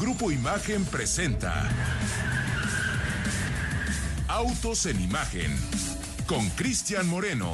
Grupo 0.00 0.32
Imagen 0.32 0.84
presenta 0.86 1.70
Autos 4.26 4.86
en 4.86 5.00
Imagen 5.00 5.56
con 6.26 6.48
Cristian 6.50 7.08
Moreno. 7.08 7.52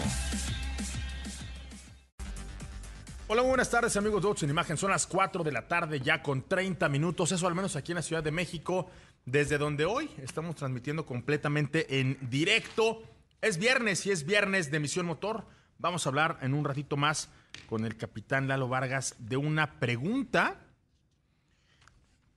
Hola, 3.29 3.43
muy 3.43 3.51
buenas 3.51 3.69
tardes 3.69 3.95
amigos 3.99 4.23
de 4.23 4.29
Autos 4.29 4.43
en 4.45 4.51
Imagen. 4.51 4.79
Son 4.79 4.91
las 4.91 5.07
4 5.07 5.45
de 5.45 5.53
la 5.53 5.69
tarde 5.69 6.01
ya 6.01 6.23
con 6.23 6.43
30 6.49 6.89
minutos, 6.89 7.31
eso 7.31 7.47
al 7.47 7.55
menos 7.55 7.77
aquí 7.77 7.93
en 7.93 7.97
la 7.97 8.03
Ciudad 8.03 8.23
de 8.23 8.31
México, 8.31 8.91
desde 9.27 9.59
donde 9.59 9.85
hoy 9.85 10.09
estamos 10.23 10.57
transmitiendo 10.57 11.05
completamente 11.05 12.01
en 12.01 12.17
directo. 12.31 13.03
Es 13.43 13.59
viernes 13.59 14.07
y 14.07 14.13
es 14.13 14.25
viernes 14.25 14.71
de 14.71 14.81
Misión 14.81 15.05
Motor. 15.05 15.45
Vamos 15.79 16.07
a 16.07 16.09
hablar 16.09 16.39
en 16.41 16.55
un 16.55 16.65
ratito 16.65 16.97
más 16.97 17.29
con 17.69 17.85
el 17.85 17.99
capitán 17.99 18.49
Lalo 18.49 18.67
Vargas 18.67 19.15
de 19.19 19.37
una 19.37 19.79
pregunta 19.79 20.59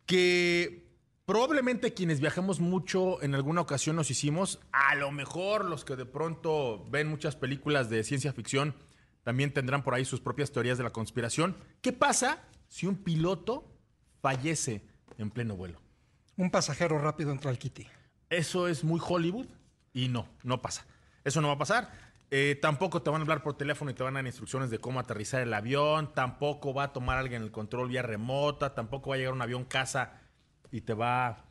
que 0.06 0.88
probablemente 1.26 1.94
quienes 1.94 2.20
viajamos 2.20 2.60
mucho 2.60 3.22
en 3.22 3.36
alguna 3.36 3.62
ocasión 3.62 3.96
nos 3.96 4.12
hicimos, 4.12 4.60
a 4.72 4.96
lo 4.96 5.12
mejor 5.12 5.66
los 5.66 5.86
que 5.86 5.96
de 5.96 6.06
pronto 6.06 6.86
ven 6.90 7.08
muchas 7.08 7.36
películas 7.36 7.90
de 7.90 8.04
ciencia 8.04 8.34
ficción 8.34 8.76
también 9.24 9.54
tendrán 9.54 9.84
por 9.84 9.94
ahí 9.94 10.06
sus 10.06 10.20
propias 10.20 10.52
teorías 10.52 10.78
de 10.78 10.84
la 10.84 10.90
conspiración. 10.92 11.56
¿Qué 11.82 11.94
pasa 11.94 12.44
si 12.68 12.88
un 12.88 12.98
piloto 12.98 13.72
fallece 14.22 14.86
en 15.18 15.32
pleno 15.32 15.56
vuelo? 15.56 15.82
Un 16.36 16.52
pasajero 16.52 17.00
rápido 17.00 17.32
entra 17.32 17.50
al 17.50 17.58
kitty. 17.58 17.88
Eso 18.30 18.68
es 18.68 18.84
muy 18.84 19.00
Hollywood 19.02 19.48
y 19.94 20.10
no, 20.10 20.28
no 20.44 20.62
pasa. 20.62 20.86
Eso 21.24 21.40
no 21.40 21.48
va 21.48 21.54
a 21.54 21.60
pasar. 21.60 21.92
Eh, 22.36 22.56
tampoco 22.56 23.04
te 23.04 23.12
van 23.12 23.22
a 23.22 23.26
hablar 23.26 23.44
por 23.44 23.56
teléfono 23.56 23.92
y 23.92 23.94
te 23.94 24.02
van 24.02 24.16
a 24.16 24.18
dar 24.18 24.26
instrucciones 24.26 24.72
de 24.72 24.80
cómo 24.80 25.00
aterrizar 25.00 25.42
el 25.42 25.54
avión. 25.54 26.16
Tampoco 26.16 26.74
va 26.74 26.86
a 26.86 26.92
tomar 26.92 27.20
alguien 27.20 27.44
el 27.44 27.52
control 27.52 27.90
vía 27.90 28.02
remota. 28.02 28.74
Tampoco 28.74 29.12
va 29.12 29.18
a 29.18 29.18
llegar 29.20 29.34
un 29.34 29.44
avión 29.44 29.66
casa 29.66 30.20
y 30.72 30.82
te 30.82 30.96
va 30.96 31.46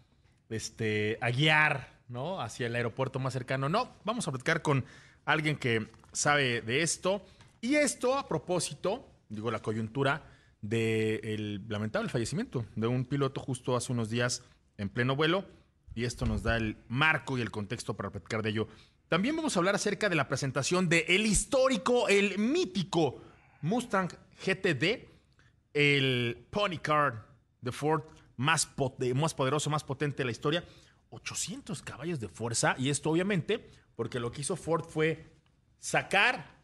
este, 0.51 1.19
a 1.21 1.31
guiar 1.31 2.01
¿no? 2.09 2.41
hacia 2.41 2.67
el 2.67 2.75
aeropuerto 2.75 3.21
más 3.21 3.33
cercano. 3.33 3.69
No, 3.69 3.95
vamos 4.05 4.27
a 4.27 4.33
platicar 4.33 4.61
con 4.61 4.85
alguien 5.25 5.57
que 5.57 5.89
sabe 6.11 6.63
de 6.63 6.83
esto. 6.83 7.23
Y 7.61 7.77
esto 7.77 8.19
a 8.19 8.27
propósito, 8.27 9.09
digo, 9.29 9.53
la 9.53 9.63
coyuntura 9.63 10.25
del 10.63 11.63
lamentable 11.69 12.09
fallecimiento 12.09 12.67
de 12.75 12.89
un 12.89 13.05
piloto 13.05 13.41
justo 13.41 13.77
hace 13.77 13.93
unos 13.93 14.11
días 14.11 14.43
en 14.79 14.89
pleno 14.89 15.15
vuelo. 15.15 15.45
Y 15.95 16.07
esto 16.07 16.27
nos 16.27 16.43
da 16.43 16.57
el 16.57 16.77
marco 16.89 17.39
y 17.39 17.41
el 17.41 17.53
contexto 17.53 17.95
para 17.95 18.11
platicar 18.11 18.43
de 18.43 18.51
ello. 18.51 18.69
También 19.13 19.37
vamos 19.37 19.55
a 19.55 19.61
hablar 19.61 19.75
acerca 19.75 20.09
de 20.09 20.17
la 20.17 20.27
presentación 20.27 20.89
de 20.89 21.05
el 21.07 21.27
histórico, 21.27 22.09
el 22.09 22.39
mítico 22.39 23.21
Mustang 23.61 24.09
GTD, 24.43 25.07
el 25.75 26.47
Pony 26.49 26.79
Car 26.81 27.27
de 27.61 27.73
Ford 27.73 28.05
más, 28.39 28.71
más 29.15 29.35
poderoso, 29.35 29.69
más 29.69 29.85
potente 29.85 30.17
de 30.17 30.25
la 30.25 30.31
historia. 30.31 30.65
800 31.11 31.83
caballos 31.83 32.21
de 32.21 32.29
fuerza 32.29 32.75
y 32.79 32.89
esto 32.89 33.11
obviamente 33.11 33.69
porque 33.97 34.19
lo 34.19 34.33
que 34.33 34.41
hizo 34.41 34.57
Ford 34.57 34.87
fue 34.87 35.31
sacar 35.79 36.63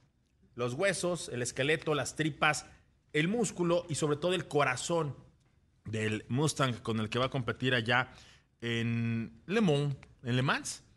los 0.54 0.72
huesos, 0.72 1.28
el 1.28 1.42
esqueleto, 1.42 1.94
las 1.94 2.16
tripas, 2.16 2.64
el 3.12 3.28
músculo 3.28 3.84
y 3.90 3.96
sobre 3.96 4.16
todo 4.16 4.32
el 4.32 4.48
corazón 4.48 5.14
del 5.84 6.24
Mustang 6.30 6.80
con 6.80 6.98
el 6.98 7.10
que 7.10 7.18
va 7.18 7.26
a 7.26 7.30
competir 7.30 7.74
allá 7.74 8.10
en 8.62 9.42
Le 9.44 9.58
en 9.58 10.36
Le 10.36 10.40
Mans 10.40 10.87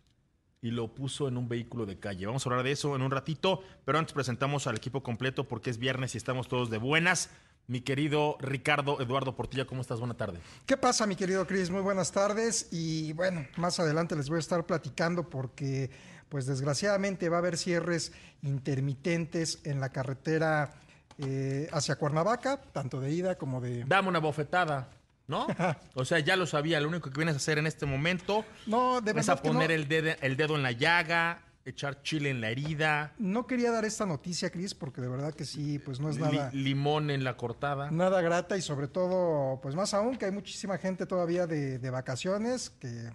y 0.62 0.72
lo 0.72 0.94
puso 0.94 1.28
en 1.28 1.38
un 1.38 1.50
vehículo 1.50 1.86
de 1.86 1.98
calle. 1.98 2.28
Vamos 2.28 2.45
a 2.45 2.50
hablar 2.50 2.64
de 2.64 2.72
eso 2.72 2.95
en 2.95 3.02
un 3.02 3.12
ratito, 3.12 3.62
pero 3.84 3.98
antes 3.98 4.14
presentamos 4.14 4.67
al 4.67 4.76
equipo 4.76 5.02
completo 5.02 5.48
porque 5.48 5.72
es 5.72 5.80
viernes 5.80 6.14
y 6.14 6.20
estamos 6.20 6.48
todos 6.48 6.70
de 6.70 6.78
buenas. 6.78 7.30
Mi 7.67 7.81
querido 7.81 8.38
Ricardo 8.40 9.02
Eduardo 9.02 9.36
Portilla, 9.36 9.66
¿cómo 9.66 9.82
estás? 9.82 10.00
Buena 10.00 10.16
tarde. 10.16 10.39
¿Qué 10.66 10.78
pasa, 10.78 11.08
mi 11.08 11.16
querido 11.16 11.48
Cris? 11.48 11.70
Muy 11.70 11.82
buenas 11.82 12.12
tardes. 12.12 12.67
Y 12.72 13.14
bueno, 13.14 13.48
más 13.58 13.80
adelante 13.80 14.16
les 14.16 14.30
voy 14.30 14.38
a 14.38 14.39
estar 14.39 14.66
platicando 14.66 15.30
porque, 15.30 15.89
pues 16.30 16.45
desgraciadamente 16.45 17.30
va 17.30 17.38
a 17.38 17.39
haber 17.39 17.58
cierres 17.58 18.11
intermitentes 18.44 19.60
en 19.64 19.80
la 19.80 19.89
carretera 19.89 20.73
eh, 21.17 21.70
hacia 21.71 21.95
Cuernavaca, 21.95 22.61
tanto 22.71 23.00
de 23.00 23.11
ida 23.11 23.38
como 23.38 23.61
de... 23.61 23.83
Dame 23.86 24.10
una 24.10 24.20
bofetada. 24.20 24.89
¿No? 25.31 25.47
O 25.95 26.05
sea, 26.05 26.19
ya 26.19 26.36
lo 26.36 26.45
sabía, 26.45 26.80
lo 26.80 26.89
único 26.89 27.09
que 27.09 27.17
vienes 27.17 27.33
a 27.33 27.37
hacer 27.37 27.58
en 27.58 27.65
este 27.65 27.87
momento 27.87 28.45
no, 28.67 29.02
de 29.02 29.19
es 29.19 29.30
a 29.30 29.37
poner 29.37 29.71
el, 29.71 29.87
dedo, 29.87 30.11
el 30.21 30.37
dedo 30.37 30.55
en 30.55 30.61
la 30.61 30.73
llaga, 30.73 31.42
echar 31.65 32.03
chile 32.03 32.30
en 32.30 32.42
la 32.42 32.49
herida. 32.49 33.14
No 33.17 33.47
quería 33.47 33.71
dar 33.71 33.86
esta 33.86 34.05
noticia, 34.05 34.52
Cris, 34.52 34.75
porque 34.75 35.02
de 35.02 35.08
verdad 35.08 35.33
que 35.33 35.45
sí, 35.45 35.80
pues 35.80 35.99
no 35.99 36.09
es 36.09 36.17
nada... 36.17 36.52
limón 36.53 37.09
en 37.09 37.23
la 37.23 37.37
cortada. 37.37 37.89
Nada 37.89 38.21
grata 38.21 38.58
y 38.58 38.61
sobre 38.61 38.87
todo, 38.87 39.59
pues 39.61 39.73
más 39.73 39.95
aún 39.95 40.17
que 40.17 40.25
hay 40.25 40.31
muchísima 40.31 40.77
gente 40.77 41.08
todavía 41.08 41.47
de, 41.47 41.80
de 41.80 41.89
vacaciones 41.89 42.70
que 42.70 43.11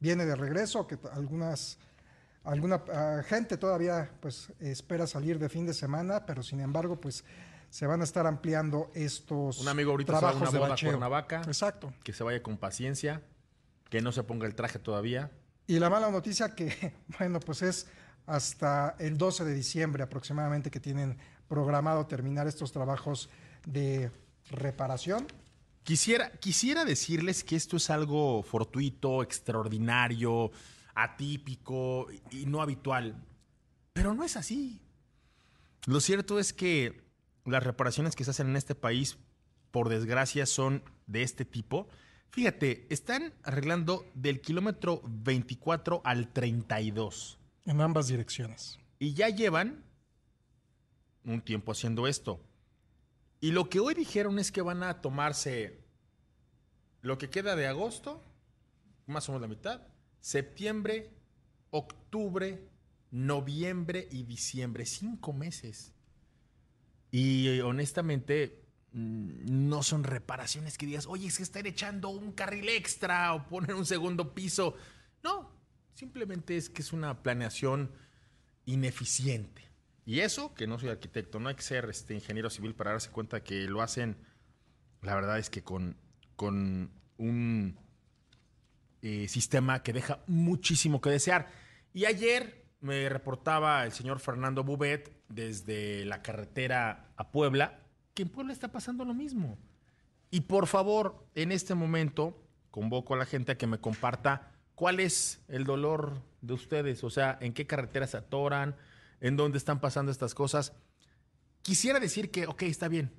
viene 0.00 0.26
de 0.26 0.36
regreso, 0.36 0.86
que 0.86 0.98
algunas... 1.14 1.78
Alguna 2.44 2.74
uh, 2.74 3.22
gente 3.22 3.56
todavía 3.56 4.10
pues 4.18 4.52
espera 4.58 5.06
salir 5.06 5.38
de 5.38 5.48
fin 5.48 5.64
de 5.64 5.72
semana, 5.72 6.26
pero 6.26 6.42
sin 6.42 6.58
embargo 6.58 7.00
pues 7.00 7.22
se 7.72 7.86
van 7.86 8.02
a 8.02 8.04
estar 8.04 8.26
ampliando 8.26 8.90
estos 8.92 9.58
Un 9.58 9.68
amigo 9.68 9.92
ahorita 9.92 10.18
trabajos 10.18 10.40
se 10.40 10.44
va 10.44 10.48
a 10.48 10.50
una 10.50 10.60
boda 10.60 10.74
de 10.74 10.86
Cuernavaca. 10.90 11.42
Exacto. 11.46 11.94
Que 12.04 12.12
se 12.12 12.22
vaya 12.22 12.42
con 12.42 12.58
paciencia, 12.58 13.22
que 13.88 14.02
no 14.02 14.12
se 14.12 14.22
ponga 14.24 14.46
el 14.46 14.54
traje 14.54 14.78
todavía. 14.78 15.30
Y 15.66 15.78
la 15.78 15.88
mala 15.88 16.10
noticia 16.10 16.54
que, 16.54 16.92
bueno, 17.18 17.40
pues 17.40 17.62
es 17.62 17.86
hasta 18.26 18.94
el 18.98 19.16
12 19.16 19.46
de 19.46 19.54
diciembre 19.54 20.02
aproximadamente 20.02 20.70
que 20.70 20.80
tienen 20.80 21.16
programado 21.48 22.06
terminar 22.06 22.46
estos 22.46 22.72
trabajos 22.72 23.30
de 23.64 24.10
reparación. 24.50 25.26
Quisiera, 25.82 26.30
quisiera 26.30 26.84
decirles 26.84 27.42
que 27.42 27.56
esto 27.56 27.78
es 27.78 27.88
algo 27.88 28.42
fortuito, 28.42 29.22
extraordinario, 29.22 30.50
atípico 30.94 32.06
y 32.30 32.44
no 32.44 32.60
habitual, 32.60 33.16
pero 33.94 34.12
no 34.12 34.24
es 34.24 34.36
así. 34.36 34.78
Lo 35.86 36.00
cierto 36.00 36.38
es 36.38 36.52
que 36.52 37.01
las 37.44 37.62
reparaciones 37.62 38.16
que 38.16 38.24
se 38.24 38.30
hacen 38.30 38.48
en 38.48 38.56
este 38.56 38.74
país, 38.74 39.18
por 39.70 39.88
desgracia, 39.88 40.46
son 40.46 40.82
de 41.06 41.22
este 41.22 41.44
tipo. 41.44 41.88
Fíjate, 42.30 42.86
están 42.90 43.34
arreglando 43.42 44.06
del 44.14 44.40
kilómetro 44.40 45.02
24 45.04 46.00
al 46.04 46.32
32. 46.32 47.38
En 47.66 47.80
ambas 47.80 48.08
direcciones. 48.08 48.78
Y 48.98 49.14
ya 49.14 49.28
llevan 49.28 49.84
un 51.24 51.40
tiempo 51.40 51.72
haciendo 51.72 52.06
esto. 52.06 52.40
Y 53.40 53.50
lo 53.50 53.68
que 53.68 53.80
hoy 53.80 53.94
dijeron 53.94 54.38
es 54.38 54.52
que 54.52 54.62
van 54.62 54.82
a 54.82 55.00
tomarse 55.00 55.80
lo 57.00 57.18
que 57.18 57.28
queda 57.28 57.56
de 57.56 57.66
agosto, 57.66 58.22
más 59.06 59.28
o 59.28 59.32
menos 59.32 59.42
la 59.42 59.54
mitad, 59.54 59.82
septiembre, 60.20 61.10
octubre, 61.70 62.68
noviembre 63.10 64.08
y 64.10 64.22
diciembre. 64.22 64.86
Cinco 64.86 65.32
meses. 65.32 65.92
Y 67.12 67.60
honestamente, 67.60 68.64
mm, 68.92 69.68
no 69.68 69.82
son 69.82 70.02
reparaciones 70.02 70.78
que 70.78 70.86
digas, 70.86 71.06
oye, 71.06 71.28
es 71.28 71.36
que 71.36 71.42
están 71.42 71.66
echando 71.66 72.08
un 72.08 72.32
carril 72.32 72.68
extra 72.70 73.34
o 73.34 73.46
poner 73.46 73.74
un 73.74 73.86
segundo 73.86 74.34
piso. 74.34 74.74
No, 75.22 75.52
simplemente 75.94 76.56
es 76.56 76.70
que 76.70 76.80
es 76.80 76.92
una 76.92 77.22
planeación 77.22 77.92
ineficiente. 78.64 79.70
Y 80.06 80.20
eso, 80.20 80.54
que 80.54 80.66
no 80.66 80.78
soy 80.78 80.88
arquitecto, 80.88 81.38
no 81.38 81.50
hay 81.50 81.54
que 81.54 81.62
ser 81.62 81.88
este, 81.90 82.14
ingeniero 82.14 82.48
civil 82.48 82.74
para 82.74 82.92
darse 82.92 83.10
cuenta 83.10 83.44
que 83.44 83.68
lo 83.68 83.82
hacen, 83.82 84.16
la 85.02 85.14
verdad 85.14 85.38
es 85.38 85.50
que 85.50 85.62
con, 85.62 85.96
con 86.34 86.90
un 87.18 87.78
eh, 89.02 89.28
sistema 89.28 89.82
que 89.82 89.92
deja 89.92 90.24
muchísimo 90.26 91.00
que 91.02 91.10
desear. 91.10 91.50
Y 91.92 92.06
ayer 92.06 92.61
me 92.82 93.08
reportaba 93.08 93.84
el 93.84 93.92
señor 93.92 94.18
Fernando 94.18 94.64
Bubet 94.64 95.16
desde 95.28 96.04
la 96.04 96.20
carretera 96.20 97.06
a 97.16 97.30
Puebla, 97.30 97.78
que 98.12 98.24
en 98.24 98.28
Puebla 98.28 98.52
está 98.52 98.72
pasando 98.72 99.04
lo 99.04 99.14
mismo. 99.14 99.56
Y 100.30 100.42
por 100.42 100.66
favor, 100.66 101.24
en 101.34 101.52
este 101.52 101.74
momento, 101.74 102.42
convoco 102.70 103.14
a 103.14 103.16
la 103.16 103.24
gente 103.24 103.52
a 103.52 103.58
que 103.58 103.68
me 103.68 103.78
comparta 103.78 104.50
cuál 104.74 104.98
es 104.98 105.44
el 105.46 105.64
dolor 105.64 106.20
de 106.40 106.54
ustedes, 106.54 107.04
o 107.04 107.10
sea, 107.10 107.38
en 107.40 107.54
qué 107.54 107.66
carreteras 107.66 108.10
se 108.10 108.16
atoran, 108.16 108.74
en 109.20 109.36
dónde 109.36 109.58
están 109.58 109.80
pasando 109.80 110.10
estas 110.10 110.34
cosas. 110.34 110.72
Quisiera 111.62 112.00
decir 112.00 112.32
que, 112.32 112.46
ok, 112.46 112.62
está 112.62 112.88
bien, 112.88 113.12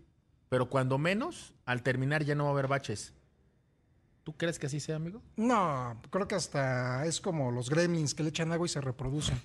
pero 0.50 0.70
cuando 0.70 0.98
menos, 0.98 1.54
al 1.66 1.84
terminar 1.84 2.26
ya 2.26 2.36
no 2.36 2.44
va 2.44 2.50
a 2.50 2.54
haber 2.54 2.68
baches. 2.68 3.14
¿Tú 4.24 4.36
crees 4.38 4.58
que 4.58 4.68
así 4.68 4.80
sea, 4.80 4.96
amigo? 4.96 5.22
No, 5.36 6.02
creo 6.10 6.28
que 6.28 6.36
hasta 6.36 7.06
es 7.06 7.20
como 7.20 7.52
los 7.52 7.70
gremlins 7.70 8.14
que 8.14 8.24
le 8.24 8.30
echan 8.30 8.52
agua 8.52 8.66
y 8.66 8.70
se 8.70 8.80
reproducen. 8.80 9.40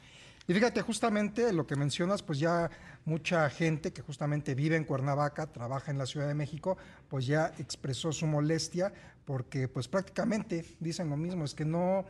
Y 0.47 0.55
fíjate, 0.55 0.81
justamente 0.81 1.53
lo 1.53 1.67
que 1.67 1.77
mencionas, 1.77 2.23
pues 2.23 2.39
ya 2.39 2.71
mucha 3.05 3.51
gente 3.51 3.93
que 3.93 4.01
justamente 4.01 4.55
vive 4.55 4.77
en 4.77 4.85
Cuernavaca, 4.85 5.47
trabaja 5.49 5.91
en 5.91 5.99
la 5.99 6.07
Ciudad 6.07 6.27
de 6.27 6.35
México, 6.35 6.79
pues 7.09 7.27
ya 7.27 7.53
expresó 7.59 8.13
su 8.13 8.27
molestia 8.27 8.93
porque 9.27 9.69
pues 9.69 9.89
prácticamente 9.89 10.65
dicen 10.81 11.11
lo 11.11 11.19
mismo, 11.19 11.45
es 11.45 11.55
que 11.55 11.67
no 11.67 12.07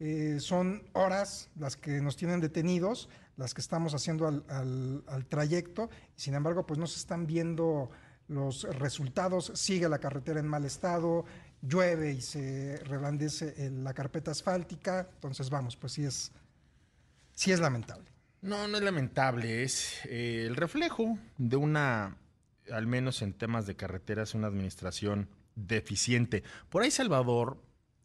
eh, 0.00 0.38
son 0.40 0.82
horas 0.92 1.50
las 1.56 1.76
que 1.76 2.00
nos 2.00 2.16
tienen 2.16 2.40
detenidos, 2.40 3.08
las 3.36 3.54
que 3.54 3.60
estamos 3.60 3.94
haciendo 3.94 4.26
al, 4.26 5.04
al 5.06 5.26
trayecto, 5.26 5.88
y 6.16 6.20
sin 6.20 6.34
embargo 6.34 6.66
pues 6.66 6.80
no 6.80 6.86
se 6.88 6.98
están 6.98 7.28
viendo 7.28 7.90
los 8.26 8.64
resultados, 8.76 9.52
sigue 9.54 9.88
la 9.88 9.98
carretera 9.98 10.40
en 10.40 10.48
mal 10.48 10.64
estado, 10.64 11.24
llueve 11.62 12.12
y 12.12 12.20
se 12.20 12.78
reblandece 12.84 13.70
la 13.70 13.94
carpeta 13.94 14.30
asfáltica. 14.30 15.08
Entonces, 15.14 15.50
vamos, 15.50 15.76
pues 15.76 15.92
sí 15.92 16.04
es, 16.04 16.32
sí 17.34 17.52
es 17.52 17.60
lamentable. 17.60 18.10
No, 18.40 18.68
no 18.68 18.78
es 18.78 18.84
lamentable, 18.84 19.64
es 19.64 20.04
eh, 20.04 20.44
el 20.46 20.54
reflejo 20.54 21.18
de 21.38 21.56
una, 21.56 22.16
al 22.70 22.86
menos 22.86 23.20
en 23.22 23.32
temas 23.32 23.66
de 23.66 23.74
carreteras, 23.74 24.34
una 24.34 24.46
administración 24.46 25.28
deficiente. 25.56 26.44
Por 26.68 26.82
ahí 26.82 26.90
Salvador, 26.92 27.60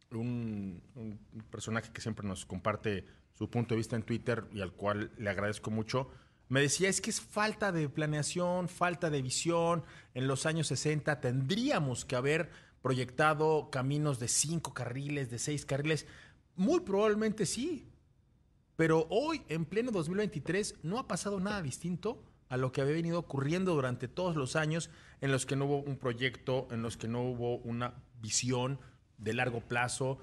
un, 0.10 0.82
un, 0.96 1.20
personaje 1.52 1.92
que 1.92 2.02
siempre 2.02 2.28
nos 2.28 2.46
comparte 2.48 3.06
su 3.34 3.48
punto 3.48 3.76
de 3.76 3.78
vista 3.78 3.96
en 3.96 4.04
Twitter 4.04 4.46
y 4.52 4.62
al 4.62 4.74
cual 4.74 5.12
le 5.18 5.30
agradezco 5.30 5.70
mucho, 5.70 6.10
me 6.50 6.62
decía, 6.62 6.90
es 6.90 7.00
que 7.00 7.10
es 7.10 7.22
falta 7.22 7.72
de 7.72 7.88
planeación, 7.90 8.70
falta 8.70 9.10
de 9.10 9.22
visión. 9.22 9.84
En 10.14 10.28
los 10.28 10.46
años 10.46 10.68
60 10.68 11.20
tendríamos 11.22 12.06
que 12.06 12.16
haber 12.16 12.50
proyectado 12.84 13.70
caminos 13.72 14.20
de 14.20 14.28
cinco 14.28 14.74
carriles, 14.74 15.32
de 15.32 15.40
seis 15.40 15.66
carriles. 15.66 16.06
Muy 16.56 16.82
probablemente 16.82 17.48
sí. 17.48 17.88
Pero 18.76 19.08
hoy, 19.10 19.42
en 19.48 19.66
pleno 19.66 19.90
2023, 19.92 20.76
no 20.84 21.00
ha 21.00 21.08
pasado 21.08 21.40
nada 21.40 21.62
distinto 21.62 22.22
a 22.50 22.58
lo 22.58 22.72
que 22.72 22.82
había 22.82 22.94
venido 22.94 23.18
ocurriendo 23.18 23.74
durante 23.74 24.08
todos 24.08 24.36
los 24.36 24.56
años 24.56 24.90
en 25.22 25.32
los 25.32 25.46
que 25.46 25.56
no 25.56 25.66
hubo 25.66 25.78
un 25.80 25.98
proyecto, 25.98 26.68
en 26.72 26.82
los 26.82 26.98
que 26.98 27.08
no 27.08 27.24
hubo 27.24 27.58
una 27.60 27.94
visión 28.22 28.80
de 29.18 29.34
largo 29.34 29.62
plazo. 29.62 30.20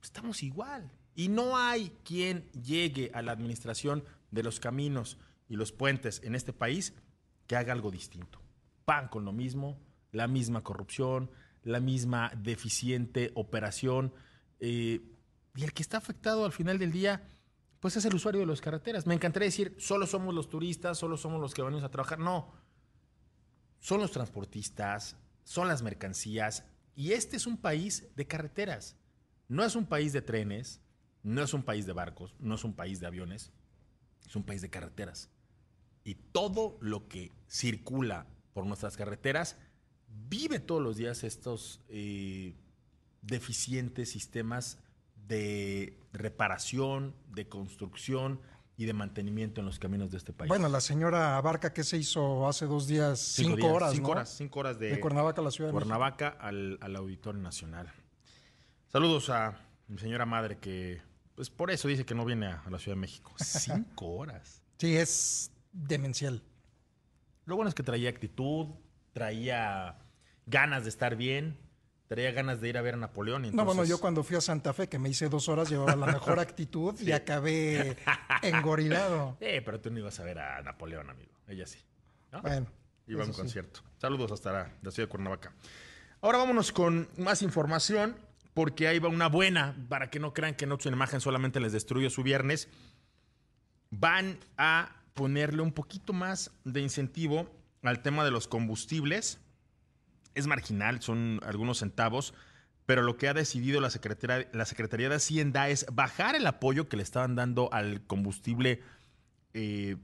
Estamos 0.00 0.44
igual. 0.44 0.90
Y 1.16 1.28
no 1.28 1.56
hay 1.56 1.90
quien 2.04 2.48
llegue 2.52 3.10
a 3.14 3.22
la 3.22 3.32
administración 3.32 4.04
de 4.30 4.44
los 4.44 4.60
caminos 4.60 5.18
y 5.48 5.56
los 5.56 5.72
puentes 5.72 6.22
en 6.22 6.36
este 6.36 6.52
país 6.52 6.94
que 7.48 7.56
haga 7.56 7.72
algo 7.72 7.90
distinto. 7.90 8.40
Pan 8.84 9.08
con 9.08 9.24
lo 9.24 9.32
mismo, 9.32 9.76
la 10.12 10.28
misma 10.28 10.62
corrupción, 10.62 11.30
la 11.66 11.80
misma 11.80 12.32
deficiente 12.36 13.32
operación. 13.34 14.12
Eh, 14.60 15.00
y 15.54 15.64
el 15.64 15.72
que 15.72 15.82
está 15.82 15.98
afectado 15.98 16.44
al 16.44 16.52
final 16.52 16.78
del 16.78 16.92
día, 16.92 17.28
pues 17.80 17.96
es 17.96 18.04
el 18.04 18.14
usuario 18.14 18.40
de 18.40 18.46
las 18.46 18.60
carreteras. 18.60 19.06
Me 19.06 19.14
encantaría 19.14 19.46
decir, 19.46 19.74
solo 19.78 20.06
somos 20.06 20.34
los 20.34 20.48
turistas, 20.48 20.98
solo 20.98 21.16
somos 21.16 21.40
los 21.40 21.52
que 21.52 21.62
venimos 21.62 21.84
a 21.84 21.90
trabajar. 21.90 22.18
No, 22.18 22.54
son 23.80 24.00
los 24.00 24.12
transportistas, 24.12 25.16
son 25.44 25.68
las 25.68 25.82
mercancías. 25.82 26.64
Y 26.94 27.12
este 27.12 27.36
es 27.36 27.46
un 27.46 27.58
país 27.58 28.08
de 28.16 28.26
carreteras. 28.26 28.96
No 29.48 29.64
es 29.64 29.76
un 29.76 29.86
país 29.86 30.12
de 30.12 30.22
trenes, 30.22 30.80
no 31.22 31.42
es 31.42 31.52
un 31.52 31.62
país 31.62 31.84
de 31.84 31.92
barcos, 31.92 32.34
no 32.38 32.54
es 32.54 32.64
un 32.64 32.74
país 32.74 33.00
de 33.00 33.06
aviones, 33.06 33.52
es 34.26 34.34
un 34.34 34.44
país 34.44 34.62
de 34.62 34.70
carreteras 34.70 35.30
y 36.06 36.14
todo 36.14 36.78
lo 36.80 37.08
que 37.08 37.32
circula 37.48 38.28
por 38.54 38.64
nuestras 38.64 38.96
carreteras 38.96 39.58
vive 40.28 40.58
todos 40.58 40.82
los 40.82 40.96
días 40.96 41.24
estos 41.24 41.80
eh, 41.88 42.54
deficientes 43.22 44.10
sistemas 44.10 44.78
de 45.26 45.98
reparación, 46.12 47.14
de 47.28 47.48
construcción 47.48 48.40
y 48.76 48.84
de 48.84 48.92
mantenimiento 48.92 49.60
en 49.60 49.66
los 49.66 49.78
caminos 49.78 50.10
de 50.10 50.18
este 50.18 50.32
país. 50.32 50.48
Bueno, 50.48 50.68
la 50.68 50.80
señora 50.80 51.36
Abarca 51.36 51.72
que 51.72 51.82
se 51.82 51.96
hizo 51.96 52.46
hace 52.46 52.66
dos 52.66 52.86
días, 52.86 53.18
cinco, 53.18 53.72
horas, 53.72 53.92
cinco 53.92 54.10
horas, 54.10 54.34
cinco 54.36 54.60
horas 54.60 54.78
de, 54.78 55.00
Cuernavaca 55.00 55.40
a 55.40 55.44
la 55.44 55.50
ciudad 55.50 55.70
de 55.70 55.72
Cuernavaca 55.72 56.28
al, 56.28 56.78
al 56.80 56.96
Auditorio 56.96 57.40
Nacional. 57.40 57.90
Saludos 58.88 59.30
a 59.30 59.58
mi 59.88 59.98
señora 59.98 60.26
madre 60.26 60.58
que, 60.58 61.00
pues 61.34 61.48
por 61.48 61.70
eso 61.70 61.88
dice 61.88 62.04
que 62.04 62.14
no 62.14 62.24
viene 62.24 62.46
a, 62.46 62.62
a 62.66 62.70
la 62.70 62.78
Ciudad 62.78 62.96
de 62.96 63.00
México. 63.00 63.34
Cinco 63.38 64.08
horas. 64.08 64.62
Sí, 64.78 64.94
es 64.94 65.50
demencial. 65.72 66.42
Lo 67.46 67.56
bueno 67.56 67.68
es 67.68 67.74
que 67.74 67.82
traía 67.82 68.10
actitud, 68.10 68.68
traía 69.12 69.96
ganas 70.46 70.84
de 70.84 70.90
estar 70.90 71.16
bien, 71.16 71.58
traía 72.06 72.30
ganas 72.32 72.60
de 72.60 72.68
ir 72.68 72.78
a 72.78 72.82
ver 72.82 72.94
a 72.94 72.96
Napoleón. 72.96 73.50
No, 73.52 73.64
bueno, 73.64 73.84
yo 73.84 73.98
cuando 73.98 74.22
fui 74.22 74.36
a 74.36 74.40
Santa 74.40 74.72
Fe, 74.72 74.88
que 74.88 74.98
me 74.98 75.08
hice 75.08 75.28
dos 75.28 75.48
horas, 75.48 75.68
llevaba 75.68 75.96
la 75.96 76.06
mejor 76.06 76.38
actitud 76.40 76.98
y 77.00 77.12
acabé 77.12 77.96
engorilado. 78.42 79.36
Eh, 79.40 79.62
pero 79.64 79.80
tú 79.80 79.90
no 79.90 79.98
ibas 79.98 80.18
a 80.20 80.24
ver 80.24 80.38
a 80.38 80.62
Napoleón, 80.62 81.10
amigo. 81.10 81.32
Ella 81.48 81.66
sí. 81.66 81.78
Bueno. 82.42 82.66
Iba 83.08 83.22
a 83.22 83.26
un 83.26 83.32
concierto. 83.32 83.80
Saludos 83.98 84.32
hasta 84.32 84.52
la, 84.52 84.72
la 84.82 84.90
ciudad 84.90 85.06
de 85.06 85.10
Cuernavaca. 85.10 85.52
Ahora 86.20 86.38
vámonos 86.38 86.72
con 86.72 87.08
más 87.16 87.42
información, 87.42 88.16
porque 88.52 88.88
ahí 88.88 88.98
va 88.98 89.08
una 89.08 89.28
buena, 89.28 89.76
para 89.88 90.10
que 90.10 90.18
no 90.18 90.32
crean 90.32 90.54
que 90.54 90.66
no 90.66 90.78
su 90.80 90.88
imagen 90.88 91.20
solamente 91.20 91.60
les 91.60 91.72
destruye 91.72 92.10
su 92.10 92.24
viernes. 92.24 92.68
Van 93.90 94.38
a 94.56 94.96
ponerle 95.14 95.62
un 95.62 95.72
poquito 95.72 96.12
más 96.12 96.50
de 96.64 96.80
incentivo 96.80 97.48
al 97.82 98.02
tema 98.02 98.24
de 98.24 98.32
los 98.32 98.48
combustibles. 98.48 99.38
Es 100.36 100.46
marginal, 100.46 101.02
son 101.02 101.40
algunos 101.44 101.78
centavos, 101.78 102.32
pero 102.86 103.02
lo 103.02 103.16
que 103.16 103.28
ha 103.28 103.34
decidido 103.34 103.80
la 103.80 103.90
Secretaría, 103.90 104.48
la 104.52 104.64
Secretaría 104.64 105.08
de 105.08 105.16
Hacienda 105.16 105.68
es 105.68 105.86
bajar 105.92 106.36
el 106.36 106.46
apoyo 106.46 106.88
que 106.88 106.96
le 106.96 107.02
estaban 107.02 107.34
dando 107.34 107.68
al 107.72 108.06
combustible 108.06 108.80
eh, 109.54 109.96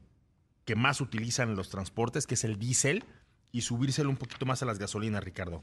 que 0.65 0.75
más 0.75 1.01
utilizan 1.01 1.55
los 1.55 1.71
transportes, 1.71 2.27
que 2.27 2.35
es 2.35 2.45
el 2.45 2.59
diésel, 2.59 3.05
y 3.53 3.61
subírselo 3.61 4.11
un 4.11 4.17
poquito 4.17 4.47
más 4.47 4.63
a 4.63 4.67
las 4.67 4.79
gasolinas, 4.79 5.23
Ricardo. 5.23 5.63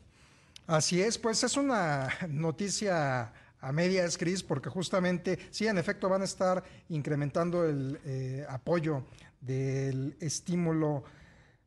Así 0.67 1.01
es, 1.01 1.17
pues 1.17 1.43
es 1.43 1.57
una 1.57 2.09
noticia 2.29 3.33
a 3.61 3.71
medias, 3.71 4.17
Cris, 4.17 4.43
porque 4.43 4.69
justamente, 4.69 5.39
sí, 5.49 5.67
en 5.67 5.77
efecto, 5.77 6.07
van 6.07 6.21
a 6.21 6.25
estar 6.25 6.63
incrementando 6.89 7.65
el 7.65 7.99
eh, 8.05 8.45
apoyo 8.47 9.05
del 9.41 10.15
estímulo 10.19 11.03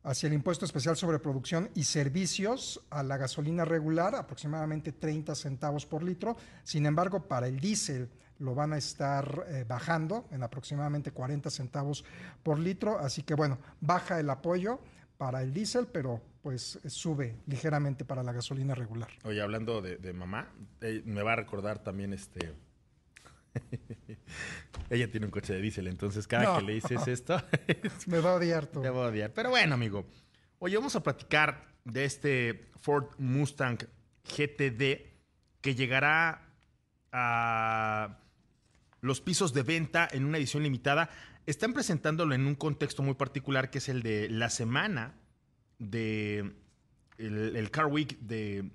hacia 0.03 0.27
el 0.27 0.33
impuesto 0.33 0.65
especial 0.65 0.95
sobre 0.95 1.19
producción 1.19 1.69
y 1.75 1.83
servicios 1.83 2.81
a 2.89 3.03
la 3.03 3.17
gasolina 3.17 3.65
regular, 3.65 4.15
aproximadamente 4.15 4.91
30 4.91 5.33
centavos 5.35 5.85
por 5.85 6.03
litro. 6.03 6.35
Sin 6.63 6.85
embargo, 6.85 7.27
para 7.27 7.47
el 7.47 7.59
diésel 7.59 8.09
lo 8.39 8.55
van 8.55 8.73
a 8.73 8.77
estar 8.77 9.45
eh, 9.47 9.65
bajando 9.67 10.27
en 10.31 10.43
aproximadamente 10.43 11.11
40 11.11 11.49
centavos 11.49 12.03
por 12.41 12.59
litro. 12.59 12.99
Así 12.99 13.23
que 13.23 13.35
bueno, 13.35 13.57
baja 13.79 14.19
el 14.19 14.29
apoyo 14.29 14.79
para 15.17 15.41
el 15.41 15.53
diésel, 15.53 15.87
pero 15.87 16.21
pues 16.41 16.79
sube 16.87 17.37
ligeramente 17.47 18.03
para 18.03 18.21
la 18.21 18.33
gasolina 18.33 18.75
regular. 18.75 19.09
Oye, 19.23 19.41
hablando 19.41 19.81
de, 19.81 20.13
mamá, 20.13 20.51
eh, 20.81 21.01
me 21.05 21.23
va 21.23 21.33
a 21.33 21.35
recordar 21.37 21.79
también 21.79 22.11
este 22.11 22.53
Ella 24.89 25.09
tiene 25.09 25.25
un 25.25 25.31
coche 25.31 25.53
de 25.53 25.61
diésel, 25.61 25.87
entonces 25.87 26.27
cada 26.27 26.57
que 26.57 26.65
le 26.65 26.73
dices 26.73 27.07
esto. 27.07 27.41
Me 28.07 28.19
va 28.19 28.31
a 28.31 28.35
odiar 28.35 28.69
va 28.75 28.87
a 28.87 29.09
odiar. 29.09 29.33
Pero 29.33 29.49
bueno, 29.49 29.75
amigo. 29.75 30.05
Oye, 30.59 30.75
vamos 30.77 30.95
a 30.95 31.03
platicar 31.03 31.73
de 31.83 32.05
este 32.05 32.71
Ford 32.79 33.07
Mustang 33.17 33.77
GTD 34.23 35.11
que 35.61 35.75
llegará 35.75 36.49
a 37.11 38.19
los 39.01 39.21
pisos 39.21 39.53
de 39.53 39.63
venta 39.63 40.07
en 40.11 40.25
una 40.25 40.37
edición 40.37 40.63
limitada. 40.63 41.09
Están 41.45 41.73
presentándolo 41.73 42.33
en 42.33 42.47
un 42.47 42.55
contexto 42.55 43.03
muy 43.03 43.15
particular 43.15 43.69
que 43.69 43.79
es 43.79 43.89
el 43.89 44.01
de 44.01 44.29
la 44.29 44.49
semana 44.49 45.15
de 45.79 46.53
el 47.17 47.69
Car 47.71 47.85
Week 47.85 48.17
de 48.19 48.71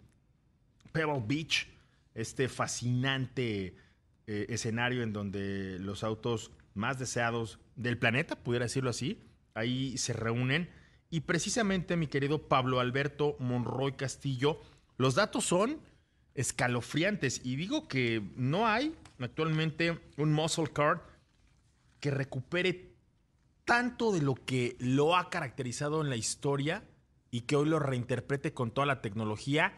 Pebble 0.92 1.22
Beach, 1.26 1.68
este 2.14 2.48
fascinante 2.48 3.74
eh, 4.30 4.44
escenario 4.50 5.02
en 5.02 5.14
donde 5.14 5.78
los 5.78 6.04
autos 6.04 6.50
más 6.74 6.98
deseados 6.98 7.58
del 7.76 7.96
planeta, 7.96 8.36
pudiera 8.36 8.66
decirlo 8.66 8.90
así, 8.90 9.26
ahí 9.54 9.96
se 9.96 10.12
reúnen. 10.12 10.68
Y 11.08 11.20
precisamente, 11.20 11.96
mi 11.96 12.08
querido 12.08 12.46
Pablo 12.46 12.78
Alberto 12.78 13.36
Monroy 13.38 13.92
Castillo, 13.92 14.60
los 14.98 15.14
datos 15.14 15.46
son 15.46 15.80
escalofriantes. 16.34 17.40
Y 17.42 17.56
digo 17.56 17.88
que 17.88 18.22
no 18.36 18.66
hay 18.66 18.94
actualmente 19.18 19.98
un 20.18 20.34
muscle 20.34 20.66
car 20.74 21.02
que 21.98 22.10
recupere 22.10 22.92
tanto 23.64 24.12
de 24.12 24.20
lo 24.20 24.34
que 24.34 24.76
lo 24.78 25.16
ha 25.16 25.30
caracterizado 25.30 26.02
en 26.02 26.10
la 26.10 26.16
historia 26.16 26.84
y 27.30 27.40
que 27.40 27.56
hoy 27.56 27.66
lo 27.70 27.78
reinterprete 27.78 28.52
con 28.52 28.72
toda 28.72 28.86
la 28.86 29.00
tecnología, 29.00 29.72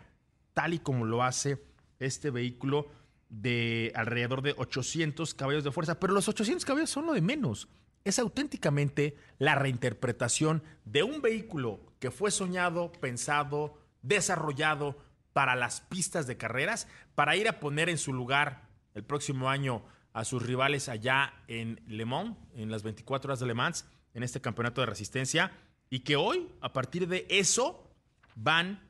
tal 0.55 0.75
y 0.75 0.81
como 0.81 1.05
lo 1.05 1.23
hace 1.23 1.63
este 2.01 2.31
vehículo 2.31 2.89
de 3.31 3.93
alrededor 3.95 4.43
de 4.43 4.55
800 4.57 5.35
caballos 5.35 5.65
de 5.65 5.73
fuerza, 5.73 5.99
pero 5.99 6.13
los 6.13 6.29
800 6.29 6.65
caballos 6.65 6.91
son 6.91 7.07
lo 7.07 7.13
de 7.13 7.23
menos. 7.23 7.69
Es 8.05 8.19
auténticamente 8.19 9.17
la 9.39 9.55
reinterpretación 9.55 10.63
de 10.85 11.03
un 11.03 11.23
vehículo 11.23 11.81
que 11.99 12.11
fue 12.11 12.31
soñado, 12.31 12.93
pensado, 12.93 13.79
desarrollado 14.03 14.97
para 15.33 15.55
las 15.55 15.81
pistas 15.83 16.27
de 16.27 16.37
carreras, 16.37 16.89
para 17.15 17.37
ir 17.37 17.49
a 17.49 17.61
poner 17.61 17.89
en 17.89 17.99
su 17.99 18.13
lugar 18.13 18.69
el 18.95 19.05
próximo 19.05 19.49
año 19.49 19.83
a 20.13 20.25
sus 20.25 20.43
rivales 20.43 20.89
allá 20.89 21.33
en 21.47 21.81
Le 21.87 22.05
Mans, 22.05 22.37
en 22.55 22.71
las 22.71 22.83
24 22.83 23.29
horas 23.29 23.41
de 23.41 23.47
Le 23.47 23.55
Mans, 23.55 23.87
en 24.15 24.23
este 24.23 24.41
campeonato 24.41 24.81
de 24.81 24.87
resistencia, 24.87 25.53
y 25.89 26.01
que 26.01 26.17
hoy, 26.17 26.49
a 26.61 26.73
partir 26.73 27.07
de 27.07 27.27
eso, 27.29 27.89
van 28.35 28.81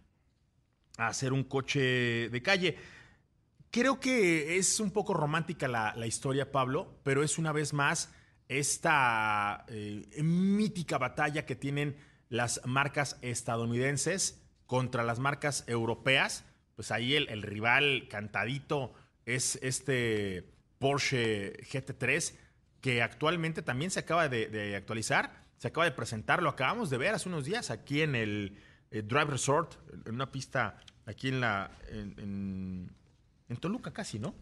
a 0.97 1.09
hacer 1.09 1.33
un 1.33 1.45
coche 1.45 2.29
de 2.31 2.43
calle. 2.43 2.79
Creo 3.71 4.01
que 4.01 4.57
es 4.57 4.81
un 4.81 4.91
poco 4.91 5.15
romántica 5.15 5.69
la, 5.69 6.07
historia, 6.07 6.51
Pablo, 6.51 6.99
pero 7.05 7.23
es 7.23 7.39
una 7.39 7.53
vez 7.53 7.73
más 7.73 8.13
esta 8.49 9.65
eh, 9.69 10.05
mítica 10.25 10.99
batalla 10.99 11.47
que 11.47 11.55
tienen 11.55 11.97
las 12.29 12.63
marcas 12.65 13.17
estadounidenses 13.23 14.43
contra 14.67 15.05
las 15.05 15.21
marcas 15.21 15.63
europeas. 15.69 16.45
Pues 16.75 16.91
ahí 16.91 17.15
el, 17.15 17.43
rival 17.43 18.09
cantadito 18.11 18.93
es 19.25 19.57
este 19.63 20.51
Porsche 20.81 21.53
GT3, 21.63 22.35
que 22.81 23.03
actualmente 23.03 23.63
también 23.63 23.93
se 23.93 24.01
acaba 24.01 24.29
de, 24.29 24.75
actualizar, 24.75 25.45
se 25.59 25.69
acaba 25.69 25.85
de 25.85 25.93
presentar, 25.93 26.43
lo 26.43 26.49
acabamos 26.49 26.91
de 26.91 26.99
ver 26.99 27.15
hace 27.15 27.29
unos 27.29 27.45
días 27.45 27.71
aquí 27.71 28.03
en 28.03 28.17
el 28.17 28.57
eh, 28.91 29.03
Drive 29.03 29.27
Resort, 29.27 29.75
en 30.07 30.15
una 30.15 30.33
pista 30.33 30.81
aquí 31.07 31.29
en 31.29 31.41
la 31.41 31.71
Toluca 33.59 33.93
casi, 33.93 34.19
¿no? 34.19 34.35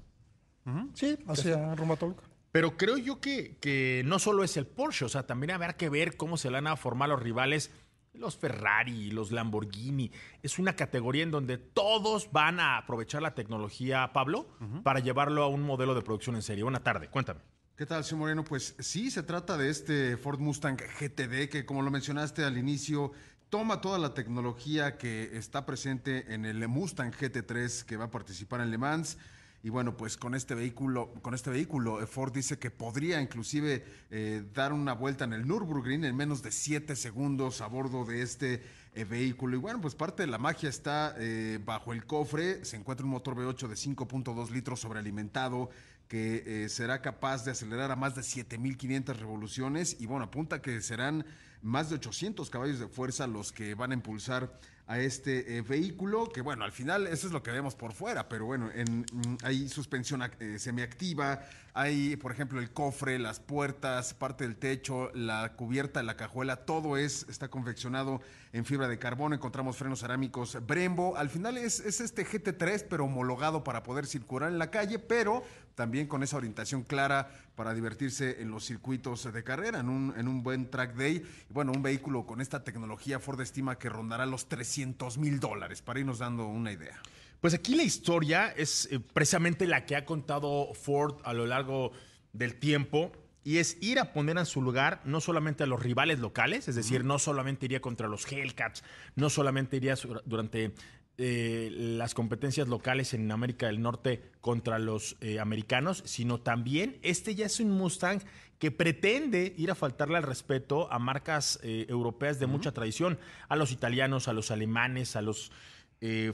Sí, 0.93 1.19
hacia 1.27 1.75
rumbo 1.75 1.97
Toluca. 1.97 2.25
Pero 2.53 2.77
creo 2.77 2.99
yo 2.99 3.21
que, 3.21 3.57
que, 3.59 4.03
no 4.05 4.19
solo 4.19 4.45
es 4.45 4.57
el 4.57 4.67
Porsche, 4.67 5.05
o 5.05 5.09
sea, 5.09 5.27
también 5.27 5.53
habrá 5.53 5.77
que 5.77 5.89
ver 5.89 6.17
cómo 6.17 6.37
se 6.37 6.51
van 6.51 6.67
a 6.67 6.77
formar 6.77 7.09
los 7.09 7.23
rivales, 7.23 7.71
los 8.15 8.37
Ferrari, 8.37 9.11
los 9.11 9.31
Lamborghini. 9.31 10.11
Es 10.43 10.59
una 10.59 10.75
categoría 10.75 11.23
en 11.23 11.31
donde 11.31 11.59
todos 11.59 12.31
van 12.33 12.61
a 12.61 12.79
aprovechar 12.79 13.23
la 13.23 13.35
tecnología, 13.35 14.13
Pablo, 14.13 14.49
para 14.83 15.01
llevarlo 15.01 15.43
a 15.43 15.49
un 15.49 15.63
modelo 15.63 15.95
de 15.95 16.03
producción 16.03 16.37
en 16.37 16.43
serie. 16.43 16.65
Buena 16.65 16.83
tarde, 16.83 17.09
cuéntame. 17.09 17.41
¿Qué 17.77 17.87
tal, 17.87 18.03
señor 18.03 18.21
Moreno? 18.21 18.43
Pues 18.43 18.75
sí, 18.81 19.09
se 19.11 19.23
trata 19.23 19.57
de 19.57 19.71
este 19.71 20.17
Ford 20.17 20.41
Mustang 20.41 20.77
GTD 20.77 21.49
que, 21.49 21.65
como 21.65 21.83
lo 21.83 21.93
mencionaste 21.93 22.43
al 22.43 22.59
inicio, 22.59 23.13
toma 23.51 23.81
toda 23.81 23.99
la 23.99 24.15
tecnología 24.15 24.99
que 24.99 25.37
está 25.37 25.65
presente 25.65 26.35
en 26.35 26.45
el 26.45 26.67
Mustang 26.69 27.13
GT3 27.13 27.85
que 27.85 27.97
va 27.97 28.07
a 28.07 28.11
participar 28.11 28.61
en 28.61 28.71
Le 28.71 28.79
Mans 28.79 29.17
y 29.63 29.71
bueno, 29.71 29.97
pues 29.97 30.17
con 30.17 30.37
este 30.37 30.55
vehículo, 30.55 31.13
con 31.21 31.35
este 31.35 31.51
vehículo, 31.51 32.01
eh, 32.01 32.07
Ford 32.07 32.33
dice 32.33 32.59
que 32.59 32.71
podría 32.71 33.21
inclusive 33.21 33.85
eh, 34.11 34.45
dar 34.55 34.73
una 34.73 34.93
vuelta 34.93 35.25
en 35.25 35.33
el 35.33 35.49
Nürburgring 35.49 36.05
en 36.05 36.15
menos 36.15 36.43
de 36.43 36.53
7 36.53 36.95
segundos 36.95 37.61
a 37.61 37.67
bordo 37.67 38.05
de 38.05 38.23
este 38.23 38.63
eh, 38.95 39.05
vehículo. 39.05 39.57
Y 39.57 39.59
bueno, 39.59 39.81
pues 39.81 39.97
parte 39.97 40.23
de 40.23 40.29
la 40.29 40.39
magia 40.39 40.69
está 40.69 41.17
bajo 41.65 41.93
el 41.93 42.07
cofre. 42.07 42.65
Se 42.65 42.77
encuentra 42.77 43.05
un 43.05 43.11
motor 43.11 43.35
V8 43.35 43.67
de 43.67 43.75
5.2 43.75 44.51
litros 44.51 44.81
sobrealimentado 44.81 45.71
que 46.07 46.67
será 46.71 47.03
capaz 47.03 47.45
de 47.45 47.51
acelerar 47.51 47.91
a 47.91 47.97
más 47.97 48.15
de 48.15 48.23
7.500 48.23 49.17
revoluciones. 49.17 49.97
Y 49.99 50.07
bueno, 50.07 50.27
apunta 50.27 50.63
que 50.63 50.81
serán 50.81 51.27
más 51.63 51.89
de 51.91 51.97
800 51.97 52.51
caballos 52.51 52.79
de 52.79 52.89
fuerza 52.89 53.27
los 53.27 53.53
que 53.53 53.75
van 53.75 53.91
a 53.93 53.95
impulsar 53.95 54.51
a 54.89 54.99
este 55.01 55.59
eh, 55.59 55.61
vehículo, 55.61 56.31
que 56.31 56.41
bueno, 56.41 56.65
al 56.65 56.73
final 56.73 57.07
eso 57.07 57.27
es 57.27 57.33
lo 57.35 57.43
que 57.43 57.51
vemos 57.51 57.75
por 57.75 57.93
fuera, 57.93 58.27
pero 58.27 58.47
bueno, 58.47 58.71
en, 58.75 59.01
mm, 59.01 59.37
hay 59.43 59.69
suspensión 59.69 60.23
eh, 60.41 60.59
semiactiva, 60.59 61.43
hay 61.75 62.17
por 62.17 62.33
ejemplo 62.33 62.59
el 62.59 62.71
cofre, 62.71 63.19
las 63.19 63.39
puertas, 63.39 64.15
parte 64.15 64.45
del 64.45 64.57
techo, 64.57 65.11
la 65.13 65.53
cubierta, 65.57 66.03
la 66.03 66.17
cajuela, 66.17 66.65
todo 66.65 66.97
es, 66.97 67.27
está 67.29 67.49
confeccionado 67.49 68.23
en 68.55 68.65
fibra 68.65 68.89
de 68.89 68.99
carbono, 68.99 69.35
encontramos 69.35 69.77
frenos 69.77 70.01
cerámicos 70.01 70.57
Brembo, 70.67 71.19
al 71.19 71.29
final 71.29 71.59
es, 71.59 71.81
es 71.81 72.01
este 72.01 72.25
GT3, 72.25 72.87
pero 72.89 73.05
homologado 73.05 73.63
para 73.65 73.83
poder 73.83 74.07
circular 74.07 74.51
en 74.51 74.59
la 74.59 74.71
calle, 74.71 74.99
pero 74.99 75.43
también 75.79 76.09
con 76.09 76.25
esa 76.25 76.37
orientación 76.37 76.83
clara 76.83 77.31
para 77.55 77.73
divertirse 77.73 78.43
en 78.43 78.51
los 78.51 78.65
circuitos 78.65 79.33
de 79.33 79.45
carrera, 79.45 79.79
en 79.79 79.89
un, 79.89 80.13
en 80.17 80.27
un 80.27 80.43
buen 80.43 80.69
track 80.71 80.97
day. 80.97 81.25
Y 81.49 81.53
bueno, 81.53 81.71
un 81.71 81.85
vehículo 81.85 82.27
con 82.27 82.41
esta 82.41 82.65
tecnología 82.65 83.21
Ford 83.21 83.41
estima 83.41 83.79
que 83.79 83.89
rondará 83.89 84.27
los 84.27 84.49
300 84.49 85.19
mil 85.19 85.39
dólares, 85.39 85.81
para 85.81 86.01
irnos 86.01 86.19
dando 86.19 86.49
una 86.49 86.73
idea. 86.73 87.01
Pues 87.41 87.55
aquí 87.55 87.77
la 87.77 87.85
historia 87.85 88.49
es 88.49 88.89
eh, 88.91 88.99
precisamente 88.99 89.69
la 89.69 89.87
que 89.87 89.95
ha 89.95 90.05
contado 90.05 90.75
Ford 90.75 91.21
a 91.23 91.33
lo 91.33 91.47
largo 91.47 91.93
del 92.33 92.57
tiempo 92.57 93.13
y 93.45 93.59
es 93.59 93.79
ir 93.81 94.01
a 94.01 94.13
poner 94.13 94.37
en 94.37 94.47
su 94.47 94.61
lugar 94.61 95.01
no 95.05 95.21
solamente 95.21 95.63
a 95.63 95.67
los 95.67 95.81
rivales 95.81 96.19
locales, 96.19 96.67
es 96.67 96.75
decir, 96.75 97.05
no 97.05 97.21
solamente 97.21 97.67
iría 97.67 97.81
contra 97.81 98.09
los 98.09 98.31
Hellcats, 98.31 98.83
no 99.15 99.31
solamente 99.31 99.77
iría 99.77 99.95
durante 100.27 100.75
eh, 101.21 101.71
las 101.73 102.15
competencias 102.15 102.69
locales 102.69 103.13
en 103.13 103.33
América 103.33 103.67
del 103.67 103.83
Norte 103.83 104.31
contra 104.41 104.79
los 104.79 105.17
eh, 105.21 105.41
americanos, 105.41 106.05
sino 106.07 106.39
también 106.39 107.01
este 107.03 107.35
ya 107.35 107.47
es 107.47 107.59
un 107.59 107.73
Mustang 107.73 108.21
que 108.61 108.71
pretende 108.71 109.53
ir 109.57 109.73
a 109.73 109.75
faltarle 109.75 110.17
al 110.17 110.23
respeto 110.23 110.93
a 110.93 111.01
marcas 111.01 111.59
eh, 111.65 111.87
europeas 111.89 112.39
de 112.39 112.47
mucha 112.47 112.71
tradición, 112.71 113.19
a 113.49 113.57
los 113.57 113.73
italianos, 113.73 114.29
a 114.29 114.33
los 114.33 114.53
alemanes, 114.53 115.17
a 115.17 115.23
los 115.23 115.51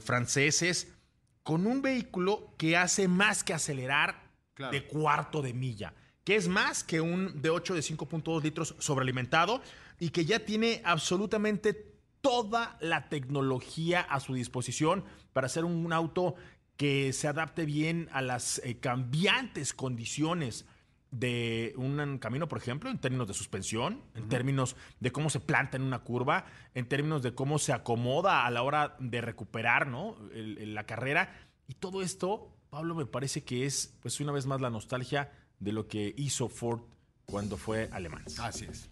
franceses, 0.01 0.93
con 1.41 1.65
un 1.65 1.81
vehículo 1.81 2.53
que 2.55 2.77
hace 2.77 3.07
más 3.07 3.43
que 3.43 3.55
acelerar 3.55 4.29
de 4.71 4.85
cuarto 4.85 5.41
de 5.41 5.55
milla, 5.55 5.95
que 6.23 6.35
es 6.35 6.47
más 6.47 6.83
que 6.83 7.01
un 7.01 7.41
de 7.41 7.49
8 7.49 7.73
de 7.73 7.81
5.2 7.81 8.43
litros 8.43 8.75
sobrealimentado 8.77 9.63
y 9.99 10.09
que 10.09 10.25
ya 10.25 10.45
tiene 10.45 10.83
absolutamente 10.85 11.94
toda 12.25 12.75
la 12.81 13.07
tecnología 13.07 14.01
a 14.01 14.19
su 14.19 14.33
disposición 14.33 15.03
para 15.31 15.45
hacer 15.45 15.63
un 15.63 15.93
auto 15.93 16.33
que 16.75 17.13
se 17.13 17.27
adapte 17.27 17.65
bien 17.65 18.09
a 18.13 18.23
las 18.23 18.59
eh, 18.63 18.79
cambiantes 18.79 19.75
condiciones 19.75 20.65
de 21.11 21.75
un 21.77 22.17
camino, 22.17 22.47
por 22.47 22.57
ejemplo, 22.57 22.89
en 22.89 22.97
términos 22.97 23.27
de 23.27 23.35
suspensión, 23.35 24.01
en 24.15 24.27
términos 24.27 24.75
de 24.99 25.11
cómo 25.11 25.29
se 25.29 25.39
planta 25.39 25.77
en 25.77 25.83
una 25.83 25.99
curva, 25.99 26.45
en 26.73 26.87
términos 26.87 27.21
de 27.21 27.35
cómo 27.35 27.59
se 27.59 27.73
acomoda 27.73 28.47
a 28.47 28.49
la 28.49 28.63
hora 28.63 28.95
de 28.99 29.21
recuperar 29.21 29.85
¿no? 29.85 30.17
la 30.33 30.87
carrera. 30.87 31.31
Y 31.67 31.75
todo 31.75 32.01
esto, 32.01 32.57
Pablo, 32.71 32.95
me 32.95 33.05
parece 33.05 33.43
que 33.43 33.67
es, 33.67 33.95
pues 34.01 34.19
una 34.19 34.31
vez 34.31 34.47
más, 34.47 34.61
la 34.61 34.71
nostalgia 34.71 35.31
de 35.59 35.73
lo 35.73 35.87
que 35.87 36.15
hizo 36.17 36.49
Ford 36.49 36.81
cuando 37.27 37.55
fue 37.55 37.87
alemán. 37.93 38.23
Así 38.39 38.65
es. 38.65 38.89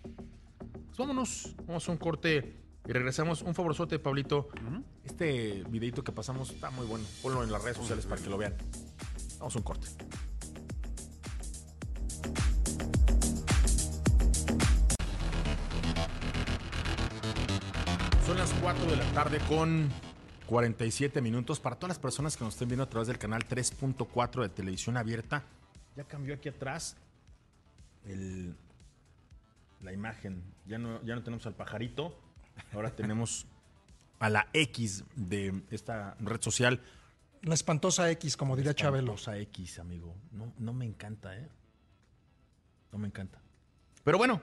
Pues 0.86 0.98
vámonos, 1.00 1.56
vamos 1.66 1.90
a 1.90 1.92
un 1.92 1.98
corte 1.98 2.63
y 2.86 2.92
regresamos. 2.92 3.42
Un 3.42 3.56
favorzote, 3.56 4.00
Pablito. 4.00 4.50
Este 5.04 5.64
videito 5.70 6.04
que 6.04 6.12
pasamos 6.12 6.50
está 6.52 6.70
muy 6.72 6.86
bueno. 6.86 7.06
Ponlo 7.22 7.44
en 7.44 7.52
las 7.52 7.64
redes 7.64 7.78
sociales 7.78 8.06
para 8.06 8.22
que 8.22 8.30
lo 8.30 8.38
vean. 8.38 8.56
Vamos 9.40 9.56
a 9.56 9.58
un 9.60 9.64
corte. 9.64 9.88
Son 18.26 18.38
las 18.38 18.54
4 18.62 18.86
de 18.86 18.96
la 18.96 19.12
tarde 19.14 19.40
con 19.48 19.90
47 20.48 21.22
minutos. 21.22 21.60
Para 21.60 21.76
todas 21.78 21.90
las 21.90 22.00
personas 22.00 22.36
que 22.36 22.44
nos 22.44 22.56
estén 22.56 22.68
viendo 22.68 22.84
a 22.84 22.90
través 22.90 23.08
del 23.08 23.18
canal 23.18 23.48
3.4 23.48 24.42
de 24.42 24.50
televisión 24.50 24.98
abierta, 24.98 25.44
ya 25.96 26.04
cambió 26.06 26.36
aquí 26.36 26.50
atrás 26.50 26.98
la 29.82 29.94
imagen. 29.94 30.44
Ya 30.66 30.78
no, 30.78 31.02
ya 31.04 31.16
no 31.16 31.24
tenemos 31.24 31.46
al 31.46 31.56
pajarito 31.56 32.18
Ahora 32.74 32.96
tenemos 32.96 33.46
a 34.20 34.30
la 34.30 34.48
X 34.54 35.04
de 35.16 35.64
esta 35.70 36.16
red 36.20 36.42
social. 36.42 36.82
La 37.42 37.54
espantosa 37.54 38.10
X, 38.12 38.38
como 38.38 38.56
diría 38.56 38.74
Chabelo. 38.74 39.08
La 39.08 39.14
espantosa 39.16 39.38
X, 39.38 39.80
amigo. 39.80 40.16
No, 40.32 40.54
no 40.58 40.74
me 40.74 40.86
encanta, 40.86 41.38
¿eh? 41.38 41.50
No 42.92 43.00
me 43.00 43.08
encanta. 43.08 43.40
Pero 44.04 44.18
bueno, 44.18 44.42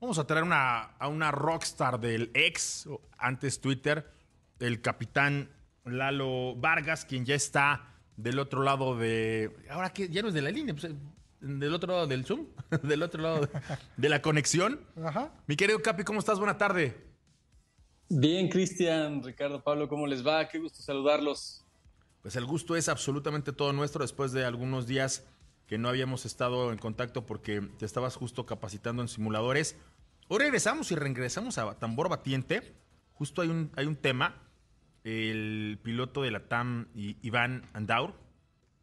vamos 0.00 0.18
a 0.18 0.26
traer 0.26 0.44
una, 0.44 0.82
a 0.82 1.08
una 1.08 1.30
rockstar 1.30 2.00
del 2.00 2.30
ex, 2.34 2.88
antes 3.18 3.60
Twitter, 3.60 4.10
el 4.58 4.80
capitán 4.80 5.50
Lalo 5.84 6.56
Vargas, 6.56 7.04
quien 7.04 7.24
ya 7.24 7.34
está 7.34 7.94
del 8.16 8.38
otro 8.38 8.62
lado 8.62 8.96
de. 8.96 9.54
Ahora 9.70 9.92
que 9.92 10.08
ya 10.08 10.22
no 10.22 10.28
es 10.28 10.34
de 10.34 10.42
la 10.42 10.50
línea, 10.50 10.74
pues, 10.74 10.92
del 11.40 11.74
otro 11.74 11.92
lado 11.92 12.06
del 12.06 12.24
Zoom, 12.24 12.46
del 12.82 13.02
otro 13.02 13.22
lado 13.22 13.48
de, 13.96 14.08
la 14.08 14.22
conexión. 14.22 14.80
Ajá. 15.04 15.30
Mi 15.46 15.56
querido 15.56 15.82
Capi, 15.82 16.04
¿cómo 16.04 16.20
estás? 16.20 16.38
Buena 16.38 16.58
tarde. 16.58 17.13
Bien, 18.08 18.48
Cristian, 18.48 19.22
Ricardo, 19.22 19.62
Pablo, 19.62 19.88
¿cómo 19.88 20.06
les 20.06 20.26
va? 20.26 20.48
Qué 20.48 20.58
gusto 20.58 20.82
saludarlos. 20.82 21.64
Pues 22.22 22.36
el 22.36 22.44
gusto 22.44 22.76
es 22.76 22.88
absolutamente 22.88 23.52
todo 23.52 23.72
nuestro 23.72 24.02
después 24.02 24.32
de 24.32 24.44
algunos 24.44 24.86
días 24.86 25.26
que 25.66 25.78
no 25.78 25.88
habíamos 25.88 26.26
estado 26.26 26.70
en 26.72 26.78
contacto 26.78 27.26
porque 27.26 27.60
te 27.78 27.86
estabas 27.86 28.16
justo 28.16 28.46
capacitando 28.46 29.02
en 29.02 29.08
simuladores. 29.08 29.76
Hoy 30.28 30.38
regresamos 30.38 30.90
y 30.90 30.94
regresamos 30.94 31.58
a 31.58 31.78
tambor 31.78 32.08
batiente. 32.08 32.74
Justo 33.14 33.42
hay 33.42 33.48
un, 33.48 33.72
hay 33.76 33.86
un 33.86 33.96
tema. 33.96 34.42
El 35.02 35.78
piloto 35.82 36.22
de 36.22 36.30
la 36.30 36.48
TAM, 36.48 36.88
Iván 36.94 37.68
Andaur, 37.74 38.14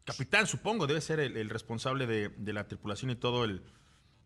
capitán 0.04 0.46
supongo, 0.46 0.86
debe 0.86 1.00
ser 1.00 1.20
el, 1.20 1.50
responsable 1.50 2.06
de, 2.06 2.52
la 2.52 2.68
tripulación 2.68 3.10
y 3.10 3.16
todo 3.16 3.44
el 3.44 3.62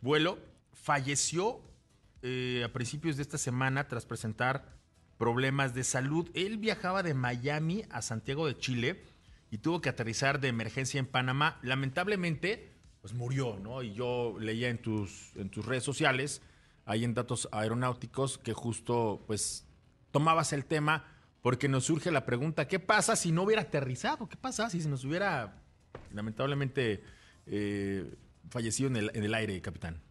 vuelo, 0.03 0.39
falleció 0.73 1.61
eh, 2.23 2.63
a 2.65 2.73
principios 2.73 3.17
de 3.17 3.23
esta 3.23 3.39
semana 3.39 3.89
tras 3.89 4.05
presentar 4.05 4.76
problemas 5.19 5.75
de 5.75 5.85
salud. 5.85 6.31
Él 6.35 6.59
viajaba 6.59 7.03
de 7.03 7.15
Miami 7.15 7.85
a 7.91 8.03
Santiago 8.03 8.47
de 8.47 8.57
Chile 8.59 9.03
y 9.51 9.59
tuvo 9.59 9.81
que 9.81 9.89
aterrizar 9.89 10.41
de 10.41 10.49
emergencia 10.49 10.99
en 10.99 11.07
Panamá. 11.07 11.59
Lamentablemente, 11.63 12.71
pues 13.01 13.15
murió, 13.15 13.59
¿no? 13.59 13.83
Y 13.83 13.95
yo 13.95 14.37
leía 14.39 14.69
en 14.69 14.79
tus, 14.79 15.35
en 15.37 15.49
tus 15.49 15.65
redes 15.65 15.85
sociales, 15.85 16.43
ahí 16.85 17.05
en 17.05 17.15
datos 17.15 17.49
aeronáuticos, 17.53 18.39
que 18.39 18.53
justo, 18.53 19.23
pues, 19.27 19.67
tomabas 20.11 20.53
el 20.53 20.65
tema 20.65 21.05
porque 21.43 21.69
nos 21.69 21.85
surge 21.85 22.11
la 22.11 22.27
pregunta, 22.27 22.67
¿qué 22.67 22.81
pasa 22.81 23.15
si 23.15 23.31
no 23.31 23.45
hubiera 23.45 23.63
aterrizado? 23.63 24.29
¿Qué 24.29 24.37
pasa 24.37 24.69
si 24.69 24.81
se 24.81 24.89
nos 24.89 25.05
hubiera, 25.05 25.63
lamentablemente, 26.13 27.05
eh, 27.47 28.17
fallecido 28.51 28.89
en 28.89 28.97
el, 28.97 29.11
en 29.15 29.23
el 29.23 29.33
aire, 29.33 29.61
capitán? 29.61 30.03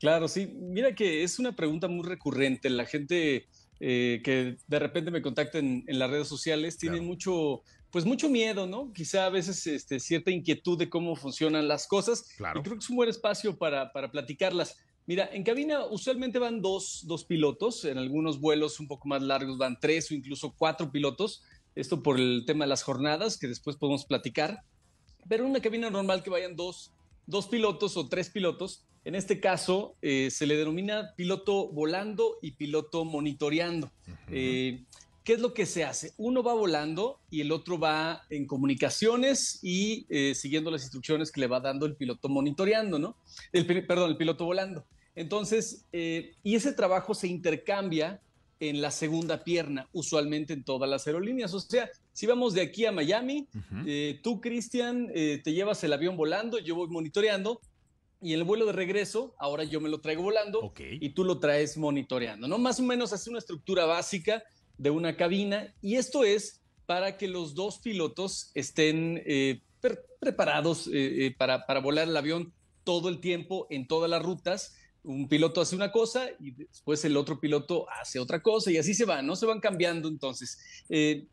Claro, 0.00 0.26
sí. 0.26 0.46
Mira 0.46 0.94
que 0.94 1.22
es 1.22 1.38
una 1.38 1.54
pregunta 1.54 1.86
muy 1.88 2.06
recurrente. 2.06 2.70
La 2.70 2.86
gente 2.86 3.46
eh, 3.80 4.20
que 4.24 4.56
de 4.66 4.78
repente 4.78 5.10
me 5.10 5.22
contacten 5.22 5.84
en 5.86 5.98
las 5.98 6.10
redes 6.10 6.28
sociales, 6.28 6.78
tienen 6.78 7.04
mucho 7.04 7.62
pues 7.90 8.04
mucho 8.04 8.28
miedo, 8.28 8.66
¿no? 8.66 8.92
Quizá 8.92 9.26
a 9.26 9.30
veces 9.30 9.66
este, 9.66 9.98
cierta 9.98 10.30
inquietud 10.30 10.78
de 10.78 10.90
cómo 10.90 11.16
funcionan 11.16 11.68
las 11.68 11.86
cosas. 11.86 12.28
Claro. 12.36 12.60
Y 12.60 12.62
creo 12.62 12.76
que 12.76 12.84
es 12.84 12.90
un 12.90 12.96
buen 12.96 13.08
espacio 13.08 13.56
para, 13.56 13.92
para 13.92 14.10
platicarlas. 14.10 14.76
Mira, 15.06 15.30
en 15.32 15.42
cabina 15.42 15.86
usualmente 15.86 16.38
van 16.38 16.60
dos, 16.60 17.04
dos 17.06 17.24
pilotos, 17.24 17.86
en 17.86 17.96
algunos 17.96 18.40
vuelos 18.40 18.78
un 18.78 18.88
poco 18.88 19.08
más 19.08 19.22
largos 19.22 19.56
van 19.56 19.80
tres 19.80 20.10
o 20.10 20.14
incluso 20.14 20.54
cuatro 20.54 20.92
pilotos, 20.92 21.42
esto 21.74 22.02
por 22.02 22.20
el 22.20 22.44
tema 22.46 22.66
de 22.66 22.68
las 22.68 22.82
jornadas, 22.82 23.38
que 23.38 23.46
después 23.46 23.76
podemos 23.76 24.04
platicar, 24.04 24.60
pero 25.26 25.44
en 25.44 25.50
una 25.50 25.62
cabina 25.62 25.88
normal 25.88 26.22
que 26.22 26.28
vayan 26.28 26.56
dos, 26.56 26.92
dos 27.24 27.46
pilotos 27.46 27.96
o 27.96 28.06
tres 28.10 28.28
pilotos, 28.28 28.84
en 29.08 29.14
este 29.14 29.40
caso 29.40 29.96
eh, 30.02 30.30
se 30.30 30.44
le 30.44 30.54
denomina 30.54 31.14
piloto 31.16 31.68
volando 31.68 32.36
y 32.42 32.50
piloto 32.50 33.06
monitoreando. 33.06 33.90
Eh, 34.30 34.84
¿Qué 35.24 35.32
es 35.32 35.40
lo 35.40 35.54
que 35.54 35.64
se 35.64 35.82
hace? 35.82 36.12
Uno 36.18 36.42
va 36.42 36.52
volando 36.52 37.18
y 37.30 37.40
el 37.40 37.50
otro 37.50 37.78
va 37.78 38.24
en 38.28 38.46
comunicaciones 38.46 39.60
y 39.62 40.04
eh, 40.10 40.34
siguiendo 40.34 40.70
las 40.70 40.82
instrucciones 40.82 41.32
que 41.32 41.40
le 41.40 41.46
va 41.46 41.58
dando 41.58 41.86
el 41.86 41.96
piloto 41.96 42.28
monitoreando, 42.28 42.98
¿no? 42.98 43.16
El, 43.50 43.64
perdón, 43.86 44.10
el 44.10 44.18
piloto 44.18 44.44
volando. 44.44 44.84
Entonces, 45.14 45.86
y 45.90 46.54
ese 46.54 46.74
trabajo 46.74 47.14
se 47.14 47.28
intercambia 47.28 48.20
en 48.60 48.80
la 48.80 48.90
segunda 48.90 49.44
pierna, 49.44 49.88
usualmente 49.92 50.52
en 50.52 50.64
todas 50.64 50.88
las 50.88 51.06
aerolíneas. 51.06 51.54
O 51.54 51.60
sea, 51.60 51.88
si 52.12 52.26
vamos 52.26 52.54
de 52.54 52.62
aquí 52.62 52.84
a 52.86 52.92
Miami, 52.92 53.46
eh, 53.86 54.18
tú, 54.22 54.40
Cristian, 54.40 55.08
eh, 55.14 55.40
te 55.42 55.52
llevas 55.52 55.82
el 55.84 55.92
avión 55.92 56.16
volando, 56.16 56.58
yo 56.58 56.74
voy 56.74 56.88
monitoreando, 56.88 57.60
y 58.20 58.32
el 58.32 58.44
vuelo 58.44 58.66
de 58.66 58.72
regreso, 58.72 59.34
ahora 59.38 59.64
yo 59.64 59.80
me 59.80 59.88
lo 59.88 60.00
traigo 60.00 60.22
volando 60.22 60.60
Ok. 60.60 60.80
y 61.00 61.10
tú 61.10 61.24
lo 61.24 61.38
traes 61.38 61.76
monitoreando, 61.76 62.48
¿no? 62.48 62.58
Más 62.58 62.80
o 62.80 62.82
menos 62.82 63.12
hace 63.12 63.30
una 63.30 63.38
estructura 63.38 63.84
básica 63.86 64.42
de 64.76 64.90
una 64.90 65.16
cabina, 65.16 65.74
y 65.82 65.96
esto 65.96 66.24
es 66.24 66.60
para 66.86 67.16
que 67.16 67.28
los 67.28 67.54
dos 67.54 67.78
pilotos 67.78 68.50
estén 68.54 69.22
eh, 69.26 69.60
per- 69.80 70.04
preparados 70.20 70.86
eh, 70.88 71.26
eh, 71.26 71.34
para, 71.36 71.66
para 71.66 71.80
volar 71.80 72.08
el 72.08 72.16
avión 72.16 72.52
todo 72.84 73.08
el 73.08 73.20
tiempo 73.20 73.66
en 73.70 73.86
todas 73.86 74.08
las 74.08 74.22
rutas. 74.22 74.74
Un 75.04 75.28
piloto 75.28 75.60
hace 75.60 75.76
una 75.76 75.92
cosa 75.92 76.28
y 76.40 76.52
después 76.52 77.04
el 77.04 77.16
otro 77.16 77.38
piloto 77.38 77.86
hace 77.90 78.18
otra 78.18 78.42
cosa 78.42 78.70
y 78.70 78.78
así 78.78 78.94
se 78.94 79.04
van, 79.04 79.26
¿no? 79.26 79.36
Se 79.36 79.46
van 79.46 79.60
cambiando 79.60 80.08
entonces. 80.08 80.58
Eh, 80.88 81.26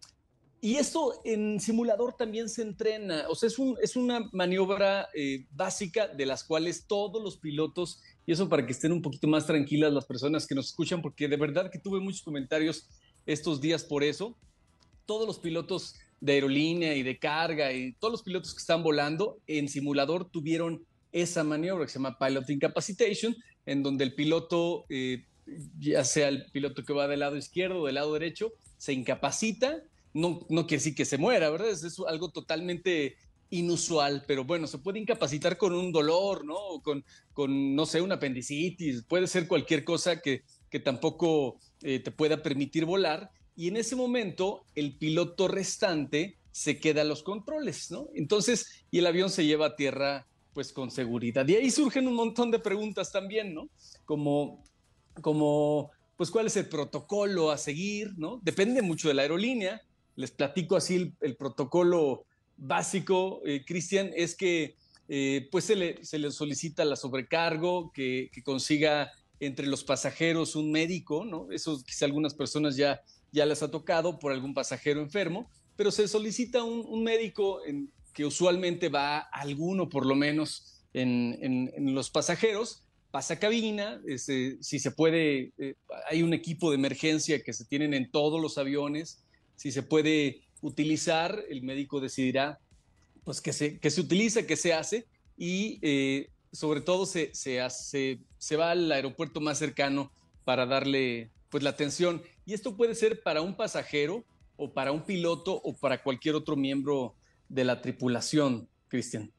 y 0.66 0.76
esto 0.78 1.22
en 1.24 1.60
simulador 1.60 2.16
también 2.18 2.50
se 2.50 2.62
entrena, 2.64 3.26
o 3.30 3.36
sea, 3.36 3.48
es, 3.48 3.60
un- 3.60 3.78
es 3.82 3.96
una 3.96 4.28
maniobra 4.32 5.10
eh, 5.14 5.46
básica 5.52 6.08
de 6.08 6.26
las 6.26 6.44
cuales 6.44 6.86
todos 6.88 7.22
los 7.24 7.38
pilotos, 7.38 8.02
y 8.26 8.32
eso 8.32 8.50
para 8.50 8.66
que 8.66 8.72
estén 8.72 8.92
un 8.92 9.02
poquito 9.02 9.28
más 9.28 9.46
tranquilas 9.46 9.94
las 9.94 10.06
personas 10.06 10.48
que 10.48 10.56
nos 10.56 10.68
escuchan, 10.68 11.02
porque 11.02 11.28
de 11.28 11.38
verdad 11.38 11.70
que 11.72 11.78
tuve 11.80 12.00
muchos 12.00 12.24
comentarios 12.24 12.88
estos 13.26 13.62
días 13.62 13.84
por 13.84 14.04
eso, 14.04 14.36
todos 15.06 15.28
los 15.28 15.38
pilotos 15.40 15.96
de 16.20 16.34
aerolínea 16.34 16.96
y 16.96 17.04
de 17.04 17.20
carga 17.20 17.72
y 17.72 17.94
todos 18.00 18.12
los 18.14 18.24
pilotos 18.24 18.54
que 18.54 18.60
están 18.60 18.82
volando 18.82 19.38
en 19.46 19.70
simulador 19.70 20.30
tuvieron 20.32 20.84
esa 21.12 21.44
maniobra 21.44 21.86
que 21.86 21.92
se 21.92 22.00
llama 22.00 22.18
Pilot 22.18 22.50
Incapacitation, 22.50 23.36
en 23.68 23.84
donde 23.84 24.04
el 24.04 24.16
piloto, 24.16 24.86
eh, 24.90 25.26
ya 25.80 26.04
sea 26.04 26.28
el 26.30 26.46
piloto 26.52 26.84
que 26.84 26.94
va 26.94 27.08
del 27.08 27.20
lado 27.20 27.38
izquierdo 27.38 27.82
o 27.82 27.86
del 27.86 27.96
lado 27.96 28.14
derecho, 28.14 28.52
se 28.78 28.94
incapacita. 28.94 29.84
No, 30.16 30.40
no 30.50 30.66
quiere 30.66 30.82
decir 30.82 30.96
que 30.96 31.06
se 31.06 31.18
muera, 31.18 31.50
¿verdad? 31.50 31.70
Es, 31.70 31.84
es 31.84 32.00
algo 32.08 32.30
totalmente 32.30 33.18
inusual, 33.50 34.24
pero 34.26 34.44
bueno, 34.44 34.66
se 34.66 34.80
puede 34.80 35.00
incapacitar 35.00 35.58
con 35.58 35.74
un 35.74 35.92
dolor, 35.92 36.46
¿no? 36.46 36.56
O 36.56 36.82
con, 36.82 37.04
con 37.34 37.76
no 37.76 37.86
sé, 37.86 38.02
una 38.02 38.16
apendicitis, 38.16 39.04
puede 39.04 39.28
ser 39.28 39.48
cualquier 39.48 39.84
cosa 39.84 40.22
que, 40.22 40.44
que 40.70 40.80
tampoco 40.80 41.60
eh, 41.82 42.00
te 42.00 42.12
pueda 42.12 42.42
permitir 42.42 42.86
volar. 42.86 43.30
Y 43.56 43.68
en 43.68 43.78
ese 43.78 43.96
momento, 43.96 44.66
el 44.76 44.98
piloto 44.98 45.48
restante 45.48 46.38
se 46.52 46.80
queda 46.80 47.02
a 47.02 47.06
los 47.06 47.24
controles, 47.24 47.92
¿no? 47.92 48.08
Entonces, 48.16 48.86
y 48.92 49.00
el 49.00 49.08
avión 49.08 49.30
se 49.30 49.46
lleva 49.46 49.68
a 49.68 49.76
tierra, 49.76 50.28
pues 50.54 50.72
con 50.72 50.90
seguridad. 50.90 51.48
Y 51.48 51.56
ahí 51.56 51.70
surgen 51.70 52.08
un 52.08 52.16
montón 52.16 52.52
de 52.52 52.60
preguntas 52.60 53.12
también, 53.12 53.54
¿no? 53.54 53.70
Como, 54.06 54.64
como 55.22 55.92
pues, 56.16 56.32
¿cuál 56.32 56.48
es 56.48 56.56
el 56.58 56.68
protocolo 56.68 57.52
a 57.52 57.58
seguir, 57.58 58.14
¿no? 58.18 58.40
Depende 58.42 58.82
mucho 58.82 59.08
de 59.08 59.14
la 59.14 59.24
aerolínea. 59.24 59.82
Les 60.16 60.32
platico 60.32 60.76
así 60.76 61.14
el, 61.20 61.36
protocolo 61.36 62.26
básico, 62.58 63.42
eh, 63.46 63.64
Cristian, 63.66 64.12
es 64.16 64.36
que 64.36 64.76
eh, 65.08 65.48
pues 65.52 65.66
se 65.66 65.76
le, 65.76 66.04
se 66.04 66.20
le 66.20 66.32
solicita 66.32 66.86
la 66.86 66.96
sobrecargo, 66.96 67.92
que, 67.92 68.30
consiga 68.44 69.12
entre 69.40 69.68
los 69.68 69.84
pasajeros 69.84 70.56
un 70.56 70.72
médico, 70.72 71.26
¿no? 71.26 71.52
Eso 71.52 71.82
quizá 71.86 72.06
algunas 72.06 72.34
personas 72.34 72.78
ya, 72.78 73.02
ya 73.32 73.46
les 73.46 73.62
ha 73.62 73.70
tocado 73.70 74.18
por 74.18 74.32
algún 74.32 74.54
pasajero 74.54 75.02
enfermo, 75.02 75.50
pero 75.76 75.92
se 75.92 76.08
solicita 76.08 76.64
un, 76.64 77.04
médico 77.04 77.62
que 78.14 78.26
usualmente 78.26 78.88
va 78.88 79.20
alguno 79.20 79.90
por 79.90 80.06
lo 80.06 80.16
menos 80.16 80.82
en, 80.94 81.38
en, 81.42 81.72
en 81.76 81.94
los 81.94 82.10
pasajeros, 82.10 82.86
pasa 83.16 83.40
cabina, 83.40 84.02
este, 84.06 84.58
si 84.62 84.78
se 84.78 84.92
puede, 84.92 85.54
eh, 85.58 85.76
hay 86.10 86.22
un 86.22 86.34
equipo 86.34 86.70
de 86.70 86.76
emergencia 86.76 87.42
que 87.42 87.54
se 87.54 87.64
tienen 87.64 87.94
en 87.94 88.12
todos 88.12 88.42
los 88.42 88.58
aviones, 88.58 89.24
si 89.56 89.72
se 89.72 89.84
puede 89.84 90.42
utilizar, 90.62 91.44
el 91.50 91.62
médico 91.62 92.00
decidirá 92.00 92.60
pues 93.24 93.42
que 93.42 93.54
se, 93.54 93.80
que 93.80 93.90
se 93.90 94.02
utiliza, 94.02 94.46
que 94.46 94.56
se 94.56 94.74
hace 94.74 95.08
y 95.38 95.80
eh, 95.82 96.30
sobre 96.52 96.82
todo 96.82 97.06
se, 97.06 97.34
se, 97.34 97.62
hace, 97.62 98.20
se 98.38 98.56
va 98.56 98.72
al 98.72 98.92
aeropuerto 98.92 99.42
más 99.42 99.58
cercano 99.58 100.12
para 100.44 100.66
darle 100.66 101.32
pues 101.50 101.64
la 101.64 101.72
atención. 101.72 102.22
Y 102.46 102.54
esto 102.54 102.78
puede 102.78 102.96
ser 102.96 103.22
para 103.24 103.42
un 103.42 103.56
pasajero 103.56 104.24
o 104.58 104.74
para 104.74 104.92
un 104.92 105.04
piloto 105.04 105.54
o 105.54 105.76
para 105.76 106.02
cualquier 106.04 106.36
otro 106.36 106.56
miembro 106.56 107.16
de 107.50 107.66
la 107.66 107.82
tripulación, 107.82 108.70
Cristian. 108.88 109.32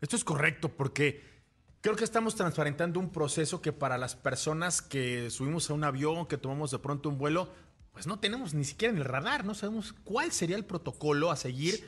Esto 0.00 0.16
es 0.16 0.24
correcto 0.24 0.68
porque 0.68 1.22
creo 1.80 1.96
que 1.96 2.04
estamos 2.04 2.34
transparentando 2.34 2.98
un 3.00 3.10
proceso 3.10 3.60
que 3.60 3.72
para 3.72 3.98
las 3.98 4.14
personas 4.16 4.82
que 4.82 5.30
subimos 5.30 5.68
a 5.70 5.74
un 5.74 5.84
avión, 5.84 6.26
que 6.26 6.38
tomamos 6.38 6.70
de 6.70 6.78
pronto 6.78 7.08
un 7.08 7.18
vuelo, 7.18 7.52
pues 7.92 8.06
no 8.06 8.18
tenemos 8.18 8.54
ni 8.54 8.64
siquiera 8.64 8.92
en 8.92 8.98
el 8.98 9.04
radar, 9.04 9.44
no 9.44 9.54
sabemos 9.54 9.94
cuál 10.04 10.32
sería 10.32 10.56
el 10.56 10.64
protocolo 10.64 11.30
a 11.30 11.36
seguir. 11.36 11.86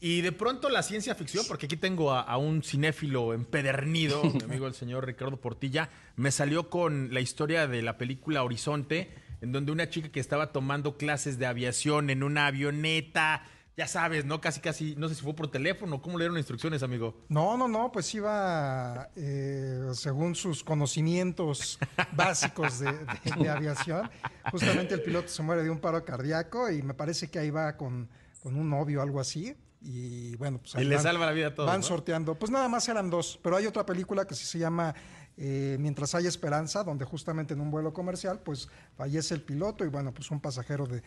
Y 0.00 0.20
de 0.20 0.30
pronto 0.30 0.68
la 0.68 0.84
ciencia 0.84 1.16
ficción, 1.16 1.44
porque 1.48 1.66
aquí 1.66 1.76
tengo 1.76 2.12
a, 2.12 2.20
a 2.20 2.36
un 2.36 2.62
cinéfilo 2.62 3.34
empedernido, 3.34 4.22
mi 4.34 4.42
amigo 4.44 4.66
el 4.66 4.74
señor 4.74 5.06
Ricardo 5.06 5.38
Portilla, 5.38 5.90
me 6.14 6.30
salió 6.30 6.70
con 6.70 7.12
la 7.12 7.20
historia 7.20 7.66
de 7.66 7.82
la 7.82 7.98
película 7.98 8.44
Horizonte, 8.44 9.10
en 9.40 9.52
donde 9.52 9.72
una 9.72 9.88
chica 9.88 10.10
que 10.10 10.20
estaba 10.20 10.52
tomando 10.52 10.96
clases 10.96 11.38
de 11.38 11.46
aviación 11.46 12.10
en 12.10 12.22
una 12.22 12.46
avioneta, 12.46 13.44
ya 13.78 13.86
sabes, 13.86 14.24
¿no? 14.24 14.40
Casi, 14.40 14.60
casi, 14.60 14.96
no 14.96 15.08
sé 15.08 15.14
si 15.14 15.22
fue 15.22 15.34
por 15.34 15.48
teléfono, 15.50 16.02
¿cómo 16.02 16.18
le 16.18 16.24
dieron 16.24 16.36
instrucciones, 16.36 16.82
amigo? 16.82 17.14
No, 17.28 17.56
no, 17.56 17.68
no, 17.68 17.92
pues 17.92 18.12
iba 18.12 19.08
eh, 19.14 19.88
según 19.92 20.34
sus 20.34 20.64
conocimientos 20.64 21.78
básicos 22.12 22.80
de, 22.80 22.92
de- 22.92 23.42
de 23.42 23.48
aviación. 23.48 24.10
Justamente 24.50 24.94
el 24.94 25.02
piloto 25.02 25.28
se 25.28 25.42
muere 25.44 25.62
de 25.62 25.70
un 25.70 25.78
paro 25.78 26.04
cardíaco 26.04 26.68
y 26.70 26.82
me 26.82 26.92
parece 26.92 27.30
que 27.30 27.38
ahí 27.38 27.50
va 27.50 27.76
con, 27.76 28.08
con 28.42 28.56
un 28.56 28.68
novio 28.68 28.98
o 28.98 29.02
algo 29.02 29.20
así. 29.20 29.54
Y 29.80 30.34
bueno, 30.34 30.58
pues 30.58 30.74
Y 30.74 30.84
le 30.84 30.98
salva 30.98 31.24
la 31.26 31.30
vida 31.30 31.46
a 31.46 31.54
todos, 31.54 31.68
Van 31.70 31.80
¿no? 31.80 31.86
sorteando. 31.86 32.34
Pues 32.36 32.50
nada 32.50 32.68
más 32.68 32.88
eran 32.88 33.08
dos, 33.10 33.38
pero 33.44 33.54
hay 33.56 33.66
otra 33.66 33.86
película 33.86 34.26
que 34.26 34.34
sí 34.34 34.44
se 34.44 34.58
llama 34.58 34.92
eh, 35.40 35.76
Mientras 35.78 36.16
hay 36.16 36.26
esperanza, 36.26 36.82
donde 36.82 37.04
justamente 37.04 37.54
en 37.54 37.60
un 37.60 37.70
vuelo 37.70 37.92
comercial, 37.92 38.40
pues 38.40 38.68
fallece 38.96 39.34
el 39.34 39.42
piloto 39.42 39.84
y 39.84 39.88
bueno, 39.88 40.12
pues 40.12 40.32
un 40.32 40.40
pasajero 40.40 40.86
de, 40.86 41.02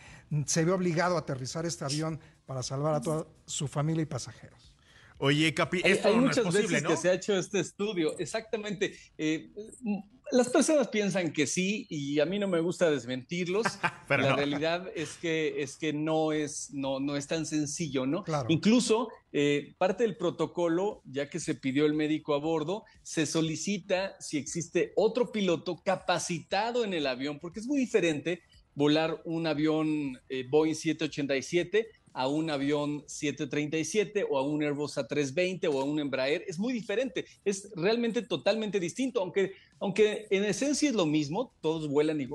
se 0.46 0.64
ve 0.64 0.72
obligado 0.72 1.16
a 1.16 1.20
aterrizar 1.20 1.66
este 1.66 1.84
avión 1.84 2.18
para 2.46 2.62
salvar 2.62 2.94
a 2.94 3.00
toda 3.02 3.26
su 3.44 3.68
familia 3.68 4.02
y 4.02 4.06
pasajeros. 4.06 4.74
Oye, 5.18 5.52
Capi, 5.52 5.82
Hay, 5.84 5.92
esto 5.92 6.08
hay 6.08 6.16
no 6.16 6.22
muchas 6.22 6.38
es 6.38 6.44
posible, 6.44 6.66
veces 6.68 6.82
¿no? 6.82 6.88
que 6.88 6.96
se 6.96 7.10
ha 7.10 7.12
hecho 7.12 7.36
este 7.36 7.60
estudio, 7.60 8.18
exactamente. 8.18 8.96
Eh, 9.18 9.52
las 10.32 10.48
personas 10.48 10.88
piensan 10.88 11.32
que 11.32 11.46
sí 11.46 11.86
y 11.88 12.18
a 12.18 12.26
mí 12.26 12.38
no 12.38 12.48
me 12.48 12.60
gusta 12.60 12.90
desmentirlos. 12.90 13.66
Pero 14.08 14.22
la 14.22 14.30
no. 14.30 14.36
realidad 14.36 14.88
es 14.94 15.16
que, 15.16 15.62
es 15.62 15.76
que 15.76 15.92
no, 15.92 16.32
es, 16.32 16.70
no, 16.72 16.98
no 17.00 17.16
es 17.16 17.26
tan 17.26 17.46
sencillo, 17.46 18.06
¿no? 18.06 18.24
Claro. 18.24 18.46
Incluso 18.48 19.08
eh, 19.32 19.74
parte 19.78 20.04
del 20.04 20.16
protocolo, 20.16 21.02
ya 21.04 21.28
que 21.28 21.38
se 21.38 21.54
pidió 21.54 21.86
el 21.86 21.94
médico 21.94 22.34
a 22.34 22.38
bordo, 22.38 22.84
se 23.02 23.26
solicita 23.26 24.16
si 24.20 24.38
existe 24.38 24.92
otro 24.96 25.30
piloto 25.30 25.82
capacitado 25.84 26.84
en 26.84 26.94
el 26.94 27.06
avión, 27.06 27.38
porque 27.38 27.60
es 27.60 27.66
muy 27.66 27.78
diferente 27.78 28.42
volar 28.74 29.20
un 29.24 29.46
avión 29.46 30.18
eh, 30.28 30.46
Boeing 30.48 30.74
787 30.74 31.88
a 32.12 32.28
un 32.28 32.50
avión 32.50 33.04
737 33.06 34.24
o 34.28 34.38
a 34.38 34.42
un 34.42 34.62
Airbus 34.62 34.96
A320 34.96 35.68
o 35.72 35.80
a 35.80 35.84
un 35.84 35.98
Embraer. 36.00 36.44
Es 36.46 36.58
muy 36.58 36.72
diferente, 36.72 37.24
es 37.44 37.70
realmente 37.74 38.22
totalmente 38.22 38.80
distinto, 38.80 39.20
aunque, 39.20 39.52
aunque 39.80 40.26
en 40.30 40.44
esencia 40.44 40.88
es 40.88 40.94
lo 40.94 41.06
mismo, 41.06 41.52
todos 41.60 41.88
vuelan 41.88 42.26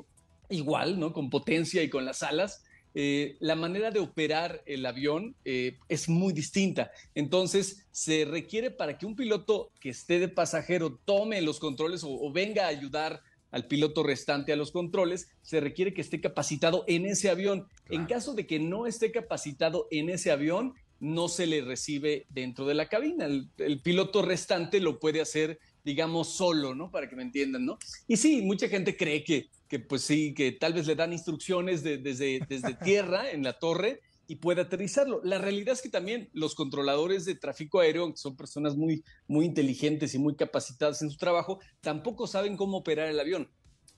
igual, 0.50 1.00
¿no? 1.00 1.14
Con 1.14 1.30
potencia 1.30 1.84
y 1.84 1.90
con 1.90 2.06
las 2.06 2.24
alas. 2.24 2.64
eh, 3.00 3.36
la 3.40 3.56
manera 3.56 3.92
de 3.92 4.00
operar 4.00 4.64
el 4.66 4.84
avión 4.86 5.36
eh, 5.46 5.78
es 5.88 6.10
muy 6.10 6.34
distinta. 6.34 6.92
Entonces, 7.14 7.86
se 7.92 8.26
requiere 8.26 8.72
para 8.72 8.98
que 8.98 9.06
un 9.06 9.16
piloto 9.16 9.72
que 9.80 9.90
esté 9.90 10.20
de 10.20 10.30
pasajero 10.30 10.98
tome 11.06 11.42
los 11.42 11.60
controles 11.60 12.04
o 12.04 12.32
venga 12.32 12.66
a 12.66 12.70
ayudar 12.70 13.22
al 13.52 13.68
piloto 13.68 14.04
restante 14.04 14.54
a 14.54 14.56
los 14.56 14.72
controles, 14.72 15.30
se 15.42 15.60
requiere 15.60 15.94
que 15.94 16.02
esté 16.02 16.22
capacitado 16.22 16.84
en 16.88 17.06
ese 17.06 17.30
avión. 17.30 17.68
En 17.90 18.06
caso 18.06 18.34
de 18.34 18.46
que 18.46 18.60
no 18.60 18.88
esté 18.88 19.12
capacitado 19.12 19.88
en 19.92 20.10
ese 20.10 20.32
avión, 20.32 20.74
no 21.00 21.28
se 21.28 21.46
le 21.46 21.62
recibe 21.62 22.26
dentro 22.30 22.66
de 22.66 22.74
la 22.74 22.90
cabina. 22.90 23.26
El, 23.26 23.50
el, 23.58 23.80
piloto 23.82 24.22
restante 24.22 24.80
lo 24.80 25.00
puede 25.00 25.22
hacer, 25.22 25.60
digamos, 25.84 26.30
solo, 26.30 26.74
¿no? 26.74 26.92
Para 26.92 27.08
que 27.08 27.16
me 27.16 27.24
entiendan, 27.24 27.66
¿no? 27.66 27.78
Y 28.08 28.18
sí, 28.18 28.42
mucha 28.42 28.68
gente 28.68 28.98
cree 28.98 29.24
que, 29.24 29.50
que 29.68 29.80
pues 29.80 30.02
sí, 30.02 30.34
que 30.34 30.52
tal 30.52 30.74
vez 30.74 30.88
le 30.88 30.96
dan 30.96 31.14
instrucciones 31.14 31.84
de, 31.84 31.98
desde, 31.98 32.42
desde 32.50 32.74
tierra 32.84 33.30
en 33.32 33.44
la 33.44 33.54
torre 33.54 34.02
y 34.28 34.36
puede 34.36 34.62
aterrizarlo. 34.62 35.22
La 35.24 35.38
realidad 35.38 35.74
es 35.74 35.82
que 35.82 35.90
también 35.90 36.30
los 36.34 36.54
controladores 36.54 37.26
de 37.26 37.36
tráfico 37.36 37.80
aéreo, 37.80 38.12
que 38.12 38.18
son 38.18 38.36
personas 38.36 38.76
muy, 38.76 39.04
muy 39.28 39.46
inteligentes 39.46 40.14
y 40.14 40.20
muy 40.20 40.36
capacitadas 40.36 41.02
en 41.02 41.10
su 41.10 41.18
trabajo, 41.18 41.60
tampoco 41.82 42.28
saben 42.28 42.58
cómo 42.58 42.78
operar 42.78 43.08
el 43.08 43.20
avión. 43.20 43.50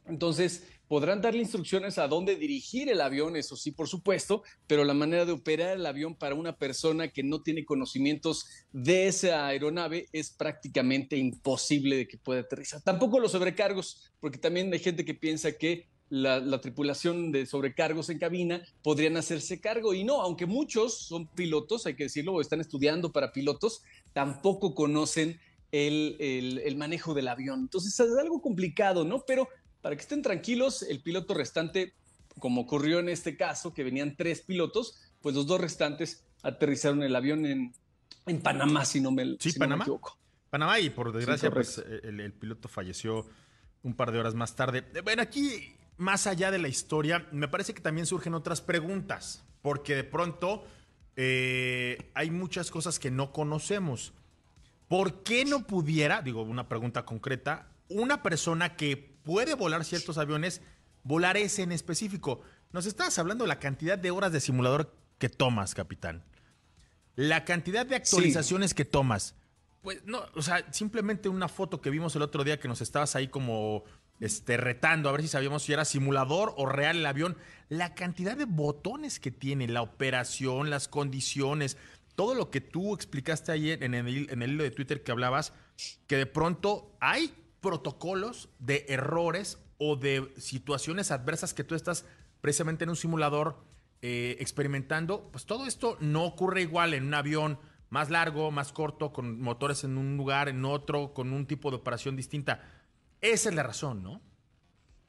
Entonces, 0.05 0.63
podrán 0.87 1.21
darle 1.21 1.41
instrucciones 1.41 1.99
a 1.99 2.07
dónde 2.07 2.35
dirigir 2.35 2.89
el 2.89 2.99
avión, 2.99 3.35
eso 3.35 3.55
sí, 3.55 3.71
por 3.71 3.87
supuesto, 3.87 4.43
pero 4.65 4.83
la 4.83 4.95
manera 4.95 5.23
de 5.23 5.31
operar 5.31 5.77
el 5.77 5.85
avión 5.85 6.15
para 6.15 6.33
una 6.33 6.57
persona 6.57 7.09
que 7.09 7.21
no 7.21 7.43
tiene 7.43 7.63
conocimientos 7.63 8.45
de 8.71 9.07
esa 9.07 9.45
aeronave 9.45 10.07
es 10.11 10.31
prácticamente 10.31 11.15
imposible 11.15 11.95
de 11.95 12.07
que 12.07 12.17
pueda 12.17 12.41
aterrizar. 12.41 12.81
Tampoco 12.81 13.19
los 13.19 13.33
sobrecargos, 13.33 14.11
porque 14.19 14.39
también 14.39 14.73
hay 14.73 14.79
gente 14.79 15.05
que 15.05 15.13
piensa 15.13 15.51
que 15.51 15.87
la, 16.09 16.61
tripulación 16.61 17.31
de 17.31 17.45
sobrecargos 17.45 18.09
en 18.09 18.19
cabina 18.19 18.61
podrían 18.83 19.17
hacerse 19.17 19.61
cargo. 19.61 19.93
Y 19.93 20.03
no, 20.03 20.21
aunque 20.21 20.45
muchos 20.45 20.97
son 20.97 21.27
pilotos, 21.27 21.85
hay 21.85 21.95
que 21.95 22.03
decirlo, 22.03 22.33
o 22.33 22.41
están 22.41 22.61
estudiando 22.61 23.11
para 23.11 23.31
pilotos, 23.31 23.83
tampoco 24.13 24.73
conocen 24.73 25.39
el, 25.71 26.17
el, 26.19 26.75
manejo 26.77 27.13
del 27.13 27.27
avión. 27.27 27.61
Entonces 27.61 27.99
es 27.99 28.17
algo 28.17 28.41
complicado, 28.41 29.05
¿no? 29.05 29.23
Pero 29.25 29.47
para 29.81 29.95
que 29.95 30.01
estén 30.01 30.21
tranquilos, 30.21 30.81
el 30.83 31.01
piloto 31.01 31.33
restante, 31.33 31.93
como 32.39 32.61
ocurrió 32.61 32.99
en 32.99 33.09
este 33.09 33.37
caso, 33.37 33.73
que 33.73 33.83
venían 33.83 34.15
tres 34.15 34.41
pilotos, 34.41 34.95
pues 35.21 35.35
los 35.35 35.45
dos 35.45 35.61
restantes 35.61 36.23
aterrizaron 36.41 37.03
el 37.03 37.15
avión 37.15 37.45
en, 37.45 37.73
en 38.25 38.41
Panamá, 38.41 38.85
si 38.85 38.99
no 38.99 39.11
me, 39.11 39.37
sí, 39.39 39.53
Panamá. 39.53 39.83
equivoco. 39.83 40.17
Panamá 40.49 40.79
y 40.79 40.89
por 40.89 41.13
desgracia 41.13 41.51
pues, 41.51 41.77
el, 41.77 42.19
el, 42.19 42.33
piloto 42.33 42.67
falleció 42.67 43.27
un 43.83 43.93
par 43.93 44.11
de 44.11 44.19
horas 44.19 44.33
más 44.33 44.55
tarde. 44.55 44.83
Bueno, 45.03 45.21
aquí 45.21 45.75
más 45.99 46.27
allá 46.27 46.49
de 46.49 46.59
la 46.59 46.69
historia, 46.69 47.27
me 47.31 47.47
parece 47.47 47.73
que 47.73 47.81
también 47.81 48.07
surgen 48.07 48.33
otras 48.33 48.61
preguntas, 48.61 49.43
porque 49.61 49.95
de 49.95 50.05
pronto 50.05 50.63
eh, 51.17 52.09
hay 52.13 52.31
muchas 52.31 52.71
cosas 52.71 52.97
que 52.99 53.11
no 53.11 53.33
conocemos. 53.33 54.13
¿Por 54.87 55.23
qué 55.23 55.43
no 55.43 55.67
pudiera, 55.67 56.21
digo 56.21 56.41
una 56.41 56.69
pregunta 56.69 57.05
concreta, 57.05 57.67
una 57.89 58.23
persona 58.23 58.77
que 58.77 58.95
puede 58.95 59.53
volar 59.55 59.83
ciertos 59.83 60.17
aviones, 60.17 60.61
volar 61.03 61.35
ese 61.35 61.63
en 61.63 61.73
específico? 61.73 62.41
Nos 62.71 62.85
estabas 62.85 63.19
hablando 63.19 63.43
de 63.43 63.49
la 63.49 63.59
cantidad 63.59 63.97
de 63.97 64.11
horas 64.11 64.31
de 64.31 64.39
simulador 64.39 64.95
que 65.17 65.27
tomas, 65.27 65.75
capitán. 65.75 66.23
La 67.15 67.43
cantidad 67.43 67.85
de 67.85 67.97
actualizaciones 67.97 68.73
que 68.73 68.85
tomas. 68.85 69.35
Pues 69.81 70.03
no, 70.05 70.23
o 70.35 70.41
sea, 70.41 70.71
simplemente 70.71 71.27
una 71.27 71.49
foto 71.49 71.81
que 71.81 71.89
vimos 71.89 72.15
el 72.15 72.21
otro 72.21 72.45
día 72.45 72.59
que 72.59 72.69
nos 72.69 72.81
estabas 72.81 73.15
ahí 73.15 73.27
como 73.27 73.83
este, 74.19 74.57
retando 74.57 75.09
a 75.09 75.11
ver 75.11 75.21
si 75.21 75.27
sabíamos 75.27 75.63
si 75.63 75.73
era 75.73 75.85
simulador 75.85 76.53
o 76.57 76.65
real 76.65 76.97
el 76.97 77.05
avión. 77.05 77.37
La 77.69 77.93
cantidad 77.95 78.35
de 78.35 78.45
botones 78.45 79.19
que 79.19 79.31
tiene, 79.31 79.67
la 79.67 79.81
operación, 79.81 80.69
las 80.69 80.87
condiciones, 80.87 81.77
todo 82.15 82.35
lo 82.35 82.49
que 82.51 82.61
tú 82.61 82.93
explicaste 82.93 83.51
ayer 83.51 83.83
en 83.83 83.93
el, 83.93 84.09
hilo 84.09 84.63
de 84.63 84.71
Twitter 84.71 85.03
que 85.03 85.11
hablabas, 85.11 85.53
que 86.07 86.17
de 86.17 86.25
pronto 86.25 86.91
hay 86.99 87.33
protocolos 87.61 88.49
de 88.59 88.85
errores 88.89 89.57
o 89.77 89.95
de 89.95 90.33
situaciones 90.37 91.11
adversas 91.11 91.53
que 91.53 91.63
tú 91.63 91.75
estás 91.75 92.05
precisamente 92.41 92.83
en 92.83 92.89
un 92.89 92.95
simulador 92.95 93.57
eh, 94.01 94.35
experimentando, 94.39 95.29
pues 95.31 95.45
todo 95.45 95.65
esto 95.65 95.97
no 96.01 96.25
ocurre 96.25 96.61
igual 96.61 96.93
en 96.93 97.05
un 97.05 97.13
avión 97.13 97.59
más 97.89 98.09
largo, 98.09 98.51
más 98.51 98.71
corto, 98.71 99.11
con 99.11 99.41
motores 99.41 99.83
en 99.83 99.97
un 99.97 100.17
lugar, 100.17 100.49
en 100.49 100.63
otro, 100.65 101.13
con 101.13 101.33
un 101.33 101.45
tipo 101.45 101.69
de 101.69 101.77
operación 101.77 102.15
distinta. 102.15 102.61
Esa 103.21 103.49
es 103.49 103.55
la 103.55 103.63
razón, 103.63 104.01
¿no? 104.03 104.21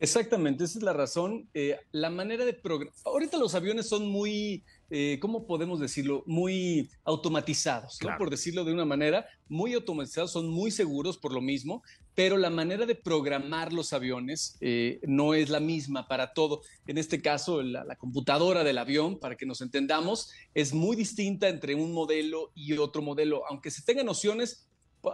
Exactamente, 0.03 0.65
esa 0.65 0.79
es 0.79 0.83
la 0.83 0.95
razón. 0.95 1.47
Eh, 1.53 1.77
la 1.93 2.09
manera 2.09 2.47
de 2.47 2.55
programar. 2.55 2.95
Ahorita 3.05 3.37
los 3.37 3.55
aviones 3.55 3.87
son 3.87 4.09
muy, 4.09 4.65
eh, 4.89 5.19
¿cómo 5.21 5.47
podemos 5.47 5.79
decirlo? 5.79 6.25
Muy 6.27 6.89
automatizados, 7.05 7.99
¿no? 8.03 8.17
por 8.17 8.31
decirlo 8.31 8.65
de 8.65 8.73
una 8.73 8.87
manera. 8.87 9.27
Muy 9.47 9.75
automatizados, 9.75 10.33
son 10.33 10.49
muy 10.49 10.71
seguros 10.71 11.19
por 11.19 11.35
lo 11.35 11.43
mismo, 11.43 11.83
pero 12.15 12.39
la 12.39 12.49
manera 12.49 12.87
de 12.87 12.95
programar 12.95 13.75
los 13.75 13.93
aviones 13.93 14.57
eh, 14.63 15.01
no 15.03 15.35
es 15.35 15.51
la 15.51 15.61
misma 15.61 16.09
para 16.09 16.33
todo. 16.33 16.63
En 16.87 16.97
este 16.97 17.21
caso, 17.21 17.63
la, 17.63 17.85
la, 17.85 17.97
computadora 17.97 18.65
del 18.65 18.79
avión, 18.79 19.19
para 19.19 19.37
que 19.37 19.45
nos 19.45 19.61
entendamos, 19.61 20.31
es 20.55 20.73
muy 20.73 20.97
distinta 20.97 21.47
entre 21.51 21.75
un 21.75 21.93
modelo 21.93 22.53
y 22.55 22.73
otro 22.79 23.03
modelo. 23.03 23.43
Aunque 23.51 23.71
se 23.71 23.83
tengan 23.83 24.07
nociones, 24.07 24.67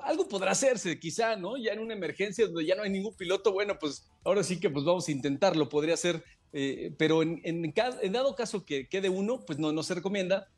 algo 0.03 0.29
podrá 0.29 0.51
hacerse, 0.51 0.99
quizá, 0.99 1.37
¿no? 1.37 1.57
Ya 1.57 1.72
en 1.72 1.79
una 1.79 1.94
emergencia 1.94 2.46
donde 2.46 2.66
ya 2.66 2.75
no 2.75 2.83
hay 2.83 2.90
ningún 2.90 3.14
piloto, 3.14 3.53
bueno, 3.53 3.79
pues 3.79 4.09
ahora 4.25 4.42
sí 4.42 4.59
que 4.59 4.70
pues 4.70 4.85
vamos 4.85 5.09
a 5.09 5.12
intentarlo, 5.12 5.68
podría 5.68 5.96
ser, 5.96 6.25
eh, 6.53 6.92
pero 6.99 7.22
en, 7.22 7.40
en, 7.44 8.12
dado 8.12 8.35
caso 8.35 8.64
que 8.64 8.88
quede 8.88 9.09
uno, 9.09 9.44
pues 9.46 9.59
no, 9.59 9.72
no 9.72 9.83
se 9.83 9.94
recomienda, 9.94 10.49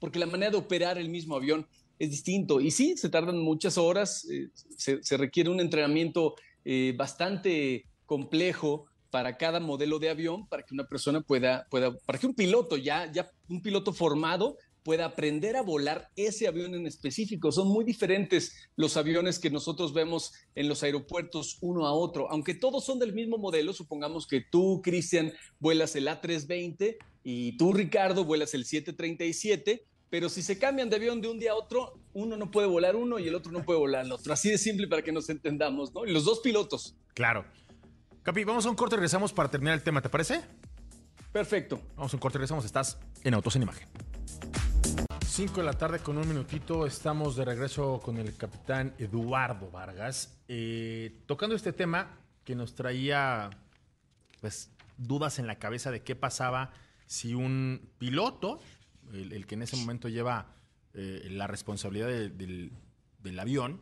porque 0.00 0.18
la 0.18 0.26
manera 0.26 0.50
de 0.50 0.56
operar 0.56 0.98
el 0.98 1.08
mismo 1.08 1.36
avión 1.36 1.66
es 1.98 2.10
distinto. 2.10 2.60
Y 2.60 2.70
sí, 2.70 2.96
se 2.96 3.08
tardan 3.08 3.38
muchas 3.38 3.78
horas, 3.78 4.26
eh, 4.30 4.48
se, 4.76 5.16
requiere 5.16 5.50
un 5.50 5.60
entrenamiento 5.60 6.34
eh, 6.64 6.94
bastante 6.96 7.86
complejo 8.06 8.86
para 9.10 9.36
cada 9.36 9.60
modelo 9.60 10.00
de 10.00 10.10
avión, 10.10 10.48
para 10.48 10.64
que 10.64 10.74
una 10.74 10.88
persona 10.88 11.20
pueda, 11.20 11.66
pueda, 11.70 11.96
para 11.98 12.18
que 12.18 12.26
un 12.26 12.34
piloto 12.34 12.76
ya, 12.76 13.10
ya 13.12 13.30
un 13.48 13.62
piloto 13.62 13.92
formado 13.92 14.56
pueda 14.84 15.06
aprender 15.06 15.56
a 15.56 15.62
volar 15.62 16.10
ese 16.14 16.46
avión 16.46 16.74
en 16.74 16.86
específico. 16.86 17.50
Son 17.50 17.68
muy 17.68 17.84
diferentes 17.84 18.54
los 18.76 18.96
aviones 18.96 19.38
que 19.38 19.50
nosotros 19.50 19.94
vemos 19.94 20.32
en 20.54 20.68
los 20.68 20.82
aeropuertos 20.82 21.58
uno 21.62 21.86
a 21.86 21.92
otro, 21.92 22.30
aunque 22.30 22.54
todos 22.54 22.84
son 22.84 22.98
del 22.98 23.14
mismo 23.14 23.38
modelo. 23.38 23.72
Supongamos 23.72 24.26
que 24.26 24.42
tú, 24.42 24.82
Cristian, 24.84 25.32
vuelas 25.58 25.96
el 25.96 26.06
A320 26.06 26.96
y 27.24 27.56
tú, 27.56 27.72
Ricardo, 27.72 28.24
vuelas 28.24 28.54
el 28.54 28.64
737. 28.64 29.86
Pero 30.10 30.28
si 30.28 30.42
se 30.42 30.58
cambian 30.58 30.90
de 30.90 30.96
avión 30.96 31.20
de 31.20 31.28
un 31.28 31.40
día 31.40 31.52
a 31.52 31.56
otro, 31.56 31.98
uno 32.12 32.36
no 32.36 32.50
puede 32.50 32.68
volar 32.68 32.94
uno 32.94 33.18
y 33.18 33.26
el 33.26 33.34
otro 33.34 33.50
no 33.50 33.64
puede 33.64 33.80
volar 33.80 34.04
el 34.04 34.12
otro. 34.12 34.32
Así 34.32 34.48
de 34.48 34.58
simple 34.58 34.86
para 34.86 35.02
que 35.02 35.10
nos 35.10 35.28
entendamos, 35.28 35.92
¿no? 35.92 36.04
Y 36.06 36.12
los 36.12 36.24
dos 36.24 36.38
pilotos. 36.38 36.94
Claro. 37.14 37.44
Capi, 38.22 38.44
vamos 38.44 38.64
a 38.66 38.70
un 38.70 38.76
corte 38.76 38.94
y 38.94 38.98
regresamos 38.98 39.32
para 39.32 39.50
terminar 39.50 39.74
el 39.74 39.82
tema, 39.82 40.02
¿te 40.02 40.08
parece? 40.08 40.42
Perfecto. 41.32 41.80
Vamos 41.96 42.12
a 42.12 42.16
un 42.16 42.20
corte 42.20 42.36
y 42.36 42.38
regresamos. 42.38 42.64
Estás 42.64 42.98
en 43.24 43.34
Autos 43.34 43.56
en 43.56 43.62
Imagen. 43.62 43.88
5 45.34 45.52
de 45.56 45.66
la 45.66 45.72
tarde 45.72 45.98
con 45.98 46.16
un 46.16 46.28
minutito 46.28 46.86
estamos 46.86 47.34
de 47.34 47.44
regreso 47.44 48.00
con 48.00 48.18
el 48.18 48.36
capitán 48.36 48.94
Eduardo 48.98 49.68
Vargas, 49.68 50.40
eh, 50.46 51.22
tocando 51.26 51.56
este 51.56 51.72
tema 51.72 52.20
que 52.44 52.54
nos 52.54 52.76
traía 52.76 53.50
pues 54.40 54.70
dudas 54.96 55.40
en 55.40 55.48
la 55.48 55.58
cabeza 55.58 55.90
de 55.90 56.04
qué 56.04 56.14
pasaba 56.14 56.70
si 57.06 57.34
un 57.34 57.90
piloto, 57.98 58.60
el, 59.12 59.44
que 59.48 59.56
en 59.56 59.62
ese 59.62 59.76
momento 59.76 60.08
lleva 60.08 60.54
eh, 60.92 61.26
la 61.32 61.48
responsabilidad 61.48 62.06
del, 62.06 62.70
del 63.18 63.40
avión, 63.40 63.80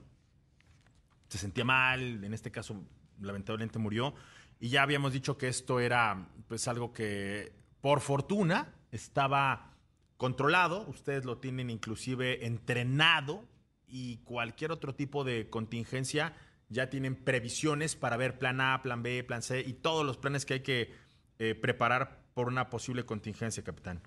se 1.29 1.37
sentía 1.37 1.67
mal, 1.67 2.25
en 2.25 2.33
este 2.33 2.51
caso 2.51 2.83
lamentablemente 3.21 3.79
murió, 3.79 4.15
y 4.59 4.71
ya 4.71 4.85
habíamos 4.85 5.13
dicho 5.13 5.37
que 5.37 5.49
esto 5.49 5.81
era 5.81 6.29
pues 6.49 6.67
algo 6.67 6.95
que 6.95 7.53
por 7.83 8.01
fortuna 8.01 8.73
estaba 8.91 9.72
controlado, 10.17 10.87
ustedes 10.89 11.25
lo 11.25 11.39
tienen 11.39 11.71
inclusive 11.71 12.47
entrenado 12.47 13.45
y 13.87 14.19
cualquier 14.19 14.73
otro 14.73 14.95
tipo 14.95 15.25
de 15.25 15.51
contingencia 15.51 16.35
ya 16.69 16.89
tienen 16.89 17.17
previsiones 17.17 17.97
para 17.97 18.17
ver 18.17 18.39
plan 18.39 18.61
A, 18.61 18.81
plan 18.83 19.03
B, 19.03 19.23
plan 19.25 19.43
C 19.43 19.61
y 19.61 19.75
todos 19.75 20.05
los 20.05 20.17
planes 20.17 20.47
que 20.47 20.55
hay 20.55 20.61
que 20.61 20.91
eh, 21.39 21.55
preparar 21.55 22.23
por 22.35 22.49
una 22.49 22.71
posible 22.71 23.05
contingencia, 23.05 23.63
capitán. 23.63 24.01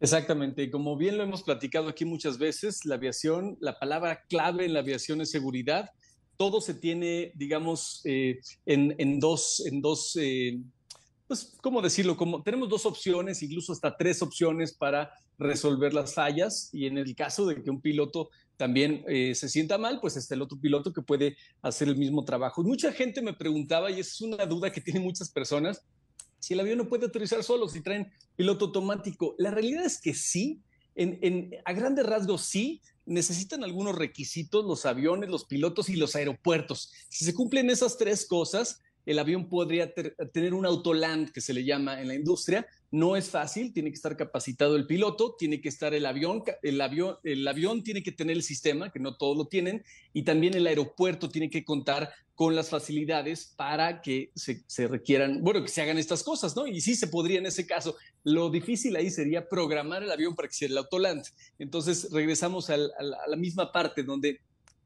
Exactamente, 0.00 0.64
y 0.64 0.70
como 0.70 0.96
bien 0.96 1.16
lo 1.16 1.22
hemos 1.22 1.42
platicado 1.42 1.88
aquí 1.88 2.04
muchas 2.04 2.36
veces, 2.36 2.84
la 2.84 2.96
aviación, 2.96 3.56
la 3.60 3.78
palabra 3.78 4.24
clave 4.28 4.66
en 4.66 4.74
la 4.74 4.80
aviación 4.80 5.20
es 5.22 5.30
seguridad. 5.30 5.90
Todo 6.36 6.60
se 6.60 6.74
tiene, 6.74 7.32
digamos, 7.36 8.02
eh, 8.04 8.40
en, 8.66 9.20
dos, 9.20 9.62
en 9.64 9.80
dos 9.80 10.18
eh, 10.20 10.60
pues, 11.34 11.56
¿cómo 11.60 11.82
decirlo? 11.82 12.16
Tenemos 12.44 12.68
dos 12.68 12.86
opciones, 12.86 13.42
incluso 13.42 13.72
hasta 13.72 13.96
tres 13.96 14.22
opciones 14.22 14.72
para 14.72 15.10
resolver 15.36 15.92
las 15.92 16.14
fallas 16.14 16.70
y 16.72 16.86
en 16.86 16.96
el 16.96 17.16
caso 17.16 17.44
de 17.46 17.60
que 17.60 17.70
un 17.70 17.80
piloto 17.80 18.30
también 18.56 19.04
eh, 19.08 19.34
se 19.34 19.48
sienta 19.48 19.76
mal, 19.76 19.98
pues 20.00 20.16
está 20.16 20.36
el 20.36 20.42
otro 20.42 20.60
piloto 20.60 20.92
que 20.92 21.02
puede 21.02 21.36
hacer 21.60 21.88
el 21.88 21.96
mismo 21.96 22.24
trabajo. 22.24 22.62
Mucha 22.62 22.92
gente 22.92 23.20
me 23.20 23.32
preguntaba, 23.32 23.90
y 23.90 23.98
es 23.98 24.20
una 24.20 24.46
duda 24.46 24.70
que 24.70 24.80
tienen 24.80 25.02
muchas 25.02 25.28
personas, 25.28 25.82
si 26.38 26.54
el 26.54 26.60
avión 26.60 26.78
no 26.78 26.88
puede 26.88 27.06
aterrizar 27.06 27.42
solo, 27.42 27.68
si 27.68 27.80
traen 27.80 28.12
piloto 28.36 28.66
automático. 28.66 29.34
La 29.38 29.50
realidad 29.50 29.84
es 29.84 30.00
que 30.00 30.14
sí, 30.14 30.62
a 31.64 31.72
grandes 31.72 32.06
rasgos 32.06 32.42
sí, 32.42 32.80
necesitan 33.06 33.64
algunos 33.64 33.96
requisitos 33.96 34.64
los 34.64 34.86
aviones, 34.86 35.30
los 35.30 35.46
pilotos 35.46 35.88
y 35.88 35.96
los 35.96 36.14
aeropuertos. 36.14 36.92
Si 37.08 37.24
se 37.24 37.34
cumplen 37.34 37.70
esas 37.70 37.98
tres 37.98 38.24
cosas, 38.24 38.83
el 39.06 39.18
avión 39.18 39.48
podría 39.48 39.92
tener 40.32 40.54
un 40.54 40.66
autoland 40.66 41.30
que 41.30 41.40
se 41.40 41.52
le 41.52 41.64
llama 41.64 42.00
en 42.00 42.08
la 42.08 42.14
industria, 42.14 42.66
No 42.90 43.16
es 43.16 43.28
fácil, 43.28 43.72
tiene 43.72 43.90
que 43.90 43.96
estar 43.96 44.16
capacitado 44.16 44.76
el 44.76 44.86
piloto, 44.86 45.34
tiene 45.36 45.60
que 45.60 45.68
estar 45.68 45.94
el 45.94 46.06
avión, 46.06 46.44
el 46.62 46.80
avión, 46.80 47.82
tiene 47.82 48.02
que 48.02 48.12
tener 48.12 48.36
el 48.36 48.42
sistema, 48.42 48.92
que 48.92 49.00
no 49.00 49.16
todos 49.16 49.36
lo 49.36 49.46
tienen, 49.46 49.84
y 50.12 50.22
también 50.22 50.54
el 50.54 50.66
aeropuerto 50.66 51.28
tiene 51.28 51.50
que 51.50 51.64
contar 51.64 52.10
con 52.36 52.54
las 52.54 52.68
facilidades 52.68 53.52
para 53.56 54.00
que 54.00 54.30
se, 54.34 54.88
requieran, 54.88 55.42
bueno, 55.42 55.62
que 55.62 55.68
se 55.68 55.82
hagan 55.82 55.98
estas 55.98 56.22
cosas, 56.22 56.54
¿no? 56.56 56.66
Y 56.66 56.80
sí 56.80 56.94
se 56.96 57.08
podría 57.08 57.38
en 57.38 57.46
ese 57.46 57.66
caso. 57.66 57.96
Lo 58.24 58.50
difícil 58.50 58.96
ahí 58.96 59.10
sería 59.10 59.48
programar 59.48 60.02
el 60.02 60.10
avión 60.10 60.34
para 60.34 60.48
que 60.48 60.54
sea 60.54 60.68
el 60.68 60.78
autoland. 60.78 61.24
Entonces 61.58 62.08
regresamos 62.10 62.70
a 62.70 62.76
la 62.76 63.36
misma 63.36 63.70
parte 63.70 64.02
donde 64.02 64.40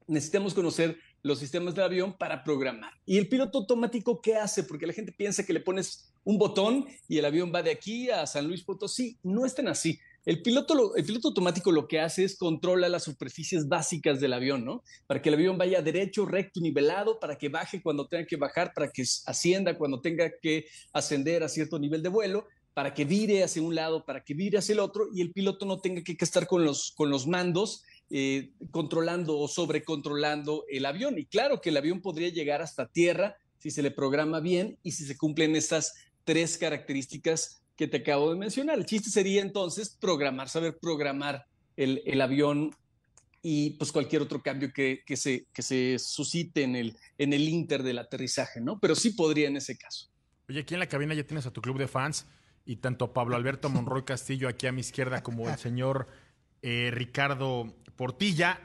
necesitamos 0.09 0.53
conocer 0.53 0.97
los 1.21 1.39
sistemas 1.39 1.75
del 1.75 1.85
avión 1.85 2.13
para 2.17 2.43
programar. 2.43 2.93
¿Y 3.05 3.17
el 3.17 3.27
piloto 3.27 3.59
automático 3.59 4.21
qué 4.21 4.35
hace? 4.35 4.63
Porque 4.63 4.87
la 4.87 4.93
gente 4.93 5.11
piensa 5.11 5.45
que 5.45 5.53
le 5.53 5.59
pones 5.59 6.11
un 6.23 6.37
botón 6.37 6.85
y 7.07 7.17
el 7.17 7.25
avión 7.25 7.51
va 7.53 7.63
de 7.63 7.71
aquí 7.71 8.09
a 8.09 8.25
San 8.27 8.47
Luis 8.47 8.63
Potosí. 8.63 9.17
No 9.23 9.45
es 9.45 9.55
tan 9.55 9.67
así. 9.67 9.99
El 10.25 10.41
piloto, 10.41 10.95
el 10.95 11.05
piloto 11.05 11.29
automático 11.29 11.71
lo 11.71 11.87
que 11.87 11.99
hace 11.99 12.23
es 12.23 12.37
controla 12.37 12.89
las 12.89 13.03
superficies 13.03 13.67
básicas 13.67 14.19
del 14.19 14.33
avión, 14.33 14.65
¿no? 14.65 14.83
Para 15.07 15.21
que 15.21 15.29
el 15.29 15.35
avión 15.35 15.57
vaya 15.57 15.81
derecho, 15.81 16.25
recto, 16.25 16.59
nivelado, 16.59 17.19
para 17.19 17.37
que 17.37 17.49
baje 17.49 17.81
cuando 17.81 18.07
tenga 18.07 18.25
que 18.25 18.35
bajar, 18.35 18.73
para 18.73 18.91
que 18.91 19.03
ascienda 19.25 19.77
cuando 19.77 20.01
tenga 20.01 20.29
que 20.41 20.65
ascender 20.93 21.43
a 21.43 21.49
cierto 21.49 21.79
nivel 21.79 22.03
de 22.03 22.09
vuelo, 22.09 22.47
para 22.73 22.93
que 22.93 23.05
vire 23.05 23.43
hacia 23.43 23.61
un 23.61 23.75
lado, 23.75 24.05
para 24.05 24.23
que 24.23 24.33
vire 24.33 24.57
hacia 24.57 24.73
el 24.73 24.79
otro 24.79 25.07
y 25.11 25.21
el 25.21 25.31
piloto 25.31 25.65
no 25.65 25.79
tenga 25.79 26.03
que 26.03 26.15
estar 26.19 26.47
con 26.47 26.63
los, 26.63 26.91
con 26.95 27.09
los 27.09 27.25
mandos 27.25 27.83
eh, 28.11 28.51
controlando 28.71 29.37
o 29.37 29.47
sobrecontrolando 29.47 30.65
el 30.69 30.85
avión. 30.85 31.17
Y 31.19 31.25
claro 31.25 31.61
que 31.61 31.69
el 31.69 31.77
avión 31.77 32.01
podría 32.01 32.29
llegar 32.29 32.61
hasta 32.61 32.87
tierra 32.87 33.35
si 33.59 33.71
se 33.71 33.83
le 33.83 33.91
programa 33.91 34.39
bien 34.39 34.77
y 34.83 34.93
si 34.93 35.05
se 35.05 35.17
cumplen 35.17 35.55
estas 35.55 35.93
tres 36.23 36.57
características 36.57 37.61
que 37.75 37.87
te 37.87 37.97
acabo 37.97 38.31
de 38.31 38.37
mencionar. 38.37 38.77
El 38.77 38.85
chiste 38.85 39.09
sería 39.09 39.41
entonces 39.41 39.95
programar, 39.99 40.49
saber 40.49 40.77
programar 40.79 41.45
el, 41.77 42.19
avión 42.19 42.71
y 43.41 43.71
pues 43.71 43.91
cualquier 43.91 44.21
otro 44.21 44.41
cambio 44.41 44.73
que, 44.73 45.03
se, 45.15 45.45
que 45.53 45.61
se 45.61 45.97
suscite 45.97 46.63
en 46.63 46.75
el, 46.75 46.97
en 47.17 47.31
el 47.31 47.47
inter 47.47 47.83
del 47.83 47.99
aterrizaje, 47.99 48.59
¿no? 48.59 48.79
Pero 48.79 48.95
sí 48.95 49.11
podría 49.11 49.47
en 49.47 49.57
ese 49.57 49.77
caso. 49.77 50.09
Oye, 50.49 50.61
aquí 50.61 50.73
en 50.73 50.79
la 50.79 50.87
cabina 50.87 51.13
ya 51.13 51.23
tienes 51.25 51.45
a 51.45 51.53
tu 51.53 51.61
club 51.61 51.77
de 51.77 51.87
fans 51.87 52.25
y 52.65 52.77
tanto 52.77 53.13
Pablo 53.13 53.35
Alberto 53.35 53.69
Monroy 53.69 54.03
Castillo 54.03 54.49
aquí 54.49 54.67
a 54.67 54.71
mi 54.71 54.81
izquierda 54.81 55.23
como 55.23 55.47
el 55.47 55.57
señor 55.59 56.07
eh, 56.61 56.89
Ricardo 56.91 57.73
Portilla. 57.99 58.61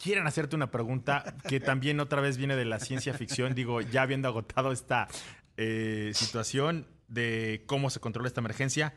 Quieren 0.00 0.24
hacerte 0.28 0.54
una 0.54 0.70
pregunta 0.70 1.34
que 1.48 1.58
también 1.58 1.98
otra 1.98 2.20
vez 2.20 2.36
viene 2.36 2.54
de 2.54 2.64
la 2.64 2.78
ciencia 2.78 3.12
ficción. 3.12 3.52
Digo, 3.56 3.80
ya 3.80 4.02
habiendo 4.02 4.28
agotado 4.28 4.70
esta 4.70 5.08
eh, 5.56 6.12
situación 6.14 6.86
de 7.08 7.64
cómo 7.66 7.90
se 7.90 7.98
controla 7.98 8.28
esta 8.28 8.40
emergencia. 8.40 8.94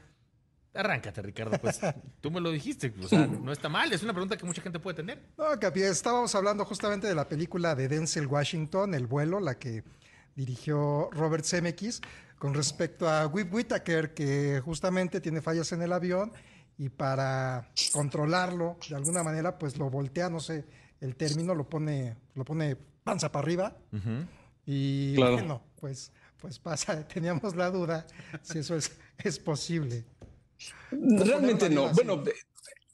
Arráncate, 0.76 1.24
Ricardo, 1.24 1.58
pues 1.58 1.80
tú 2.22 2.30
me 2.30 2.39
lo 2.39 2.52
dijiste, 2.52 2.94
no 3.41 3.52
está 3.52 3.70
mal, 3.70 3.91
es 3.91 4.04
una 4.04 4.13
pregunta 4.13 4.38
que 4.38 4.46
mucha 4.46 4.62
gente 4.62 4.78
puede 4.78 4.98
tener. 4.98 5.20
No, 5.36 5.46
Capi, 5.60 5.82
estábamos 5.82 6.36
hablando 6.36 6.63
justamente 6.63 7.08
de 7.08 7.15
la 7.15 7.28
película 7.28 7.74
de 7.74 7.88
Denzel 7.88 8.28
Washington, 8.28 8.94
El 8.94 9.08
vuelo, 9.08 9.39
la 9.39 9.58
que 9.58 9.84
dirigió 10.36 11.10
Robert 11.12 11.44
Zemeckis, 11.44 12.02
con 12.38 12.54
respecto 12.54 13.10
a 13.10 13.26
Whip 13.26 13.52
Whittaker, 13.52 14.13
que 14.13 14.62
justamente 14.63 15.22
tiene 15.22 15.41
fallas 15.41 15.72
en 15.72 15.82
el 15.82 15.91
avión 15.91 16.32
y 16.82 16.89
para 16.89 17.70
controlarlo 17.94 18.76
de 18.89 18.96
alguna 18.96 19.22
manera, 19.22 19.60
pues 19.60 19.78
lo 19.78 19.91
voltea, 19.91 20.32
no 20.32 20.39
sé, 20.39 20.65
el 21.00 21.15
término 21.15 21.54
lo 21.54 21.70
pone, 21.70 22.17
lo 22.34 22.44
pone 22.44 22.76
panza 23.04 23.32
para 23.32 23.44
arriba. 23.44 23.78
Y 24.65 25.15
bueno, 25.15 25.62
pues, 25.80 26.12
pues 26.38 26.58
pasa, 26.58 27.08
teníamos 27.08 27.56
la 27.56 27.70
duda 27.70 28.08
si 28.41 28.58
eso 28.58 28.76
es, 28.76 28.98
es 29.20 29.38
posible. 29.38 30.06
Realmente 30.89 31.70
no. 31.70 31.91
Bueno, 31.94 32.24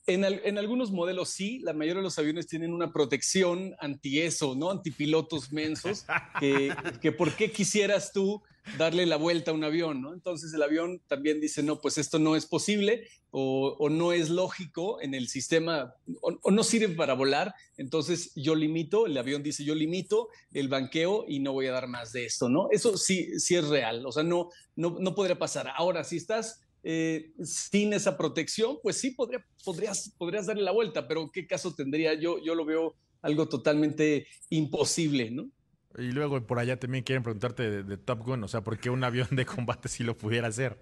en, 0.08 0.58
algunos 0.58 0.92
modelos 0.92 1.30
sí, 1.30 1.60
la 1.60 1.74
mayoría 1.74 2.00
de 2.00 2.06
los 2.06 2.18
aviones 2.18 2.48
tienen 2.48 2.74
una 2.74 2.94
protección 2.94 3.76
anti 3.80 4.22
eso, 4.22 4.56
¿no? 4.56 4.72
Antipilotos 4.72 5.52
mensos, 5.52 6.06
que, 6.40 6.74
que 7.02 7.12
por 7.12 7.34
qué 7.34 7.52
quisieras 7.52 8.14
tú 8.14 8.42
darle 8.78 9.06
la 9.06 9.18
vuelta 9.18 9.52
a 9.52 9.54
un 9.54 9.64
avión, 9.64 10.02
¿no? 10.02 10.14
Entonces 10.14 10.54
el 10.54 10.62
avión 10.62 11.02
también 11.08 11.40
dice, 11.40 11.64
no, 11.64 11.80
pues 11.80 11.98
esto 11.98 12.20
no 12.20 12.36
es 12.36 12.46
posible 12.46 13.08
o, 13.32 13.90
no 13.90 14.14
es 14.14 14.30
lógico 14.30 15.02
en 15.02 15.14
el 15.14 15.28
sistema 15.28 15.94
o, 16.22 16.52
no 16.52 16.64
sirve 16.64 16.96
para 16.96 17.14
volar, 17.14 17.54
entonces 17.78 18.32
yo 18.36 18.56
limito, 18.56 19.06
el 19.06 19.18
avión 19.18 19.44
dice, 19.44 19.64
yo 19.64 19.76
limito 19.76 20.30
el 20.54 20.68
banqueo 20.68 21.26
y 21.28 21.40
no 21.40 21.54
voy 21.54 21.68
a 21.68 21.72
dar 21.72 21.88
más 21.88 22.12
de 22.12 22.26
esto, 22.26 22.50
¿no? 22.50 22.70
Eso 22.72 22.98
sí, 22.98 23.40
sí 23.40 23.56
es 23.56 23.68
real, 23.68 24.06
o 24.06 24.12
sea, 24.12 24.24
no, 24.24 24.50
no, 24.76 24.98
no 25.00 25.16
podría 25.16 25.38
pasar. 25.38 25.72
Ahora, 25.76 26.04
si 26.04 26.18
estás 26.18 26.62
eh, 26.90 27.34
sin 27.44 27.92
esa 27.92 28.18
protección, 28.18 28.78
pues 28.82 28.98
sí 28.98 29.12
podría, 29.12 29.46
podrías, 29.66 30.16
podrías 30.18 30.46
darle 30.46 30.64
la 30.64 30.72
vuelta, 30.72 31.06
pero 31.06 31.30
¿qué 31.34 31.46
caso 31.46 31.76
tendría? 31.76 32.14
Yo, 32.14 32.42
yo 32.42 32.56
lo 32.56 32.64
veo 32.64 32.96
algo 33.22 33.50
totalmente 33.50 34.26
imposible, 34.50 35.30
¿no? 35.30 35.50
Y 35.98 36.14
luego 36.14 36.48
por 36.48 36.60
allá 36.60 36.80
también 36.80 37.04
quieren 37.04 37.24
preguntarte 37.24 37.84
de, 37.84 37.98
Top 37.98 38.26
Gun, 38.26 38.42
o 38.42 38.48
sea, 38.48 38.62
¿por 38.62 38.80
qué 38.80 38.90
un 38.90 39.04
avión 39.04 39.28
de 39.32 39.46
combate 39.46 39.90
sí 39.90 40.06
lo 40.06 40.18
pudiera 40.18 40.48
hacer? 40.48 40.80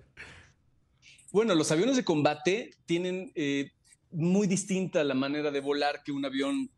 Bueno, 1.32 1.56
los 1.56 1.72
aviones 1.72 1.96
de 1.96 2.06
combate 2.06 2.76
tienen 2.86 3.32
eh, 3.34 3.72
muy 4.12 4.46
distinta 4.46 5.04
la 5.04 5.16
manera 5.16 5.50
de 5.50 5.60
volar 5.60 6.04
que 6.04 6.12
un 6.12 6.24
avión 6.24 6.70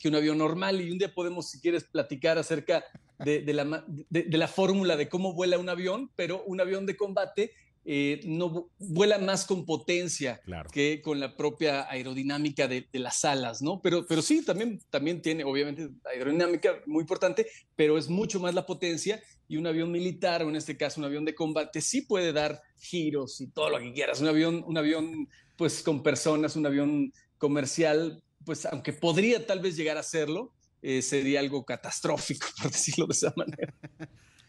que 0.00 0.08
un 0.08 0.16
avión 0.16 0.36
normal 0.36 0.80
y 0.80 0.90
un 0.90 0.98
día 0.98 1.14
podemos, 1.14 1.48
si 1.48 1.60
quieres, 1.60 1.84
platicar 1.84 2.38
acerca 2.38 2.84
de, 3.20 3.40
la, 3.54 3.84
de 4.10 4.36
la 4.36 4.48
fórmula 4.48 4.96
de 4.96 5.08
cómo 5.08 5.32
vuela 5.32 5.58
un 5.58 5.68
avión, 5.68 6.10
pero 6.16 6.42
un 6.44 6.60
avión 6.60 6.84
de 6.84 6.96
combate 6.96 7.52
eh, 7.86 8.20
no 8.24 8.70
vuela 8.78 9.18
más 9.18 9.44
con 9.44 9.66
potencia 9.66 10.40
que 10.72 11.02
con 11.02 11.20
la 11.20 11.36
propia 11.36 11.88
aerodinámica 11.90 12.66
de, 12.66 12.88
las 12.92 13.24
alas, 13.24 13.60
¿no? 13.60 13.80
Pero, 13.82 14.06
pero 14.06 14.22
sí, 14.22 14.42
también, 14.44 14.80
también 14.90 15.20
tiene, 15.20 15.44
obviamente, 15.44 15.90
aerodinámica 16.04 16.80
muy 16.86 17.02
importante, 17.02 17.46
pero 17.76 17.98
es 17.98 18.08
mucho 18.08 18.40
más 18.40 18.54
la 18.54 18.64
potencia 18.64 19.22
y 19.48 19.58
un 19.58 19.66
avión 19.66 19.92
militar, 19.92 20.42
o 20.42 20.48
en 20.48 20.56
este 20.56 20.76
caso 20.76 21.00
un 21.00 21.04
avión 21.04 21.24
de 21.24 21.34
combate, 21.34 21.80
sí 21.80 22.02
puede 22.02 22.32
dar 22.32 22.62
giros 22.78 23.40
y 23.40 23.48
todo 23.48 23.68
lo 23.68 23.78
que 23.78 23.92
quieras. 23.92 24.20
Un 24.20 24.28
avión, 24.28 24.64
un 24.66 24.78
avión 24.78 25.28
pues 25.56 25.82
con 25.82 26.02
personas, 26.02 26.56
un 26.56 26.66
avión 26.66 27.12
comercial, 27.36 28.22
pues 28.44 28.64
aunque 28.66 28.92
podría 28.92 29.46
tal 29.46 29.60
vez 29.60 29.76
llegar 29.76 29.98
a 29.98 30.02
serlo, 30.02 30.52
eh, 30.80 31.02
sería 31.02 31.40
algo 31.40 31.64
catastrófico, 31.64 32.46
por 32.62 32.70
decirlo 32.70 33.06
de 33.06 33.12
esa 33.12 33.32
manera. 33.36 33.74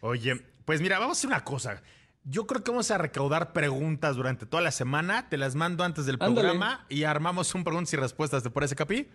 Oye, 0.02 0.36
pues 0.66 0.82
mira, 0.82 1.00
vamos 1.00 1.18
a 1.18 1.20
hacer 1.20 1.28
una 1.28 1.44
cosa. 1.44 1.82
Yo 2.28 2.48
creo 2.48 2.64
que 2.64 2.72
vamos 2.72 2.90
a 2.90 2.98
recaudar 2.98 3.54
preguntas 3.54 4.16
durante 4.16 4.48
toda 4.48 4.64
la 4.64 4.72
semana. 4.72 5.30
Te 5.30 5.38
las 5.38 5.54
mando 5.54 5.84
antes 5.84 6.08
del 6.08 6.18
programa 6.18 6.84
y 6.90 7.04
armamos 7.04 7.54
un 7.54 7.64
preguntas 7.64 7.94
y 7.94 7.98
respuestas. 7.98 8.42
¿Te 8.42 8.50
parece, 8.50 8.76
Capi? 8.76 9.08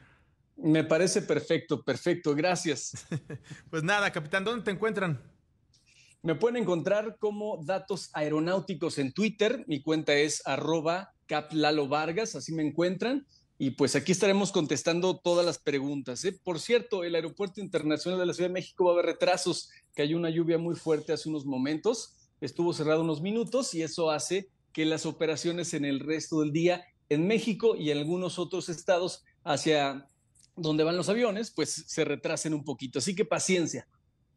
Me 0.57 0.85
parece 0.85 1.20
perfecto, 1.23 1.83
perfecto. 1.83 2.37
Gracias. 2.37 2.92
pues 3.70 3.83
nada, 3.83 4.12
capitán, 4.12 4.44
¿dónde 4.44 4.62
te 4.62 4.70
encuentran? 4.70 5.20
Me 6.23 6.37
pueden 6.37 6.62
encontrar 6.62 7.16
como 7.18 7.61
datos 7.64 8.11
aeronáuticos 8.12 8.99
en 8.99 9.12
Twitter. 9.12 9.64
Mi 9.66 9.83
cuenta 9.83 10.14
es 10.14 10.46
arroba 10.46 11.12
caplalo 11.27 11.88
Vargas, 11.88 12.37
así 12.37 12.55
me 12.55 12.62
encuentran. 12.62 13.27
Y 13.59 13.70
pues 13.70 13.96
aquí 13.96 14.12
estaremos 14.12 14.53
contestando 14.53 15.18
todas 15.18 15.44
las 15.44 15.59
preguntas. 15.59 16.25
¿eh? 16.25 16.38
Por 16.44 16.61
cierto, 16.61 17.03
el 17.03 17.16
Aeropuerto 17.16 17.61
Internacional 17.61 18.20
de 18.20 18.27
la 18.27 18.35
Ciudad 18.35 18.51
de 18.51 18.55
México 18.55 18.85
va 18.85 18.92
a 18.92 18.94
haber 18.94 19.07
retrasos, 19.07 19.68
que 19.96 20.03
hay 20.03 20.14
una 20.14 20.31
lluvia 20.31 20.59
muy 20.59 20.77
fuerte 20.77 21.12
hace 21.12 21.29
unos 21.29 21.44
momentos 21.44 22.14
estuvo 22.40 22.72
cerrado 22.72 23.03
unos 23.03 23.20
minutos 23.20 23.74
y 23.74 23.83
eso 23.83 24.11
hace 24.11 24.48
que 24.72 24.85
las 24.85 25.07
operaciones 25.07 25.74
en 25.74 25.85
el 25.85 26.00
resto 26.00 26.40
del 26.40 26.53
día 26.53 26.85
en 27.09 27.26
México 27.26 27.76
y 27.76 27.90
en 27.90 27.98
algunos 27.98 28.38
otros 28.38 28.68
estados 28.68 29.24
hacia 29.44 30.07
donde 30.57 30.85
van 30.85 30.96
los 30.96 31.09
aviones, 31.09 31.50
pues 31.50 31.70
se 31.87 32.05
retrasen 32.05 32.55
un 32.55 32.64
poquito. 32.64 32.98
Así 32.98 33.14
que 33.14 33.24
paciencia. 33.24 33.87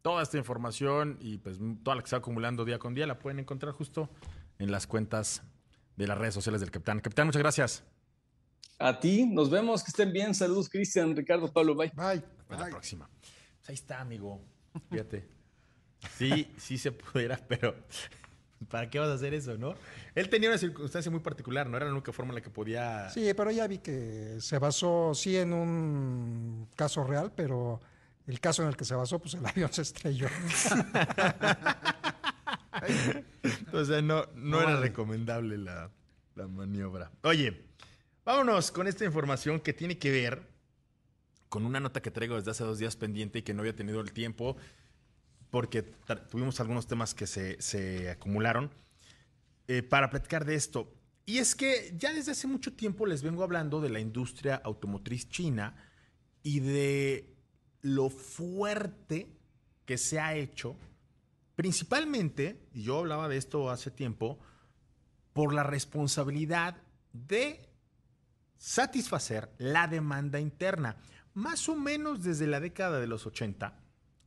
Toda 0.02 0.22
esta 0.22 0.36
información 0.36 1.18
y 1.20 1.38
pues 1.38 1.58
toda 1.82 1.96
la 1.96 2.02
que 2.02 2.08
se 2.08 2.16
va 2.16 2.18
acumulando 2.18 2.64
día 2.64 2.78
con 2.78 2.94
día 2.94 3.06
la 3.06 3.18
pueden 3.18 3.38
encontrar 3.38 3.72
justo 3.72 4.10
en 4.58 4.70
las 4.70 4.86
cuentas 4.86 5.42
de 5.96 6.06
las 6.06 6.18
redes 6.18 6.34
sociales 6.34 6.60
del 6.60 6.70
Capitán. 6.70 7.00
Capitán, 7.00 7.26
muchas 7.26 7.40
gracias. 7.40 7.84
A 8.78 8.98
ti, 8.98 9.24
nos 9.26 9.50
vemos, 9.50 9.84
que 9.84 9.90
estén 9.90 10.12
bien. 10.12 10.34
Saludos, 10.34 10.68
Cristian, 10.68 11.14
Ricardo, 11.16 11.52
Pablo, 11.52 11.74
bye. 11.74 11.92
Bye. 11.94 12.22
Hasta 12.48 12.64
la 12.64 12.70
próxima. 12.70 13.08
Pues 13.20 13.68
ahí 13.68 13.74
está, 13.74 14.00
amigo. 14.00 14.42
Fíjate. 14.90 15.33
Sí, 16.16 16.52
sí 16.56 16.78
se 16.78 16.92
pudiera, 16.92 17.40
pero 17.48 17.74
¿para 18.70 18.88
qué 18.88 18.98
vas 18.98 19.08
a 19.08 19.14
hacer 19.14 19.34
eso, 19.34 19.56
no? 19.58 19.74
Él 20.14 20.28
tenía 20.28 20.48
una 20.48 20.58
circunstancia 20.58 21.10
muy 21.10 21.20
particular, 21.20 21.68
no 21.68 21.76
era 21.76 21.86
la 21.86 21.92
única 21.92 22.12
forma 22.12 22.30
en 22.30 22.36
la 22.36 22.40
que 22.40 22.50
podía... 22.50 23.08
Sí, 23.10 23.32
pero 23.36 23.50
ya 23.50 23.66
vi 23.66 23.78
que 23.78 24.36
se 24.40 24.58
basó, 24.58 25.12
sí, 25.14 25.36
en 25.36 25.52
un 25.52 26.68
caso 26.76 27.04
real, 27.04 27.32
pero 27.34 27.80
el 28.26 28.40
caso 28.40 28.62
en 28.62 28.68
el 28.68 28.76
que 28.76 28.84
se 28.84 28.94
basó, 28.94 29.18
pues 29.18 29.34
el 29.34 29.44
avión 29.46 29.72
se 29.72 29.82
estrelló. 29.82 30.28
o 33.72 34.02
no, 34.02 34.26
no 34.34 34.60
era 34.60 34.76
recomendable 34.78 35.58
la, 35.58 35.90
la 36.34 36.46
maniobra. 36.46 37.10
Oye, 37.22 37.64
vámonos 38.24 38.70
con 38.70 38.86
esta 38.86 39.04
información 39.04 39.60
que 39.60 39.72
tiene 39.72 39.98
que 39.98 40.10
ver 40.10 40.54
con 41.48 41.66
una 41.66 41.80
nota 41.80 42.02
que 42.02 42.10
traigo 42.10 42.36
desde 42.36 42.50
hace 42.50 42.64
dos 42.64 42.78
días 42.78 42.96
pendiente 42.96 43.38
y 43.38 43.42
que 43.42 43.54
no 43.54 43.60
había 43.60 43.76
tenido 43.76 44.00
el 44.00 44.12
tiempo 44.12 44.56
porque 45.54 45.82
tuvimos 45.82 46.58
algunos 46.58 46.88
temas 46.88 47.14
que 47.14 47.28
se, 47.28 48.10
acumularon. 48.10 48.72
eh, 49.68 49.84
para 49.84 50.10
platicar 50.10 50.44
de 50.44 50.56
esto. 50.56 50.92
Y 51.26 51.38
es 51.38 51.54
que 51.54 51.94
ya 51.96 52.12
desde 52.12 52.32
hace 52.32 52.48
mucho 52.48 52.72
tiempo 52.72 53.06
les 53.06 53.22
vengo 53.22 53.44
hablando 53.44 53.80
de 53.80 53.88
la 53.88 54.00
industria 54.00 54.60
automotriz 54.64 55.28
china 55.28 55.76
y 56.42 56.58
de 56.58 57.36
lo 57.82 58.10
fuerte 58.10 59.28
que 59.86 59.96
se 59.96 60.18
ha 60.18 60.34
hecho, 60.34 60.74
principalmente, 61.54 62.66
y 62.72 62.82
yo 62.82 62.98
hablaba 62.98 63.28
de 63.28 63.36
esto 63.36 63.70
hace 63.70 63.92
tiempo, 63.92 64.40
por 65.32 65.54
la 65.54 65.62
responsabilidad 65.62 66.78
de 67.12 67.68
satisfacer 68.58 69.52
la 69.58 69.86
demanda 69.86 70.40
interna. 70.40 70.96
Más 71.32 71.68
o 71.68 71.76
menos 71.76 72.24
desde 72.24 72.48
la 72.48 72.58
década 72.58 72.98
de 72.98 73.06
los 73.06 73.24
80, 73.24 73.83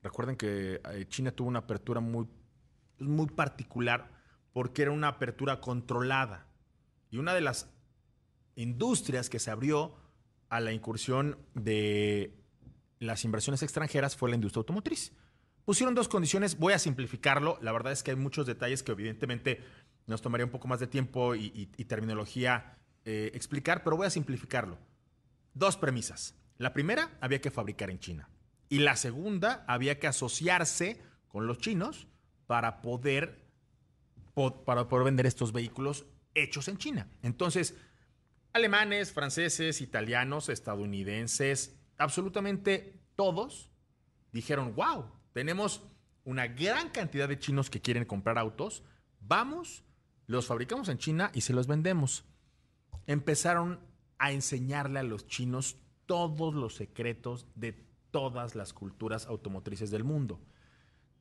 recuerden 0.08 0.36
que 0.36 0.82
eh, 0.84 1.06
China 1.08 1.32
tuvo 1.32 1.48
una 1.48 1.60
apertura 1.60 2.00
muy, 2.00 2.28
muy 3.00 3.28
particular 3.28 4.12
porque 4.54 4.82
era 4.82 4.92
una 4.92 5.10
apertura 5.10 5.62
controlada. 5.62 6.48
Y 7.12 7.18
una 7.18 7.34
de 7.34 7.42
las 7.42 7.70
industrias 8.56 9.30
que 9.30 9.40
se 9.40 9.52
abrió 9.52 9.96
a 10.50 10.60
la 10.60 10.72
incursión 10.72 11.38
de 11.54 12.34
las 13.00 13.24
inversiones 13.24 13.62
extranjeras 13.64 14.16
fue 14.16 14.30
la 14.30 14.36
industria 14.36 14.62
automotriz. 14.62 15.14
Pusieron 15.66 15.94
dos 15.94 16.08
condiciones, 16.08 16.58
voy 16.58 16.74
a 16.74 16.80
simplificarlo, 16.80 17.60
la 17.62 17.72
verdad 17.72 17.92
es 17.92 18.02
que 18.02 18.12
hay 18.12 18.18
muchos 18.18 18.46
detalles 18.46 18.84
que 18.84 18.94
evidentemente 18.94 19.62
nos 20.06 20.22
tomaría 20.22 20.46
un 20.46 20.52
poco 20.52 20.68
más 20.68 20.80
de 20.80 20.88
tiempo 20.88 21.36
y, 21.36 21.66
terminología 21.88 22.78
eh, 23.04 23.32
explicar, 23.34 23.84
pero 23.84 23.98
voy 23.98 24.08
a 24.08 24.10
simplificarlo. 24.10 24.78
Dos 25.54 25.76
premisas. 25.76 26.36
La 26.58 26.74
primera, 26.74 27.18
había 27.20 27.42
que 27.42 27.52
fabricar 27.52 27.90
en 27.90 28.00
China. 28.00 28.30
Y 28.70 28.80
la 28.80 28.96
segunda, 28.96 29.64
había 29.68 30.00
que 30.00 30.08
asociarse 30.08 31.02
con 31.28 31.48
los 31.48 31.60
chinos 31.60 32.08
para 32.48 32.82
poder, 32.82 33.48
para 34.66 34.88
poder 34.88 35.06
vender 35.06 35.26
estos 35.26 35.52
vehículos 35.52 36.06
hechos 36.34 36.68
en 36.68 36.78
China. 36.78 37.10
Entonces, 37.22 37.76
alemanes, 38.54 39.12
franceses, 39.12 39.82
italianos, 39.82 40.50
estadounidenses, 40.50 41.78
absolutamente 41.98 43.00
todos 43.16 43.72
dijeron, 44.32 44.76
wow, 44.76 45.12
tenemos 45.34 45.84
una 46.24 46.48
gran 46.48 46.90
cantidad 46.90 47.28
de 47.28 47.40
chinos 47.40 47.70
que 47.70 47.82
quieren 47.82 48.06
comprar 48.06 48.38
autos, 48.38 48.84
vamos, 49.20 49.84
los 50.28 50.46
fabricamos 50.46 50.90
en 50.90 50.98
China 50.98 51.32
y 51.34 51.42
se 51.42 51.54
los 51.54 51.68
vendemos. 51.68 52.26
Empezaron 53.06 53.80
a 54.18 54.32
enseñarle 54.32 55.00
a 55.00 55.04
los 55.04 55.28
chinos 55.28 55.78
todos 56.06 56.54
los 56.54 56.76
secretos 56.76 57.48
de 57.56 57.87
todas 58.12 58.56
las 58.56 58.74
culturas 58.74 59.28
automotrices 59.28 59.92
del 59.92 60.04
mundo. 60.04 60.40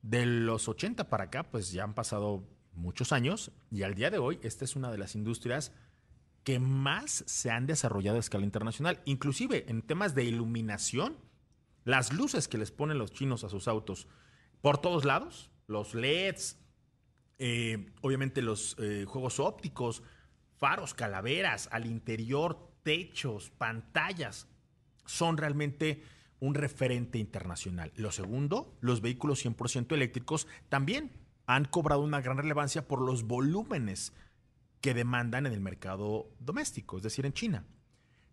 De 0.01 0.25
los 0.25 0.67
80 0.67 1.09
para 1.09 1.25
acá, 1.25 1.49
pues 1.49 1.71
ya 1.71 1.83
han 1.83 1.93
pasado 1.93 2.43
muchos 2.73 3.11
años 3.11 3.51
y 3.71 3.83
al 3.83 3.95
día 3.95 4.09
de 4.11 4.19
hoy 4.19 4.39
esta 4.43 4.63
es 4.63 4.75
una 4.75 4.91
de 4.91 4.97
las 4.97 5.15
industrias 5.15 5.71
que 6.43 6.59
más 6.59 7.23
se 7.27 7.51
han 7.51 7.65
desarrollado 7.65 8.17
a 8.17 8.21
escala 8.21 8.45
internacional, 8.45 9.01
inclusive 9.05 9.65
en 9.67 9.81
temas 9.81 10.15
de 10.15 10.23
iluminación, 10.23 11.17
las 11.83 12.13
luces 12.13 12.47
que 12.47 12.57
les 12.57 12.71
ponen 12.71 12.97
los 12.99 13.11
chinos 13.11 13.43
a 13.43 13.49
sus 13.49 13.67
autos 13.67 14.07
por 14.61 14.77
todos 14.77 15.03
lados, 15.03 15.51
los 15.67 15.93
LEDs, 15.93 16.57
eh, 17.39 17.91
obviamente 18.01 18.41
los 18.41 18.77
eh, 18.79 19.05
juegos 19.05 19.39
ópticos, 19.39 20.03
faros, 20.57 20.93
calaveras, 20.93 21.67
al 21.71 21.85
interior, 21.85 22.71
techos, 22.83 23.49
pantallas, 23.49 24.47
son 25.05 25.37
realmente 25.37 26.03
un 26.39 26.53
referente 26.53 27.17
internacional. 27.17 27.91
Lo 27.95 28.11
segundo, 28.11 28.75
los 28.81 29.01
vehículos 29.01 29.43
100% 29.45 29.93
eléctricos 29.93 30.47
también 30.69 31.11
han 31.45 31.65
cobrado 31.65 32.01
una 32.01 32.21
gran 32.21 32.37
relevancia 32.37 32.87
por 32.87 33.01
los 33.01 33.23
volúmenes 33.23 34.13
que 34.81 34.93
demandan 34.93 35.45
en 35.45 35.53
el 35.53 35.61
mercado 35.61 36.29
doméstico, 36.39 36.97
es 36.97 37.03
decir, 37.03 37.25
en 37.25 37.33
China. 37.33 37.65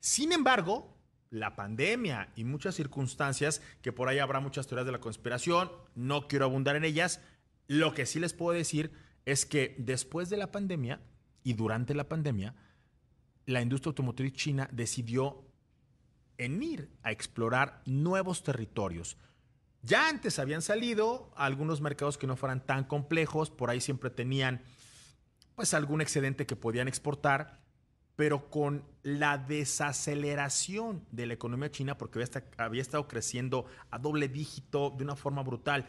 Sin 0.01 0.33
embargo, 0.33 0.95
la 1.31 1.57
pandemia 1.57 2.31
y 2.37 2.45
muchas 2.45 2.75
circunstancias, 2.75 3.63
que 3.83 3.93
por 3.93 4.09
ahí 4.09 4.19
habrá 4.19 4.41
muchas 4.41 4.67
teorías 4.67 4.87
de 4.87 4.93
la 4.93 5.01
conspiración, 5.01 5.71
no 5.95 6.29
quiero 6.29 6.45
abundar 6.45 6.77
en 6.77 6.85
ellas, 6.85 7.21
lo 7.67 7.95
que 7.95 8.07
sí 8.07 8.21
les 8.21 8.35
puedo 8.35 8.57
decir 8.57 8.93
es 9.25 9.47
que 9.47 9.75
después 9.79 10.29
de 10.29 10.37
la 10.37 10.53
pandemia 10.53 11.01
y 11.43 11.55
durante 11.55 11.95
la 11.95 12.09
pandemia, 12.09 12.55
la 13.47 13.63
industria 13.63 13.91
automotriz 13.91 14.33
china 14.33 14.69
decidió 14.73 15.45
en 16.39 16.63
ir 16.63 16.91
a 17.03 17.13
explorar 17.13 17.83
nuevos 17.87 18.43
territorios. 18.43 19.17
Ya 19.83 20.09
antes 20.09 20.39
habían 20.39 20.63
salido 20.63 21.31
algunos 21.37 21.81
mercados 21.81 22.17
que 22.17 22.27
no 22.27 22.37
fueran 22.37 22.65
tan 22.65 22.85
complejos, 22.85 23.51
por 23.51 23.71
ahí 23.71 23.81
siempre 23.81 24.11
tenían 24.11 24.63
pues 25.55 25.75
algún 25.75 26.01
excedente 26.01 26.47
que 26.47 26.57
podían 26.57 26.89
exportar, 26.89 27.61
pero 28.17 28.49
con 28.49 28.85
la 29.03 29.39
desaceleración 29.39 31.05
de 31.11 31.27
la 31.27 31.35
economía 31.35 31.71
china, 31.71 31.99
porque 31.99 32.19
había, 32.19 32.45
había 32.59 32.83
estado 32.83 33.07
creciendo 33.09 33.67
a 33.91 33.99
doble 33.99 34.29
dígito 34.29 34.91
de 34.97 35.05
una 35.05 35.17
forma 35.17 35.43
brutal, 35.43 35.87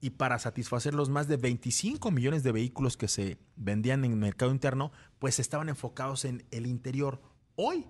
y 0.00 0.10
para 0.10 0.38
satisfacer 0.38 0.94
los 0.94 1.08
más 1.08 1.26
de 1.26 1.36
25 1.36 2.10
millones 2.10 2.42
de 2.42 2.52
vehículos 2.52 2.96
que 2.96 3.08
se 3.08 3.38
vendían 3.56 4.04
en 4.04 4.12
el 4.12 4.18
mercado 4.18 4.50
interno, 4.50 4.92
pues 5.18 5.38
estaban 5.38 5.68
enfocados 5.68 6.24
en 6.24 6.44
el 6.50 6.66
interior. 6.66 7.20
Hoy 7.54 7.86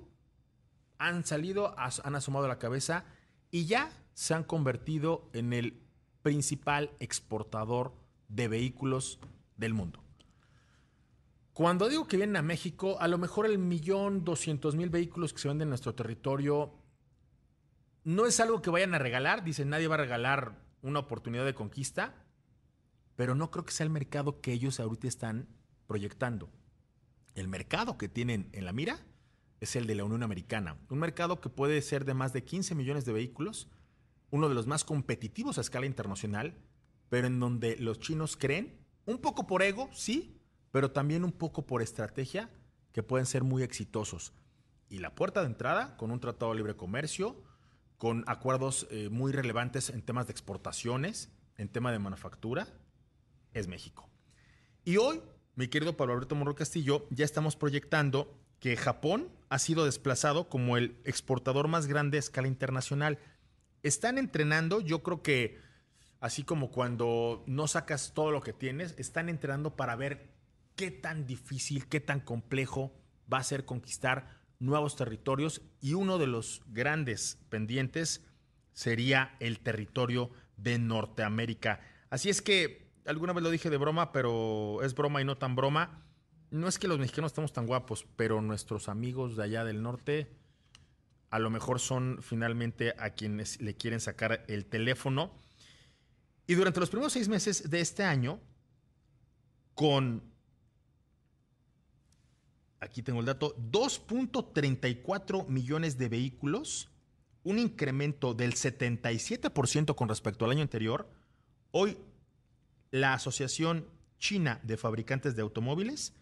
han 0.98 1.24
salido, 1.24 1.74
han 1.78 2.14
asomado 2.14 2.48
la 2.48 2.58
cabeza 2.58 3.04
y 3.50 3.66
ya 3.66 3.90
se 4.14 4.34
han 4.34 4.44
convertido 4.44 5.28
en 5.32 5.52
el 5.52 5.82
principal 6.22 6.90
exportador 7.00 7.94
de 8.28 8.48
vehículos 8.48 9.20
del 9.56 9.74
mundo. 9.74 10.02
Cuando 11.52 11.88
digo 11.88 12.06
que 12.06 12.16
vienen 12.16 12.36
a 12.36 12.42
México, 12.42 12.98
a 13.00 13.08
lo 13.08 13.16
mejor 13.16 13.46
el 13.46 13.58
millón 13.58 14.24
doscientos 14.24 14.74
mil 14.74 14.90
vehículos 14.90 15.32
que 15.32 15.38
se 15.38 15.48
venden 15.48 15.66
en 15.66 15.70
nuestro 15.70 15.94
territorio 15.94 16.74
no 18.04 18.26
es 18.26 18.40
algo 18.40 18.62
que 18.62 18.70
vayan 18.70 18.94
a 18.94 18.98
regalar. 18.98 19.42
Dicen, 19.42 19.70
nadie 19.70 19.88
va 19.88 19.94
a 19.94 19.98
regalar 19.98 20.60
una 20.82 21.00
oportunidad 21.00 21.44
de 21.44 21.54
conquista, 21.54 22.14
pero 23.16 23.34
no 23.34 23.50
creo 23.50 23.64
que 23.64 23.72
sea 23.72 23.84
el 23.84 23.90
mercado 23.90 24.40
que 24.40 24.52
ellos 24.52 24.80
ahorita 24.80 25.08
están 25.08 25.48
proyectando. 25.86 26.50
El 27.34 27.48
mercado 27.48 27.98
que 27.98 28.08
tienen 28.08 28.48
en 28.52 28.64
la 28.64 28.72
mira 28.72 29.00
es 29.60 29.76
el 29.76 29.86
de 29.86 29.94
la 29.94 30.04
Unión 30.04 30.22
Americana, 30.22 30.78
un 30.90 30.98
mercado 30.98 31.40
que 31.40 31.48
puede 31.48 31.80
ser 31.82 32.04
de 32.04 32.14
más 32.14 32.32
de 32.32 32.44
15 32.44 32.74
millones 32.74 33.04
de 33.04 33.12
vehículos, 33.12 33.68
uno 34.30 34.48
de 34.48 34.54
los 34.54 34.66
más 34.66 34.84
competitivos 34.84 35.58
a 35.58 35.62
escala 35.62 35.86
internacional, 35.86 36.56
pero 37.08 37.26
en 37.26 37.40
donde 37.40 37.76
los 37.76 38.00
chinos 38.00 38.36
creen, 38.36 38.78
un 39.06 39.18
poco 39.18 39.46
por 39.46 39.62
ego, 39.62 39.88
sí, 39.92 40.40
pero 40.72 40.90
también 40.90 41.24
un 41.24 41.32
poco 41.32 41.66
por 41.66 41.80
estrategia, 41.80 42.50
que 42.92 43.02
pueden 43.02 43.26
ser 43.26 43.44
muy 43.44 43.62
exitosos. 43.62 44.32
Y 44.88 44.98
la 44.98 45.14
puerta 45.14 45.40
de 45.40 45.46
entrada, 45.46 45.96
con 45.96 46.10
un 46.10 46.20
tratado 46.20 46.52
de 46.52 46.58
libre 46.58 46.76
comercio, 46.76 47.42
con 47.98 48.24
acuerdos 48.26 48.86
eh, 48.90 49.08
muy 49.10 49.32
relevantes 49.32 49.90
en 49.90 50.02
temas 50.02 50.26
de 50.26 50.32
exportaciones, 50.32 51.30
en 51.56 51.68
tema 51.68 51.92
de 51.92 51.98
manufactura, 51.98 52.68
es 53.52 53.68
México. 53.68 54.08
Y 54.84 54.98
hoy, 54.98 55.22
mi 55.54 55.68
querido 55.68 55.96
Pablo 55.96 56.14
Alberto 56.14 56.34
Morro 56.34 56.54
Castillo, 56.54 57.06
ya 57.10 57.24
estamos 57.24 57.56
proyectando 57.56 58.38
que 58.60 58.76
Japón 58.76 59.28
ha 59.48 59.58
sido 59.58 59.84
desplazado 59.84 60.48
como 60.48 60.76
el 60.76 60.96
exportador 61.04 61.68
más 61.68 61.86
grande 61.86 62.18
a 62.18 62.20
escala 62.20 62.48
internacional. 62.48 63.18
Están 63.82 64.18
entrenando, 64.18 64.80
yo 64.80 65.02
creo 65.02 65.22
que 65.22 65.58
así 66.20 66.42
como 66.42 66.70
cuando 66.70 67.44
no 67.46 67.68
sacas 67.68 68.12
todo 68.14 68.30
lo 68.30 68.40
que 68.40 68.52
tienes, 68.52 68.94
están 68.98 69.28
entrenando 69.28 69.76
para 69.76 69.96
ver 69.96 70.30
qué 70.74 70.90
tan 70.90 71.26
difícil, 71.26 71.86
qué 71.86 72.00
tan 72.00 72.20
complejo 72.20 72.92
va 73.32 73.38
a 73.38 73.44
ser 73.44 73.64
conquistar 73.64 74.28
nuevos 74.58 74.96
territorios 74.96 75.62
y 75.80 75.94
uno 75.94 76.18
de 76.18 76.26
los 76.26 76.62
grandes 76.68 77.38
pendientes 77.48 78.24
sería 78.72 79.36
el 79.40 79.60
territorio 79.60 80.30
de 80.56 80.78
Norteamérica. 80.78 81.80
Así 82.10 82.30
es 82.30 82.42
que, 82.42 82.90
alguna 83.06 83.32
vez 83.32 83.42
lo 83.42 83.50
dije 83.50 83.70
de 83.70 83.76
broma, 83.76 84.12
pero 84.12 84.82
es 84.82 84.94
broma 84.94 85.20
y 85.20 85.24
no 85.24 85.38
tan 85.38 85.56
broma. 85.56 86.05
No 86.50 86.68
es 86.68 86.78
que 86.78 86.88
los 86.88 86.98
mexicanos 86.98 87.32
estemos 87.32 87.52
tan 87.52 87.66
guapos, 87.66 88.06
pero 88.16 88.40
nuestros 88.40 88.88
amigos 88.88 89.36
de 89.36 89.44
allá 89.44 89.64
del 89.64 89.82
norte 89.82 90.30
a 91.30 91.38
lo 91.38 91.50
mejor 91.50 91.80
son 91.80 92.18
finalmente 92.22 92.94
a 92.98 93.10
quienes 93.10 93.60
le 93.60 93.74
quieren 93.74 94.00
sacar 94.00 94.44
el 94.48 94.64
teléfono. 94.66 95.32
Y 96.46 96.54
durante 96.54 96.80
los 96.80 96.90
primeros 96.90 97.12
seis 97.12 97.28
meses 97.28 97.68
de 97.68 97.80
este 97.80 98.04
año, 98.04 98.40
con 99.74 100.22
aquí 102.80 103.02
tengo 103.02 103.20
el 103.20 103.26
dato, 103.26 103.56
2.34 103.56 105.48
millones 105.48 105.98
de 105.98 106.08
vehículos, 106.08 106.90
un 107.42 107.58
incremento 107.58 108.34
del 108.34 108.54
77% 108.54 109.94
con 109.94 110.08
respecto 110.08 110.44
al 110.44 110.52
año 110.52 110.62
anterior. 110.62 111.08
Hoy, 111.72 111.98
la 112.90 113.14
Asociación 113.14 113.86
China 114.18 114.60
de 114.62 114.76
Fabricantes 114.76 115.36
de 115.36 115.42
Automóviles 115.42 116.14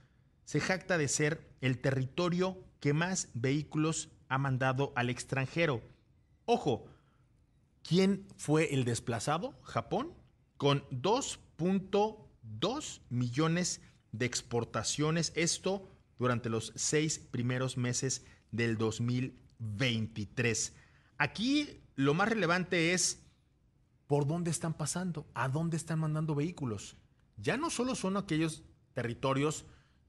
se 0.44 0.60
jacta 0.60 0.98
de 0.98 1.08
ser 1.08 1.48
el 1.60 1.78
territorio 1.78 2.62
que 2.80 2.92
más 2.92 3.28
vehículos 3.34 4.10
ha 4.28 4.38
mandado 4.38 4.92
al 4.96 5.10
extranjero. 5.10 5.82
Ojo, 6.44 6.86
¿quién 7.82 8.26
fue 8.36 8.74
el 8.74 8.84
desplazado? 8.84 9.58
Japón, 9.62 10.12
con 10.56 10.84
2.2 10.90 13.00
millones 13.08 13.80
de 14.12 14.26
exportaciones. 14.26 15.32
Esto 15.34 15.88
durante 16.18 16.48
los 16.48 16.72
seis 16.76 17.18
primeros 17.18 17.76
meses 17.76 18.24
del 18.50 18.78
2023. 18.78 20.74
Aquí 21.18 21.80
lo 21.96 22.14
más 22.14 22.28
relevante 22.28 22.92
es 22.92 23.20
por 24.06 24.26
dónde 24.26 24.50
están 24.50 24.74
pasando, 24.74 25.26
a 25.34 25.48
dónde 25.48 25.76
están 25.76 26.00
mandando 26.00 26.34
vehículos. 26.34 26.96
Ya 27.36 27.56
no 27.56 27.70
solo 27.70 27.94
son 27.94 28.16
aquellos 28.16 28.62
territorios 28.92 29.64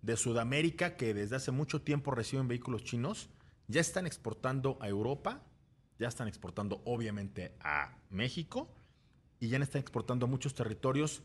de 0.05 0.17
Sudamérica 0.17 0.97
que 0.97 1.13
desde 1.13 1.35
hace 1.35 1.51
mucho 1.51 1.81
tiempo 1.81 2.11
reciben 2.11 2.47
vehículos 2.47 2.83
chinos, 2.83 3.29
ya 3.67 3.81
están 3.81 4.05
exportando 4.05 4.77
a 4.79 4.87
Europa, 4.87 5.41
ya 5.97 6.07
están 6.07 6.27
exportando 6.27 6.81
obviamente 6.85 7.55
a 7.59 7.97
México 8.11 8.69
y 9.39 9.47
ya 9.49 9.57
están 9.57 9.81
exportando 9.81 10.27
a 10.27 10.29
muchos 10.29 10.53
territorios 10.53 11.23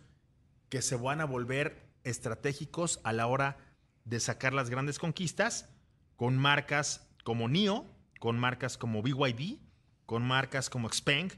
que 0.70 0.80
se 0.80 0.96
van 0.96 1.20
a 1.20 1.26
volver 1.26 1.90
estratégicos 2.04 3.00
a 3.04 3.12
la 3.12 3.26
hora 3.26 3.58
de 4.06 4.18
sacar 4.18 4.54
las 4.54 4.70
grandes 4.70 4.98
conquistas 4.98 5.68
con 6.16 6.38
marcas 6.38 7.06
como 7.22 7.48
NIO, 7.48 7.84
con 8.18 8.38
marcas 8.38 8.78
como 8.78 9.02
BYD, 9.02 9.58
con 10.06 10.26
marcas 10.26 10.70
como 10.70 10.88
Xpeng, 10.88 11.30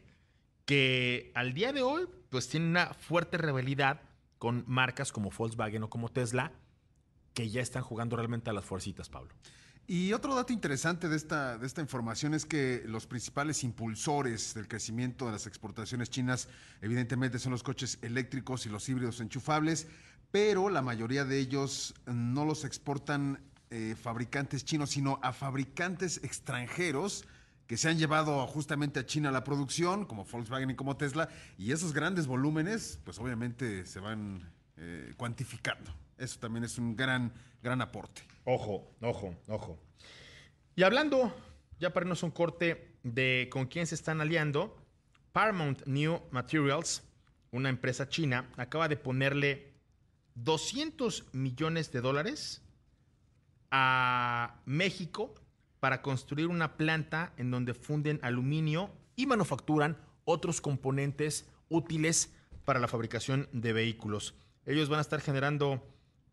que 0.64 1.32
al 1.34 1.54
día 1.54 1.72
de 1.72 1.82
hoy 1.82 2.06
pues 2.30 2.48
tienen 2.48 2.70
una 2.70 2.94
fuerte 2.94 3.36
rivalidad 3.36 4.00
con 4.38 4.64
marcas 4.68 5.10
como 5.10 5.30
Volkswagen 5.30 5.82
o 5.82 5.90
como 5.90 6.08
Tesla, 6.08 6.52
que 7.34 7.48
ya 7.48 7.60
están 7.60 7.82
jugando 7.82 8.16
realmente 8.16 8.50
a 8.50 8.52
las 8.52 8.64
fuercitas, 8.64 9.08
Pablo. 9.08 9.34
Y 9.86 10.12
otro 10.12 10.34
dato 10.34 10.52
interesante 10.52 11.08
de 11.08 11.16
esta, 11.16 11.58
de 11.58 11.66
esta 11.66 11.80
información 11.80 12.34
es 12.34 12.46
que 12.46 12.82
los 12.86 13.06
principales 13.06 13.64
impulsores 13.64 14.54
del 14.54 14.68
crecimiento 14.68 15.26
de 15.26 15.32
las 15.32 15.46
exportaciones 15.46 16.08
chinas 16.08 16.48
evidentemente 16.80 17.38
son 17.38 17.52
los 17.52 17.64
coches 17.64 17.98
eléctricos 18.00 18.64
y 18.64 18.68
los 18.68 18.88
híbridos 18.88 19.20
enchufables, 19.20 19.88
pero 20.30 20.70
la 20.70 20.82
mayoría 20.82 21.24
de 21.24 21.38
ellos 21.38 21.94
no 22.06 22.44
los 22.44 22.64
exportan 22.64 23.42
eh, 23.70 23.96
fabricantes 24.00 24.64
chinos, 24.64 24.90
sino 24.90 25.18
a 25.22 25.32
fabricantes 25.32 26.20
extranjeros 26.22 27.24
que 27.66 27.76
se 27.76 27.88
han 27.88 27.98
llevado 27.98 28.46
justamente 28.46 29.00
a 29.00 29.06
China 29.06 29.30
la 29.30 29.44
producción, 29.44 30.04
como 30.04 30.24
Volkswagen 30.24 30.70
y 30.70 30.74
como 30.74 30.96
Tesla, 30.96 31.28
y 31.58 31.72
esos 31.72 31.92
grandes 31.92 32.26
volúmenes, 32.26 33.00
pues 33.04 33.18
obviamente 33.18 33.86
se 33.86 33.98
van 33.98 34.52
eh, 34.76 35.14
cuantificando. 35.16 36.01
Eso 36.22 36.38
también 36.38 36.62
es 36.62 36.78
un 36.78 36.94
gran, 36.94 37.32
gran 37.64 37.80
aporte. 37.82 38.22
Ojo, 38.44 38.88
ojo, 39.00 39.34
ojo. 39.48 39.76
Y 40.76 40.84
hablando, 40.84 41.34
ya 41.80 41.92
para 41.92 42.04
irnos 42.04 42.22
un 42.22 42.30
corte 42.30 42.96
de 43.02 43.48
con 43.50 43.66
quién 43.66 43.88
se 43.88 43.96
están 43.96 44.20
aliando, 44.20 44.76
Paramount 45.32 45.84
New 45.84 46.20
Materials, 46.30 47.02
una 47.50 47.70
empresa 47.70 48.08
china, 48.08 48.48
acaba 48.56 48.86
de 48.86 48.96
ponerle 48.96 49.72
200 50.36 51.24
millones 51.32 51.90
de 51.90 52.00
dólares 52.00 52.62
a 53.72 54.60
México 54.64 55.34
para 55.80 56.02
construir 56.02 56.46
una 56.46 56.76
planta 56.76 57.32
en 57.36 57.50
donde 57.50 57.74
funden 57.74 58.20
aluminio 58.22 58.90
y 59.16 59.26
manufacturan 59.26 59.98
otros 60.24 60.60
componentes 60.60 61.48
útiles 61.68 62.32
para 62.64 62.78
la 62.78 62.86
fabricación 62.86 63.48
de 63.52 63.72
vehículos. 63.72 64.36
Ellos 64.66 64.88
van 64.88 64.98
a 64.98 65.02
estar 65.02 65.20
generando 65.20 65.82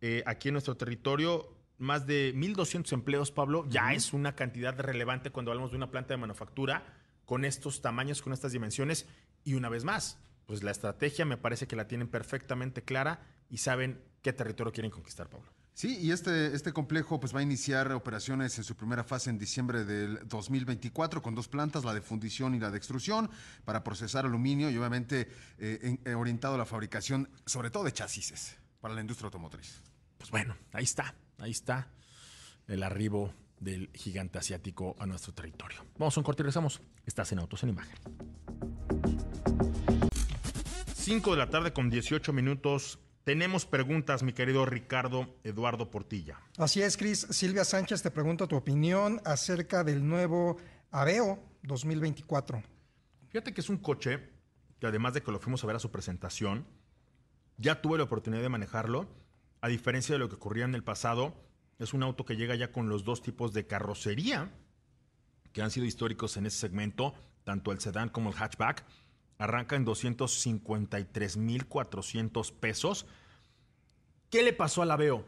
eh, 0.01 0.23
aquí 0.25 0.49
en 0.49 0.53
nuestro 0.53 0.77
territorio 0.77 1.55
más 1.77 2.05
de 2.05 2.35
1.200 2.35 2.91
empleos, 2.93 3.31
Pablo. 3.31 3.65
Ya 3.69 3.93
es 3.93 4.13
una 4.13 4.35
cantidad 4.35 4.77
relevante 4.77 5.31
cuando 5.31 5.51
hablamos 5.51 5.71
de 5.71 5.77
una 5.77 5.89
planta 5.89 6.13
de 6.13 6.17
manufactura 6.17 6.83
con 7.25 7.45
estos 7.45 7.81
tamaños, 7.81 8.21
con 8.21 8.33
estas 8.33 8.51
dimensiones. 8.51 9.07
Y 9.43 9.53
una 9.53 9.69
vez 9.69 9.83
más, 9.85 10.19
pues 10.45 10.61
la 10.61 10.71
estrategia 10.71 11.25
me 11.25 11.37
parece 11.37 11.67
que 11.67 11.75
la 11.75 11.87
tienen 11.87 12.07
perfectamente 12.07 12.83
clara 12.83 13.21
y 13.49 13.57
saben 13.57 14.03
qué 14.21 14.33
territorio 14.33 14.73
quieren 14.73 14.91
conquistar, 14.91 15.29
Pablo. 15.29 15.47
Sí, 15.73 15.97
y 16.01 16.11
este, 16.11 16.53
este 16.53 16.73
complejo 16.73 17.21
pues, 17.21 17.33
va 17.33 17.39
a 17.39 17.43
iniciar 17.43 17.89
operaciones 17.93 18.57
en 18.57 18.65
su 18.65 18.75
primera 18.75 19.05
fase 19.05 19.29
en 19.29 19.37
diciembre 19.37 19.85
del 19.85 20.27
2024 20.27 21.21
con 21.21 21.35
dos 21.35 21.47
plantas, 21.47 21.85
la 21.85 21.93
de 21.93 22.01
fundición 22.01 22.53
y 22.53 22.59
la 22.59 22.69
de 22.69 22.77
extrusión, 22.77 23.29
para 23.63 23.81
procesar 23.81 24.25
aluminio 24.25 24.69
y 24.69 24.77
obviamente 24.77 25.29
eh, 25.57 25.97
eh, 26.03 26.13
orientado 26.15 26.55
a 26.55 26.57
la 26.57 26.65
fabricación, 26.65 27.29
sobre 27.45 27.69
todo 27.69 27.85
de 27.85 27.93
chasis 27.93 28.57
para 28.81 28.93
la 28.93 28.99
industria 28.99 29.27
automotriz. 29.27 29.81
Pues 30.19 30.31
bueno, 30.31 30.55
ahí 30.73 30.83
está, 30.83 31.15
ahí 31.39 31.51
está 31.51 31.87
el 32.67 32.83
arribo 32.83 33.33
del 33.59 33.89
gigante 33.95 34.37
asiático 34.37 34.95
a 34.99 35.05
nuestro 35.05 35.33
territorio. 35.33 35.83
Vamos 35.97 36.15
a 36.15 36.19
un 36.19 36.23
corte 36.23 36.41
y 36.41 36.43
regresamos. 36.43 36.81
Estás 37.05 37.31
en 37.31 37.39
Autos 37.39 37.63
en 37.63 37.69
Imagen. 37.69 37.97
5 40.93 41.31
de 41.31 41.37
la 41.37 41.49
tarde 41.49 41.73
con 41.73 41.89
18 41.89 42.33
minutos. 42.33 42.99
Tenemos 43.23 43.65
preguntas, 43.65 44.21
mi 44.21 44.33
querido 44.33 44.65
Ricardo 44.65 45.39
Eduardo 45.43 45.89
Portilla. 45.89 46.37
Así 46.57 46.81
es, 46.81 46.97
Cris. 46.97 47.25
Silvia 47.29 47.63
Sánchez 47.63 48.01
te 48.01 48.11
pregunta 48.11 48.45
tu 48.45 48.57
opinión 48.57 49.21
acerca 49.23 49.83
del 49.83 50.05
nuevo 50.05 50.57
Aveo 50.91 51.41
2024. 51.63 52.61
Fíjate 53.29 53.53
que 53.53 53.61
es 53.61 53.69
un 53.69 53.77
coche 53.77 54.29
que 54.79 54.87
además 54.87 55.13
de 55.13 55.23
que 55.23 55.31
lo 55.31 55.39
fuimos 55.39 55.63
a 55.63 55.67
ver 55.67 55.77
a 55.77 55.79
su 55.79 55.91
presentación, 55.91 56.65
ya 57.57 57.81
tuve 57.81 57.97
la 57.97 58.03
oportunidad 58.03 58.41
de 58.41 58.49
manejarlo 58.49 59.07
a 59.61 59.67
diferencia 59.67 60.13
de 60.13 60.19
lo 60.19 60.29
que 60.29 60.35
ocurría 60.35 60.65
en 60.65 60.75
el 60.75 60.83
pasado, 60.83 61.33
es 61.79 61.93
un 61.93 62.03
auto 62.03 62.25
que 62.25 62.35
llega 62.35 62.55
ya 62.55 62.71
con 62.71 62.89
los 62.89 63.03
dos 63.03 63.21
tipos 63.21 63.53
de 63.53 63.67
carrocería 63.67 64.51
que 65.53 65.61
han 65.61 65.71
sido 65.71 65.85
históricos 65.85 66.35
en 66.37 66.45
ese 66.45 66.57
segmento, 66.57 67.13
tanto 67.43 67.71
el 67.71 67.79
sedán 67.79 68.09
como 68.09 68.29
el 68.29 68.35
hatchback. 68.35 68.85
Arranca 69.37 69.75
en 69.75 69.85
253.400 69.85 72.53
pesos. 72.53 73.05
¿Qué 74.29 74.43
le 74.43 74.53
pasó 74.53 74.81
al 74.81 74.91
Aveo? 74.91 75.25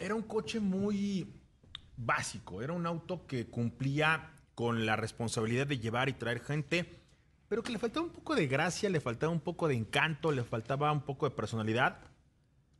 Era 0.00 0.14
un 0.14 0.22
coche 0.22 0.58
muy 0.58 1.40
básico, 1.96 2.62
era 2.62 2.72
un 2.72 2.86
auto 2.86 3.26
que 3.26 3.46
cumplía 3.46 4.30
con 4.54 4.86
la 4.86 4.96
responsabilidad 4.96 5.66
de 5.66 5.78
llevar 5.78 6.08
y 6.08 6.14
traer 6.14 6.40
gente, 6.40 6.98
pero 7.48 7.62
que 7.62 7.72
le 7.72 7.78
faltaba 7.78 8.06
un 8.06 8.12
poco 8.12 8.34
de 8.34 8.46
gracia, 8.46 8.88
le 8.90 9.00
faltaba 9.00 9.32
un 9.32 9.40
poco 9.40 9.68
de 9.68 9.74
encanto, 9.74 10.32
le 10.32 10.42
faltaba 10.42 10.90
un 10.90 11.02
poco 11.02 11.28
de 11.28 11.36
personalidad 11.36 12.00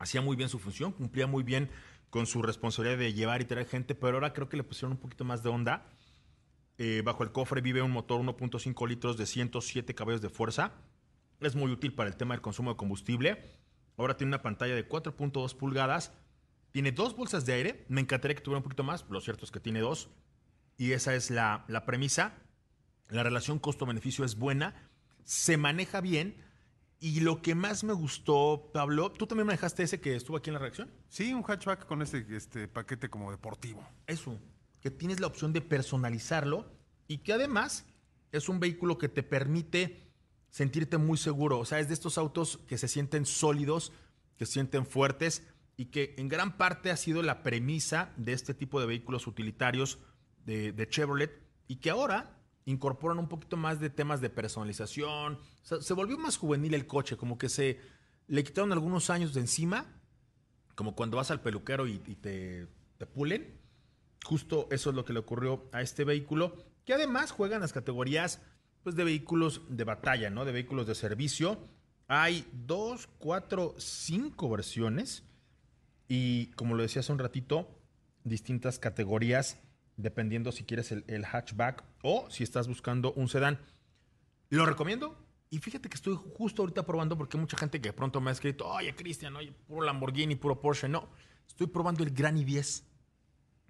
hacía 0.02 0.20
muy 0.20 0.36
bien 0.36 0.48
su 0.48 0.58
función, 0.58 0.92
cumplía 0.92 1.28
muy 1.28 1.44
bien 1.44 1.70
con 2.10 2.26
su 2.26 2.42
responsabilidad 2.42 2.98
de 2.98 3.14
llevar 3.14 3.40
y 3.40 3.44
traer 3.44 3.66
gente, 3.68 3.94
pero 3.94 4.16
ahora 4.16 4.32
creo 4.32 4.48
que 4.48 4.56
le 4.56 4.64
pusieron 4.64 4.92
un 4.92 4.98
poquito 4.98 5.24
más 5.24 5.42
de 5.42 5.48
onda. 5.48 5.86
Eh, 6.76 7.02
bajo 7.04 7.22
el 7.22 7.30
cofre 7.30 7.60
vive 7.60 7.82
un 7.82 7.92
motor 7.92 8.20
1.5 8.20 8.88
litros 8.88 9.16
de 9.16 9.26
107 9.26 9.94
caballos 9.94 10.20
de 10.20 10.28
fuerza. 10.28 10.72
Es 11.40 11.54
muy 11.54 11.70
útil 11.70 11.94
para 11.94 12.10
el 12.10 12.16
tema 12.16 12.34
del 12.34 12.42
consumo 12.42 12.70
de 12.70 12.76
combustible. 12.76 13.44
Ahora 13.96 14.16
tiene 14.16 14.30
una 14.30 14.42
pantalla 14.42 14.74
de 14.74 14.86
4.2 14.88 15.56
pulgadas. 15.56 16.12
Tiene 16.72 16.90
dos 16.90 17.14
bolsas 17.14 17.46
de 17.46 17.52
aire. 17.52 17.84
Me 17.88 18.00
encantaría 18.00 18.34
que 18.34 18.42
tuviera 18.42 18.58
un 18.58 18.64
poquito 18.64 18.82
más. 18.82 19.04
Lo 19.08 19.20
cierto 19.20 19.44
es 19.44 19.52
que 19.52 19.60
tiene 19.60 19.80
dos. 19.80 20.08
Y 20.78 20.92
esa 20.92 21.14
es 21.14 21.30
la, 21.30 21.64
la 21.68 21.84
premisa. 21.84 22.34
La 23.08 23.22
relación 23.22 23.60
costo-beneficio 23.60 24.24
es 24.24 24.36
buena. 24.36 24.74
Se 25.22 25.56
maneja 25.56 26.00
bien 26.00 26.36
y 27.02 27.18
lo 27.18 27.42
que 27.42 27.56
más 27.56 27.82
me 27.82 27.92
gustó, 27.92 28.70
Pablo, 28.72 29.10
¿tú 29.10 29.26
también 29.26 29.48
manejaste 29.48 29.82
ese 29.82 30.00
que 30.00 30.14
estuvo 30.14 30.36
aquí 30.36 30.50
en 30.50 30.54
la 30.54 30.60
reacción? 30.60 30.88
Sí, 31.08 31.34
un 31.34 31.42
hatchback 31.42 31.84
con 31.84 32.00
este, 32.00 32.24
este 32.30 32.68
paquete 32.68 33.10
como 33.10 33.32
deportivo. 33.32 33.84
Eso, 34.06 34.38
que 34.80 34.92
tienes 34.92 35.18
la 35.18 35.26
opción 35.26 35.52
de 35.52 35.62
personalizarlo 35.62 36.64
y 37.08 37.18
que 37.18 37.32
además 37.32 37.86
es 38.30 38.48
un 38.48 38.60
vehículo 38.60 38.98
que 38.98 39.08
te 39.08 39.24
permite 39.24 40.12
sentirte 40.48 40.96
muy 40.96 41.18
seguro. 41.18 41.58
O 41.58 41.64
sea, 41.64 41.80
es 41.80 41.88
de 41.88 41.94
estos 41.94 42.18
autos 42.18 42.60
que 42.68 42.78
se 42.78 42.86
sienten 42.86 43.26
sólidos, 43.26 43.92
que 44.36 44.46
se 44.46 44.52
sienten 44.52 44.86
fuertes 44.86 45.42
y 45.76 45.86
que 45.86 46.14
en 46.18 46.28
gran 46.28 46.56
parte 46.56 46.92
ha 46.92 46.96
sido 46.96 47.20
la 47.24 47.42
premisa 47.42 48.12
de 48.16 48.32
este 48.32 48.54
tipo 48.54 48.78
de 48.78 48.86
vehículos 48.86 49.26
utilitarios 49.26 49.98
de, 50.44 50.70
de 50.70 50.88
Chevrolet 50.88 51.32
y 51.66 51.76
que 51.76 51.90
ahora 51.90 52.38
incorporan 52.64 53.18
un 53.18 53.28
poquito 53.28 53.56
más 53.56 53.80
de 53.80 53.90
temas 53.90 54.20
de 54.20 54.30
personalización. 54.30 55.40
Se 55.62 55.94
volvió 55.94 56.18
más 56.18 56.36
juvenil 56.36 56.74
el 56.74 56.86
coche, 56.86 57.16
como 57.16 57.38
que 57.38 57.48
se 57.48 57.80
le 58.28 58.44
quitaron 58.44 58.72
algunos 58.72 59.10
años 59.10 59.34
de 59.34 59.40
encima, 59.40 59.86
como 60.74 60.94
cuando 60.94 61.16
vas 61.16 61.30
al 61.30 61.40
peluquero 61.40 61.86
y, 61.86 61.98
te, 61.98 62.66
te, 62.98 63.06
pulen. 63.06 63.60
Justo 64.24 64.68
eso 64.70 64.90
es 64.90 64.96
lo 64.96 65.04
que 65.04 65.12
le 65.12 65.18
ocurrió 65.18 65.68
a 65.72 65.82
este 65.82 66.04
vehículo, 66.04 66.56
que 66.84 66.94
además 66.94 67.30
juega 67.30 67.56
en 67.56 67.62
las 67.62 67.72
categorías 67.72 68.40
pues, 68.82 68.96
de 68.96 69.04
vehículos 69.04 69.62
de 69.68 69.84
batalla, 69.84 70.30
¿no? 70.30 70.44
De 70.44 70.52
vehículos 70.52 70.86
de 70.86 70.94
servicio. 70.94 71.58
Hay 72.08 72.46
dos, 72.52 73.08
cuatro, 73.18 73.74
cinco 73.78 74.50
versiones 74.50 75.24
y, 76.08 76.46
como 76.52 76.74
lo 76.74 76.82
decía 76.82 77.00
hace 77.00 77.12
un 77.12 77.18
ratito, 77.18 77.68
distintas 78.24 78.78
categorías 78.78 79.58
dependiendo 79.96 80.52
si 80.52 80.64
quieres 80.64 80.92
el, 80.92 81.24
hatchback 81.24 81.84
o 82.02 82.28
si 82.30 82.42
estás 82.42 82.68
buscando 82.68 83.12
un 83.12 83.28
sedán. 83.28 83.58
Lo 84.50 84.66
recomiendo. 84.66 85.16
Y 85.52 85.58
fíjate 85.58 85.90
que 85.90 85.96
estoy 85.96 86.18
justo 86.38 86.62
ahorita 86.62 86.86
probando 86.86 87.18
porque 87.18 87.36
mucha 87.36 87.58
gente 87.58 87.78
que 87.78 87.90
de 87.90 87.92
pronto 87.92 88.22
me 88.22 88.30
ha 88.30 88.32
escrito, 88.32 88.66
oye 88.66 88.94
Cristian, 88.94 89.36
oye, 89.36 89.52
puro 89.52 89.82
Lamborghini, 89.82 90.34
puro 90.34 90.62
Porsche. 90.62 90.88
No, 90.88 91.10
estoy 91.46 91.66
probando 91.66 92.02
el 92.02 92.10
Gran 92.10 92.38
i10, 92.38 92.84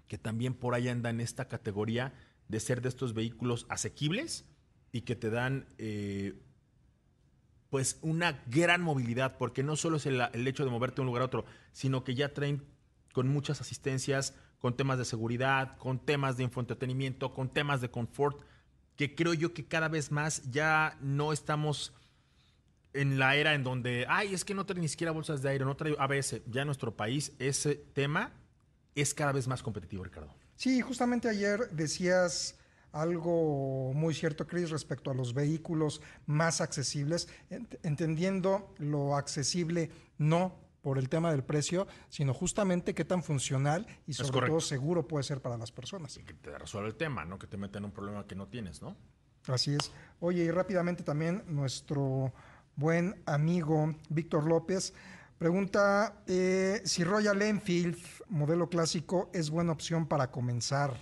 que 0.07 0.17
también 0.17 0.53
por 0.53 0.75
ahí 0.75 0.87
anda 0.87 1.09
en 1.09 1.19
esta 1.19 1.49
categoría 1.49 2.13
de 2.47 2.61
ser 2.61 2.81
de 2.81 2.87
estos 2.87 3.13
vehículos 3.13 3.65
asequibles 3.67 4.45
y 4.93 5.01
que 5.01 5.17
te 5.17 5.29
dan 5.29 5.67
eh, 5.77 6.41
pues 7.69 7.99
una 8.01 8.41
gran 8.47 8.81
movilidad, 8.81 9.37
porque 9.37 9.61
no 9.61 9.75
solo 9.75 9.97
es 9.97 10.05
el, 10.05 10.21
el 10.21 10.47
hecho 10.47 10.63
de 10.63 10.71
moverte 10.71 10.95
de 10.95 11.01
un 11.01 11.07
lugar 11.07 11.23
a 11.23 11.25
otro, 11.25 11.43
sino 11.73 12.05
que 12.05 12.15
ya 12.15 12.33
traen 12.33 12.63
con 13.11 13.27
muchas 13.27 13.59
asistencias, 13.59 14.35
con 14.57 14.77
temas 14.77 14.99
de 14.99 15.03
seguridad, 15.03 15.75
con 15.75 15.99
temas 15.99 16.37
de 16.37 16.43
infoentretenimiento, 16.45 17.33
con 17.33 17.49
temas 17.49 17.81
de 17.81 17.91
confort, 17.91 18.41
que 18.95 19.15
creo 19.15 19.33
yo 19.33 19.53
que 19.53 19.65
cada 19.65 19.87
vez 19.87 20.11
más 20.11 20.43
ya 20.51 20.97
no 21.01 21.33
estamos 21.33 21.93
en 22.93 23.17
la 23.17 23.35
era 23.35 23.55
en 23.55 23.63
donde, 23.63 24.05
ay, 24.07 24.33
es 24.33 24.45
que 24.45 24.53
no 24.53 24.65
trae 24.65 24.79
ni 24.79 24.87
siquiera 24.87 25.11
bolsas 25.11 25.41
de 25.41 25.49
aire, 25.49 25.65
no 25.65 25.75
trae 25.75 25.95
ABS. 25.97 26.41
Ya 26.47 26.61
en 26.61 26.67
nuestro 26.67 26.95
país 26.95 27.31
ese 27.39 27.75
tema 27.75 28.31
es 28.93 29.13
cada 29.13 29.31
vez 29.31 29.47
más 29.47 29.63
competitivo, 29.63 30.03
Ricardo. 30.03 30.31
Sí, 30.55 30.79
justamente 30.81 31.27
ayer 31.27 31.69
decías 31.71 32.55
algo 32.91 33.91
muy 33.95 34.13
cierto, 34.13 34.45
Chris, 34.45 34.69
respecto 34.69 35.09
a 35.09 35.15
los 35.15 35.33
vehículos 35.33 35.99
más 36.27 36.61
accesibles, 36.61 37.27
ent- 37.49 37.79
entendiendo 37.81 38.71
lo 38.77 39.15
accesible 39.15 39.89
no 40.19 40.55
por 40.83 40.99
el 40.99 41.09
tema 41.09 41.31
del 41.31 41.43
precio, 41.43 41.87
sino 42.09 42.33
justamente 42.33 42.93
qué 42.93 43.05
tan 43.05 43.23
funcional 43.23 43.87
y 44.05 44.13
sobre 44.13 44.47
todo 44.47 44.59
seguro 44.59 45.07
puede 45.07 45.23
ser 45.23 45.41
para 45.41 45.57
las 45.57 45.71
personas. 45.71 46.19
Que 46.23 46.33
te 46.33 46.55
resuelve 46.55 46.89
el 46.89 46.95
tema, 46.95 47.25
no 47.25 47.39
que 47.39 47.47
te 47.47 47.57
meta 47.57 47.79
en 47.79 47.85
un 47.85 47.91
problema 47.91 48.27
que 48.27 48.35
no 48.35 48.47
tienes, 48.47 48.81
¿no? 48.81 48.95
Así 49.47 49.73
es. 49.73 49.91
Oye, 50.19 50.43
y 50.43 50.51
rápidamente 50.51 51.03
también 51.03 51.43
nuestro 51.47 52.33
buen 52.75 53.21
amigo 53.25 53.95
Víctor 54.09 54.45
López 54.45 54.93
pregunta 55.37 56.21
eh, 56.27 56.81
si 56.85 57.03
Royal 57.03 57.41
Enfield, 57.41 57.97
modelo 58.29 58.69
clásico, 58.69 59.29
es 59.33 59.49
buena 59.49 59.71
opción 59.71 60.05
para 60.05 60.31
comenzar. 60.31 60.95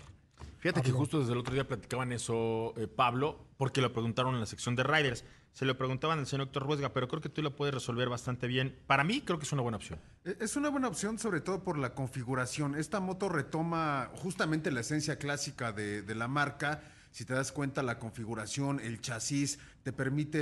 Fíjate 0.59 0.83
que 0.83 0.91
justo 0.91 1.19
desde 1.19 1.33
el 1.33 1.39
otro 1.39 1.55
día 1.55 1.67
platicaban 1.67 2.11
eso, 2.11 2.75
eh, 2.77 2.87
Pablo, 2.87 3.47
porque 3.57 3.81
lo 3.81 3.91
preguntaron 3.91 4.35
en 4.35 4.39
la 4.39 4.45
sección 4.45 4.75
de 4.75 4.83
Riders. 4.83 5.25
Se 5.53 5.65
lo 5.65 5.77
preguntaban 5.77 6.17
al 6.19 6.27
señor 6.27 6.47
Héctor 6.47 6.63
Huesga, 6.63 6.93
pero 6.93 7.07
creo 7.09 7.21
que 7.21 7.27
tú 7.29 7.41
lo 7.41 7.55
puedes 7.55 7.73
resolver 7.73 8.07
bastante 8.07 8.47
bien. 8.47 8.77
Para 8.87 9.03
mí, 9.03 9.21
creo 9.21 9.37
que 9.37 9.43
es 9.45 9.51
una 9.51 9.61
buena 9.61 9.77
opción. 9.77 9.99
E- 10.23 10.37
Es 10.39 10.55
una 10.55 10.69
buena 10.69 10.87
opción, 10.87 11.19
sobre 11.19 11.41
todo 11.41 11.63
por 11.63 11.77
la 11.77 11.93
configuración. 11.93 12.75
Esta 12.75 12.99
moto 13.01 13.27
retoma 13.27 14.09
justamente 14.15 14.71
la 14.71 14.79
esencia 14.79 15.17
clásica 15.19 15.71
de, 15.73 16.01
de 16.03 16.15
la 16.15 16.27
marca. 16.29 16.81
Si 17.11 17.25
te 17.25 17.33
das 17.33 17.51
cuenta, 17.51 17.83
la 17.83 17.99
configuración, 17.99 18.79
el 18.79 19.01
chasis, 19.01 19.59
te 19.83 19.91
permite 19.91 20.39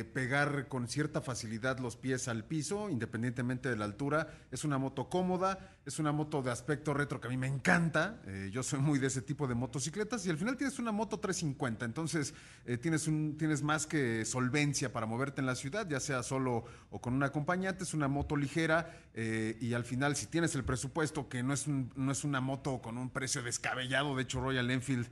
eh, 0.00 0.04
pegar 0.04 0.68
con 0.68 0.88
cierta 0.88 1.20
facilidad 1.20 1.78
los 1.80 1.96
pies 1.96 2.28
al 2.28 2.44
piso, 2.44 2.88
independientemente 2.88 3.68
de 3.68 3.76
la 3.76 3.84
altura. 3.84 4.28
Es 4.50 4.64
una 4.64 4.78
moto 4.78 5.10
cómoda, 5.10 5.76
es 5.84 5.98
una 5.98 6.12
moto 6.12 6.42
de 6.42 6.50
aspecto 6.50 6.94
retro 6.94 7.20
que 7.20 7.26
a 7.28 7.30
mí 7.30 7.36
me 7.36 7.46
encanta. 7.46 8.22
Eh, 8.26 8.48
yo 8.52 8.62
soy 8.62 8.78
muy 8.78 8.98
de 8.98 9.08
ese 9.08 9.20
tipo 9.20 9.46
de 9.46 9.54
motocicletas 9.54 10.24
y 10.24 10.30
al 10.30 10.38
final 10.38 10.56
tienes 10.56 10.78
una 10.78 10.92
moto 10.92 11.20
350, 11.20 11.84
entonces 11.84 12.32
eh, 12.64 12.78
tienes, 12.78 13.06
un, 13.06 13.36
tienes 13.36 13.62
más 13.62 13.86
que 13.86 14.24
solvencia 14.24 14.92
para 14.92 15.04
moverte 15.04 15.42
en 15.42 15.46
la 15.46 15.56
ciudad, 15.56 15.86
ya 15.86 16.00
sea 16.00 16.22
solo 16.22 16.64
o 16.90 17.00
con 17.02 17.12
un 17.12 17.22
acompañante. 17.22 17.84
Es 17.84 17.92
una 17.92 18.08
moto 18.08 18.36
ligera 18.36 18.96
y 19.12 19.74
al 19.74 19.84
final, 19.84 20.16
si 20.16 20.26
tienes 20.26 20.54
el 20.54 20.64
presupuesto, 20.64 21.28
que 21.28 21.42
no 21.42 21.52
es, 21.52 21.66
no 21.68 22.12
es 22.12 22.24
una 22.24 22.40
moto 22.40 22.80
con 22.80 22.96
un 22.96 23.10
precio 23.10 23.42
descabellado, 23.42 24.16
de 24.16 24.22
hecho, 24.22 24.40
Royal 24.40 24.70
Enfield, 24.70 25.08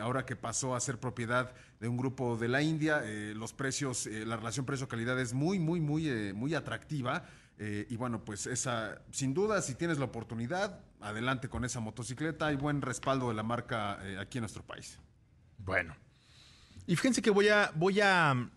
ahora 0.00 0.24
que 0.24 0.34
pasó 0.34 0.74
a 0.74 0.80
ser 0.80 0.98
propiedad 0.98 1.52
de 1.80 1.88
un 1.88 1.96
grupo 1.96 2.36
de 2.36 2.46
la 2.46 2.60
India, 2.60 3.00
eh, 3.04 3.32
los 3.34 3.54
precios, 3.54 4.06
eh, 4.06 4.26
la 4.26 4.36
relación 4.36 4.66
precio-calidad 4.66 5.18
es 5.18 5.32
muy, 5.32 5.58
muy, 5.58 5.80
muy, 5.80 6.08
eh, 6.08 6.32
muy 6.34 6.54
atractiva. 6.54 7.24
Y 7.62 7.94
bueno, 7.96 8.24
pues 8.24 8.46
esa, 8.46 9.02
sin 9.10 9.34
duda, 9.34 9.60
si 9.60 9.74
tienes 9.74 9.98
la 9.98 10.06
oportunidad, 10.06 10.80
adelante 10.98 11.50
con 11.50 11.66
esa 11.66 11.78
motocicleta. 11.78 12.46
Hay 12.46 12.56
buen 12.56 12.80
respaldo 12.80 13.28
de 13.28 13.34
la 13.34 13.42
marca 13.42 14.00
aquí 14.18 14.38
en 14.38 14.44
nuestro 14.44 14.62
país. 14.62 14.98
Bueno. 15.58 15.94
Y 16.86 16.96
fíjense 16.96 17.20
que 17.20 17.28
voy 17.28 17.48
a, 17.48 17.70
voy 17.74 18.00
a 18.00 18.32
mm, 18.32 18.50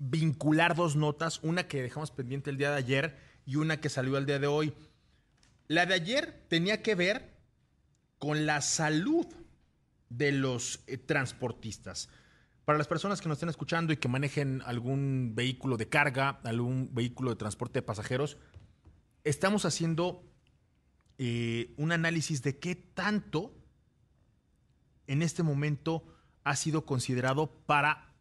vincular 0.00 0.74
dos 0.74 0.96
notas, 0.96 1.38
una 1.44 1.68
que 1.68 1.82
dejamos 1.82 2.10
pendiente 2.10 2.50
el 2.50 2.56
día 2.56 2.72
de 2.72 2.78
ayer 2.78 3.16
y 3.46 3.54
una 3.54 3.80
que 3.80 3.88
salió 3.88 4.18
el 4.18 4.26
día 4.26 4.40
de 4.40 4.48
hoy. 4.48 4.74
La 5.68 5.86
de 5.86 5.94
ayer 5.94 6.44
tenía 6.48 6.82
que 6.82 6.96
ver 6.96 7.36
con 8.18 8.44
la 8.44 8.60
salud 8.60 9.28
de 10.08 10.32
los 10.32 10.80
transportistas. 11.06 12.08
Para 12.64 12.78
las 12.78 12.86
personas 12.86 13.20
que 13.20 13.28
nos 13.28 13.36
estén 13.36 13.48
escuchando 13.48 13.92
y 13.92 13.96
que 13.96 14.08
manejen 14.08 14.62
algún 14.64 15.32
vehículo 15.34 15.76
de 15.76 15.88
carga, 15.88 16.40
algún 16.44 16.94
vehículo 16.94 17.30
de 17.30 17.36
transporte 17.36 17.80
de 17.80 17.82
pasajeros, 17.82 18.36
estamos 19.24 19.64
haciendo 19.64 20.24
eh, 21.18 21.74
un 21.76 21.90
análisis 21.90 22.42
de 22.42 22.58
qué 22.58 22.76
tanto 22.76 23.54
en 25.06 25.22
este 25.22 25.42
momento 25.42 26.04
ha 26.44 26.56
sido 26.56 26.86
considerado 26.86 27.52
para 27.66 28.14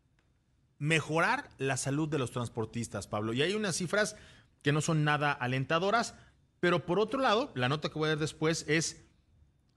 mejorar 0.79 1.49
la 1.59 1.77
salud 1.77 2.09
de 2.09 2.17
los 2.17 2.31
transportistas, 2.31 3.07
Pablo. 3.07 3.33
Y 3.33 3.43
hay 3.43 3.53
unas 3.53 3.75
cifras 3.75 4.15
que 4.63 4.71
no 4.71 4.81
son 4.81 5.03
nada 5.03 5.31
alentadoras, 5.31 6.15
pero 6.59 6.85
por 6.85 6.99
otro 6.99 7.19
lado, 7.19 7.51
la 7.53 7.69
nota 7.69 7.89
que 7.89 7.99
voy 7.99 8.07
a 8.07 8.09
dar 8.09 8.19
después 8.19 8.65
es, 8.67 9.05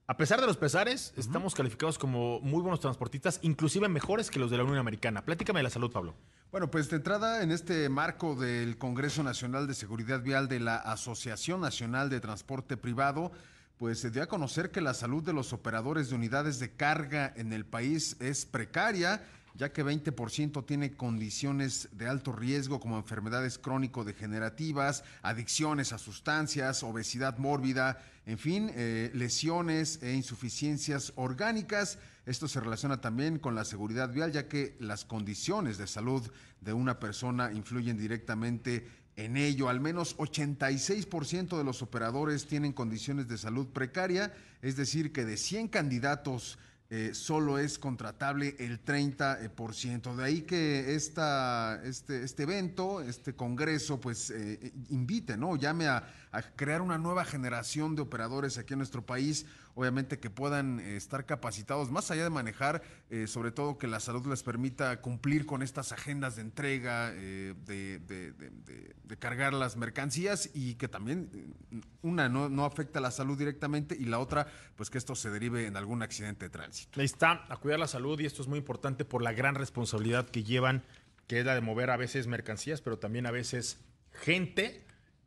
a 0.06 0.16
pesar 0.18 0.38
de 0.38 0.46
los 0.46 0.58
pesares, 0.58 1.14
estamos 1.16 1.54
calificados 1.54 1.98
como 1.98 2.38
muy 2.40 2.60
buenos 2.60 2.80
transportistas, 2.80 3.38
inclusive 3.42 3.88
mejores 3.88 4.30
que 4.30 4.38
los 4.38 4.50
de 4.50 4.58
la 4.58 4.64
Unión 4.64 4.78
Americana. 4.78 5.24
Platícame 5.24 5.60
de 5.60 5.64
la 5.64 5.70
salud, 5.70 5.90
Pablo. 5.90 6.14
Bueno, 6.52 6.70
pues 6.70 6.90
de 6.90 6.96
entrada, 6.96 7.42
en 7.42 7.50
este 7.50 7.88
marco 7.88 8.34
del 8.34 8.76
Congreso 8.76 9.22
Nacional 9.22 9.66
de 9.66 9.72
Seguridad 9.72 10.22
Vial 10.22 10.46
de 10.46 10.60
la 10.60 10.76
Asociación 10.76 11.62
Nacional 11.62 12.10
de 12.10 12.20
Transporte 12.20 12.76
Privado, 12.76 13.32
pues 13.78 13.98
se 13.98 14.10
dio 14.10 14.22
a 14.22 14.26
conocer 14.26 14.70
que 14.70 14.82
la 14.82 14.92
salud 14.92 15.22
de 15.22 15.32
los 15.32 15.54
operadores 15.54 16.10
de 16.10 16.16
unidades 16.16 16.58
de 16.58 16.72
carga 16.72 17.32
en 17.34 17.54
el 17.54 17.64
país 17.64 18.18
es 18.20 18.44
precaria, 18.44 19.24
ya 19.54 19.72
que 19.72 19.84
20% 19.84 20.66
tiene 20.66 20.96
condiciones 20.96 21.88
de 21.92 22.08
alto 22.08 22.32
riesgo 22.32 22.80
como 22.80 22.96
enfermedades 22.96 23.56
crónico-degenerativas, 23.58 25.04
adicciones 25.22 25.92
a 25.92 25.98
sustancias, 25.98 26.82
obesidad 26.82 27.38
mórbida, 27.38 28.02
en 28.26 28.38
fin, 28.38 28.70
eh, 28.74 29.10
lesiones 29.14 30.02
e 30.02 30.14
insuficiencias 30.14 31.12
orgánicas. 31.14 31.98
Esto 32.26 32.48
se 32.48 32.58
relaciona 32.58 33.00
también 33.00 33.38
con 33.38 33.54
la 33.54 33.64
seguridad 33.64 34.12
vial, 34.12 34.32
ya 34.32 34.48
que 34.48 34.76
las 34.80 35.04
condiciones 35.04 35.78
de 35.78 35.86
salud 35.86 36.28
de 36.60 36.72
una 36.72 36.98
persona 36.98 37.52
influyen 37.52 37.96
directamente 37.96 38.88
en 39.16 39.36
ello. 39.36 39.68
Al 39.68 39.80
menos 39.80 40.16
86% 40.16 41.56
de 41.56 41.64
los 41.64 41.82
operadores 41.82 42.46
tienen 42.46 42.72
condiciones 42.72 43.28
de 43.28 43.38
salud 43.38 43.68
precaria, 43.68 44.34
es 44.62 44.76
decir, 44.76 45.12
que 45.12 45.24
de 45.24 45.36
100 45.36 45.68
candidatos 45.68 46.58
eh, 46.90 47.10
solo 47.14 47.58
es 47.58 47.78
contratable 47.78 48.56
el 48.58 48.84
30%. 48.84 50.14
De 50.14 50.24
ahí 50.24 50.42
que 50.42 50.94
esta, 50.94 51.80
este, 51.84 52.22
este 52.22 52.42
evento, 52.42 53.00
este 53.00 53.34
congreso, 53.34 54.00
pues 54.00 54.30
eh, 54.30 54.72
invite, 54.90 55.36
¿no? 55.36 55.56
Llame 55.56 55.88
a, 55.88 56.06
a 56.34 56.42
crear 56.42 56.82
una 56.82 56.98
nueva 56.98 57.24
generación 57.24 57.94
de 57.94 58.02
operadores 58.02 58.58
aquí 58.58 58.74
en 58.74 58.78
nuestro 58.78 59.06
país, 59.06 59.46
obviamente 59.76 60.18
que 60.18 60.30
puedan 60.30 60.80
eh, 60.80 60.96
estar 60.96 61.26
capacitados, 61.26 61.92
más 61.92 62.10
allá 62.10 62.24
de 62.24 62.30
manejar, 62.30 62.82
eh, 63.08 63.28
sobre 63.28 63.52
todo 63.52 63.78
que 63.78 63.86
la 63.86 64.00
salud 64.00 64.26
les 64.26 64.42
permita 64.42 65.00
cumplir 65.00 65.46
con 65.46 65.62
estas 65.62 65.92
agendas 65.92 66.34
de 66.34 66.42
entrega, 66.42 67.12
eh, 67.14 67.54
de, 67.64 69.16
cargar 69.20 69.54
las 69.54 69.76
mercancías 69.76 70.50
y 70.54 70.74
que 70.74 70.88
también, 70.88 71.30
eh, 71.32 71.80
una, 72.02 72.28
no, 72.28 72.48
no 72.48 72.64
afecta 72.64 72.98
a 72.98 73.02
la 73.02 73.12
salud 73.12 73.38
directamente 73.38 73.96
y 73.98 74.06
la 74.06 74.18
otra, 74.18 74.48
pues 74.74 74.90
que 74.90 74.98
esto 74.98 75.14
se 75.14 75.30
derive 75.30 75.66
en 75.66 75.76
algún 75.76 76.02
accidente 76.02 76.46
de 76.46 76.50
tránsito. 76.50 76.98
Ahí 76.98 77.06
está, 77.06 77.44
a 77.48 77.56
cuidar 77.58 77.78
la 77.78 77.86
salud 77.86 78.18
y 78.18 78.26
esto 78.26 78.42
es 78.42 78.48
muy 78.48 78.58
importante 78.58 79.04
por 79.04 79.22
la 79.22 79.32
gran 79.32 79.54
responsabilidad 79.54 80.28
que 80.28 80.42
llevan, 80.42 80.82
que 81.28 81.38
es 81.38 81.46
la 81.46 81.54
de 81.54 81.60
mover 81.60 81.90
a 81.90 81.96
veces 81.96 82.26
mercancías, 82.26 82.80
pero 82.80 82.98
también 82.98 83.24
a 83.26 83.30
veces 83.30 83.78
gente 84.10 84.84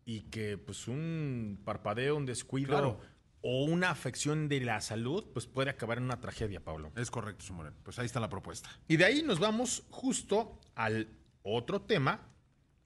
y 0.08 0.22
que 0.22 0.58
pues 0.58 0.88
un 0.88 1.60
parpadeo, 1.66 2.16
un 2.16 2.26
descuido 2.26 2.70
Claro. 2.70 3.02
o 3.42 3.66
una 3.66 3.90
afección 3.92 4.48
de 4.48 4.62
la 4.62 4.80
salud 4.80 5.26
pues 5.34 5.46
puede 5.48 5.70
acabar 5.70 5.98
en 5.98 6.06
una 6.06 6.22
tragedia, 6.22 6.64
Pablo. 6.64 6.94
Es 6.96 7.12
correcto, 7.12 7.44
Sumorén. 7.44 7.74
Pues 7.84 8.00
ahí 8.00 8.06
está 8.06 8.22
la 8.22 8.30
propuesta. 8.30 8.70
Y 8.88 8.96
de 8.96 9.04
ahí 9.04 9.22
nos 9.22 9.38
vamos 9.40 9.84
justo 9.90 10.60
al 10.76 11.10
otro 11.44 11.82
tema, 11.82 12.22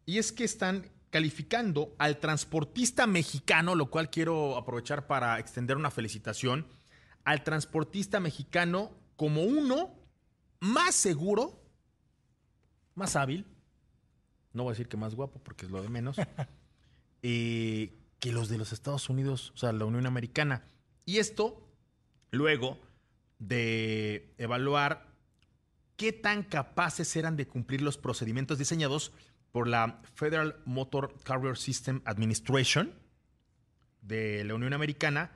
y 0.05 0.17
es 0.17 0.31
que 0.31 0.43
están 0.43 0.89
calificando 1.11 1.93
al 1.99 2.19
transportista 2.19 3.05
mexicano, 3.05 3.75
lo 3.75 3.91
cual 3.91 4.09
quiero 4.09 4.57
aprovechar 4.57 5.05
para 5.05 5.37
extender 5.39 5.77
una 5.77 5.91
felicitación, 5.91 6.65
al 7.23 7.43
transportista 7.43 8.19
mexicano 8.19 8.91
como 9.15 9.43
uno 9.43 9.93
más 10.59 10.95
seguro, 10.95 11.61
más 12.95 13.15
hábil, 13.15 13.45
no 14.53 14.63
voy 14.63 14.71
a 14.71 14.73
decir 14.73 14.87
que 14.87 14.97
más 14.97 15.13
guapo 15.15 15.39
porque 15.43 15.65
es 15.65 15.71
lo 15.71 15.81
de 15.83 15.89
menos, 15.89 16.17
que 17.21 18.31
los 18.31 18.49
de 18.49 18.57
los 18.57 18.73
Estados 18.73 19.09
Unidos, 19.09 19.51
o 19.55 19.57
sea, 19.57 19.71
la 19.71 19.85
Unión 19.85 20.05
Americana. 20.05 20.67
Y 21.05 21.17
esto 21.17 21.67
luego 22.31 22.79
de 23.39 24.33
evaluar 24.37 25.07
qué 25.97 26.13
tan 26.13 26.43
capaces 26.43 27.15
eran 27.15 27.35
de 27.35 27.47
cumplir 27.47 27.81
los 27.81 27.97
procedimientos 27.97 28.57
diseñados 28.57 29.11
por 29.51 29.67
la 29.67 30.01
Federal 30.15 30.57
Motor 30.65 31.15
Carrier 31.23 31.57
System 31.57 32.01
Administration 32.05 32.93
de 34.01 34.43
la 34.43 34.55
Unión 34.55 34.73
Americana, 34.73 35.31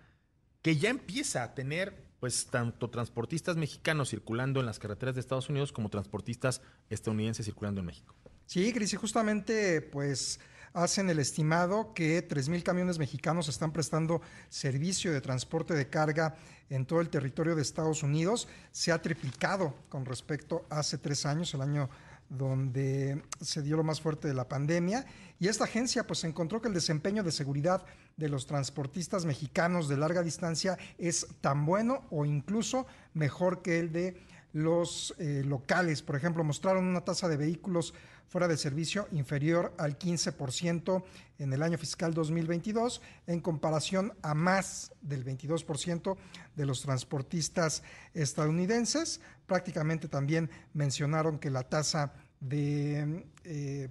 que 0.61 0.77
ya 0.77 0.89
empieza 0.89 1.43
a 1.43 1.53
tener 1.53 2.05
pues 2.19 2.47
tanto 2.47 2.89
transportistas 2.89 3.57
mexicanos 3.57 4.09
circulando 4.09 4.59
en 4.59 4.65
las 4.65 4.79
carreteras 4.79 5.15
de 5.15 5.21
Estados 5.21 5.49
Unidos 5.49 5.71
como 5.71 5.89
transportistas 5.89 6.61
estadounidenses 6.89 7.45
circulando 7.45 7.81
en 7.81 7.87
México. 7.87 8.15
Sí, 8.45 8.71
Cris, 8.73 8.93
y 8.93 8.95
justamente 8.95 9.81
pues 9.81 10.39
hacen 10.75 11.09
el 11.09 11.19
estimado 11.19 11.93
que 11.93 12.27
3.000 12.27 12.61
camiones 12.61 12.99
mexicanos 12.99 13.47
están 13.47 13.71
prestando 13.71 14.21
servicio 14.49 15.11
de 15.11 15.21
transporte 15.21 15.73
de 15.73 15.89
carga 15.89 16.35
en 16.69 16.85
todo 16.85 16.99
el 16.99 17.09
territorio 17.09 17.55
de 17.55 17.61
Estados 17.61 18.03
Unidos. 18.03 18.47
Se 18.71 18.91
ha 18.91 19.01
triplicado 19.01 19.73
con 19.89 20.05
respecto 20.05 20.65
a 20.69 20.79
hace 20.79 20.97
tres 20.97 21.25
años, 21.25 21.53
el 21.53 21.61
año 21.61 21.89
donde 22.29 23.23
se 23.39 23.61
dio 23.61 23.77
lo 23.77 23.83
más 23.83 24.01
fuerte 24.01 24.27
de 24.27 24.33
la 24.33 24.49
pandemia. 24.49 25.05
Y 25.39 25.47
esta 25.47 25.63
agencia 25.63 26.05
pues 26.05 26.23
encontró 26.23 26.61
que 26.61 26.67
el 26.67 26.73
desempeño 26.73 27.23
de 27.23 27.31
seguridad 27.31 27.85
de 28.17 28.29
los 28.29 28.45
transportistas 28.45 29.25
mexicanos 29.25 29.87
de 29.87 29.97
larga 29.97 30.23
distancia 30.23 30.77
es 30.97 31.27
tan 31.41 31.65
bueno 31.65 32.03
o 32.09 32.25
incluso 32.25 32.85
mejor 33.13 33.61
que 33.61 33.79
el 33.79 33.91
de 33.91 34.17
los 34.55 35.13
eh, 35.17 35.43
locales. 35.45 36.01
Por 36.01 36.15
ejemplo, 36.15 36.41
mostraron 36.41 36.85
una 36.85 37.01
tasa 37.01 37.27
de 37.27 37.35
vehículos 37.35 37.93
fuera 38.29 38.47
de 38.47 38.55
servicio 38.55 39.05
inferior 39.11 39.73
al 39.77 39.99
15% 39.99 41.03
en 41.39 41.51
el 41.51 41.61
año 41.61 41.77
fiscal 41.77 42.13
2022, 42.13 43.01
en 43.27 43.41
comparación 43.41 44.13
a 44.21 44.33
más 44.33 44.93
del 45.01 45.25
22% 45.25 46.15
de 46.55 46.65
los 46.65 46.81
transportistas 46.81 47.83
estadounidenses. 48.13 49.19
Prácticamente 49.45 50.07
también 50.07 50.49
mencionaron 50.73 51.37
que 51.37 51.49
la 51.49 51.63
tasa 51.63 52.13
de 52.39 53.25
eh, 53.43 53.89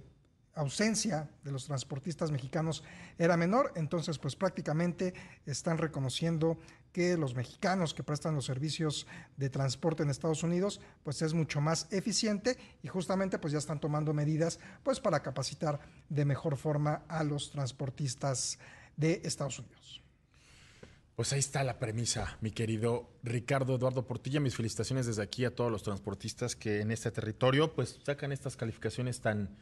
ausencia 0.55 1.29
de 1.43 1.51
los 1.51 1.65
transportistas 1.65 2.31
mexicanos 2.31 2.83
era 3.17 3.37
menor, 3.37 3.73
entonces 3.75 4.17
pues 4.17 4.35
prácticamente 4.35 5.13
están 5.45 5.77
reconociendo 5.77 6.57
que 6.91 7.17
los 7.17 7.35
mexicanos 7.35 7.93
que 7.93 8.03
prestan 8.03 8.35
los 8.35 8.45
servicios 8.45 9.05
de 9.35 9.49
transporte 9.49 10.03
en 10.03 10.09
Estados 10.09 10.43
Unidos 10.43 10.79
pues 11.03 11.21
es 11.21 11.33
mucho 11.33 11.59
más 11.59 11.91
eficiente 11.91 12.57
y 12.81 12.87
justamente 12.87 13.37
pues 13.37 13.51
ya 13.51 13.59
están 13.59 13.81
tomando 13.81 14.13
medidas 14.13 14.59
pues 14.81 15.01
para 15.01 15.21
capacitar 15.21 15.79
de 16.07 16.23
mejor 16.23 16.55
forma 16.55 17.03
a 17.09 17.23
los 17.23 17.51
transportistas 17.51 18.57
de 18.95 19.21
Estados 19.25 19.59
Unidos. 19.59 20.01
Pues 21.15 21.31
ahí 21.31 21.39
está 21.39 21.63
la 21.63 21.79
premisa, 21.79 22.37
mi 22.41 22.51
querido 22.51 23.09
Ricardo 23.23 23.75
Eduardo 23.75 24.05
Portilla. 24.05 24.41
Mis 24.41 24.57
felicitaciones 24.57 25.05
desde 25.05 25.21
aquí 25.21 25.45
a 25.45 25.55
todos 25.55 25.71
los 25.71 25.81
transportistas 25.81 26.57
que 26.57 26.81
en 26.81 26.91
este 26.91 27.09
territorio 27.09 27.73
pues 27.73 27.99
sacan 28.03 28.33
estas 28.33 28.57
calificaciones 28.57 29.21
tan, 29.21 29.55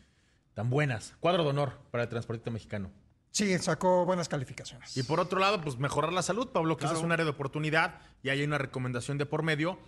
tan 0.54 0.70
buenas. 0.70 1.16
Cuadro 1.20 1.43
de 1.43 1.49
honor 1.49 1.80
para 1.91 2.04
el 2.04 2.10
transportista 2.10 2.51
mexicano. 2.51 2.91
Sí, 3.32 3.58
sacó 3.58 4.06
buenas 4.06 4.30
calificaciones. 4.30 4.95
Y 4.95 5.04
por 5.04 5.20
otro 5.20 5.39
lado, 5.39 5.60
pues 5.62 5.78
mejorar 5.80 6.14
la 6.14 6.22
salud, 6.22 6.49
Pablo, 6.49 6.76
que 6.78 6.82
Claro. 6.82 6.93
eso 6.93 7.01
es 7.01 7.06
un 7.06 7.12
área 7.12 7.26
de 7.26 7.32
oportunidad 7.32 7.99
y 8.22 8.30
hay 8.30 8.43
una 8.43 8.60
recomendación 8.60 9.18
de 9.18 9.26
por 9.26 9.41
medio 9.41 9.80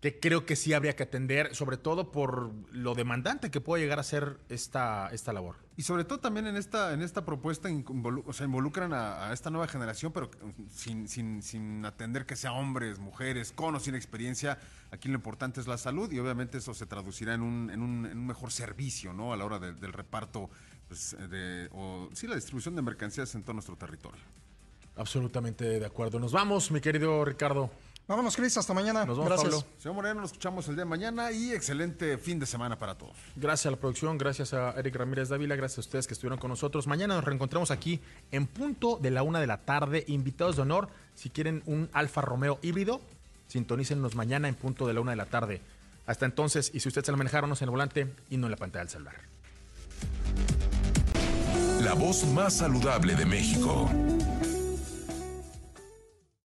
que 0.00 0.20
creo 0.20 0.46
que 0.46 0.54
sí 0.54 0.74
habría 0.74 0.94
que 0.94 1.02
atender, 1.02 1.56
sobre 1.56 1.76
todo 1.76 2.12
por 2.12 2.52
lo 2.70 2.94
demandante 2.94 3.50
que 3.50 3.60
puede 3.60 3.82
llegar 3.82 3.98
a 3.98 4.04
ser 4.04 4.38
esta, 4.48 5.08
esta 5.12 5.32
labor. 5.32 5.56
Y 5.76 5.82
sobre 5.82 6.04
todo 6.04 6.20
también 6.20 6.46
en 6.46 6.56
esta, 6.56 6.92
en 6.92 7.02
esta 7.02 7.24
propuesta 7.24 7.68
involu- 7.68 8.22
o 8.24 8.32
sea, 8.32 8.46
involucran 8.46 8.92
a, 8.92 9.28
a 9.28 9.32
esta 9.32 9.50
nueva 9.50 9.66
generación, 9.66 10.12
pero 10.12 10.30
sin, 10.70 11.08
sin, 11.08 11.42
sin 11.42 11.84
atender 11.84 12.26
que 12.26 12.36
sea 12.36 12.52
hombres, 12.52 13.00
mujeres, 13.00 13.50
con 13.50 13.74
o 13.74 13.80
sin 13.80 13.96
experiencia. 13.96 14.58
Aquí 14.92 15.08
lo 15.08 15.14
importante 15.14 15.60
es 15.60 15.66
la 15.66 15.78
salud 15.78 16.10
y 16.12 16.18
obviamente 16.20 16.58
eso 16.58 16.74
se 16.74 16.86
traducirá 16.86 17.34
en 17.34 17.42
un, 17.42 17.70
en 17.70 17.82
un, 17.82 18.06
en 18.06 18.18
un 18.18 18.26
mejor 18.26 18.52
servicio, 18.52 19.12
¿no? 19.12 19.32
A 19.32 19.36
la 19.36 19.44
hora 19.44 19.58
de- 19.58 19.72
del 19.72 19.92
reparto, 19.92 20.48
pues, 20.86 21.16
de, 21.28 21.68
o 21.72 22.08
sí, 22.12 22.28
la 22.28 22.36
distribución 22.36 22.76
de 22.76 22.82
mercancías 22.82 23.34
en 23.34 23.42
todo 23.42 23.54
nuestro 23.54 23.74
territorio. 23.76 24.22
Absolutamente 24.96 25.64
de 25.78 25.86
acuerdo. 25.86 26.18
Nos 26.18 26.32
vamos, 26.32 26.70
mi 26.72 26.80
querido 26.80 27.24
Ricardo. 27.24 27.70
Vámonos, 28.08 28.36
Cris, 28.36 28.56
hasta 28.56 28.72
mañana. 28.72 29.04
Nos 29.04 29.18
vemos, 29.18 29.28
Gracias. 29.28 29.54
Pablo. 29.54 29.68
Señor 29.76 29.94
Moreno, 29.94 30.22
nos 30.22 30.30
escuchamos 30.30 30.66
el 30.68 30.76
día 30.76 30.84
de 30.84 30.88
mañana 30.88 31.30
y 31.30 31.52
excelente 31.52 32.16
fin 32.16 32.40
de 32.40 32.46
semana 32.46 32.78
para 32.78 32.94
todos. 32.94 33.14
Gracias 33.36 33.66
a 33.66 33.70
la 33.72 33.76
producción, 33.76 34.16
gracias 34.16 34.54
a 34.54 34.70
Eric 34.78 34.96
Ramírez 34.96 35.28
Dávila, 35.28 35.56
gracias 35.56 35.76
a 35.76 35.80
ustedes 35.82 36.06
que 36.06 36.14
estuvieron 36.14 36.38
con 36.38 36.48
nosotros. 36.48 36.86
Mañana 36.86 37.16
nos 37.16 37.24
reencontramos 37.24 37.70
aquí 37.70 38.00
en 38.30 38.46
punto 38.46 38.96
de 38.96 39.10
la 39.10 39.22
una 39.22 39.40
de 39.40 39.46
la 39.46 39.58
tarde. 39.58 40.04
Invitados 40.08 40.56
de 40.56 40.62
honor, 40.62 40.88
si 41.14 41.28
quieren 41.28 41.62
un 41.66 41.90
Alfa 41.92 42.22
Romeo 42.22 42.58
híbrido, 42.62 43.02
sintonícennos 43.46 44.14
mañana 44.14 44.48
en 44.48 44.54
punto 44.54 44.86
de 44.86 44.94
la 44.94 45.02
una 45.02 45.10
de 45.10 45.16
la 45.16 45.26
tarde. 45.26 45.60
Hasta 46.06 46.24
entonces, 46.24 46.70
y 46.72 46.80
si 46.80 46.88
usted 46.88 47.04
se 47.04 47.12
lo 47.12 47.18
manejaron, 47.18 47.50
en 47.50 47.58
el 47.60 47.70
volante 47.70 48.10
y 48.30 48.38
no 48.38 48.46
en 48.46 48.52
la 48.52 48.56
pantalla 48.56 48.84
del 48.84 48.90
celular. 48.90 49.16
La 51.82 51.92
voz 51.92 52.24
más 52.28 52.54
saludable 52.54 53.14
de 53.14 53.26
México. 53.26 53.90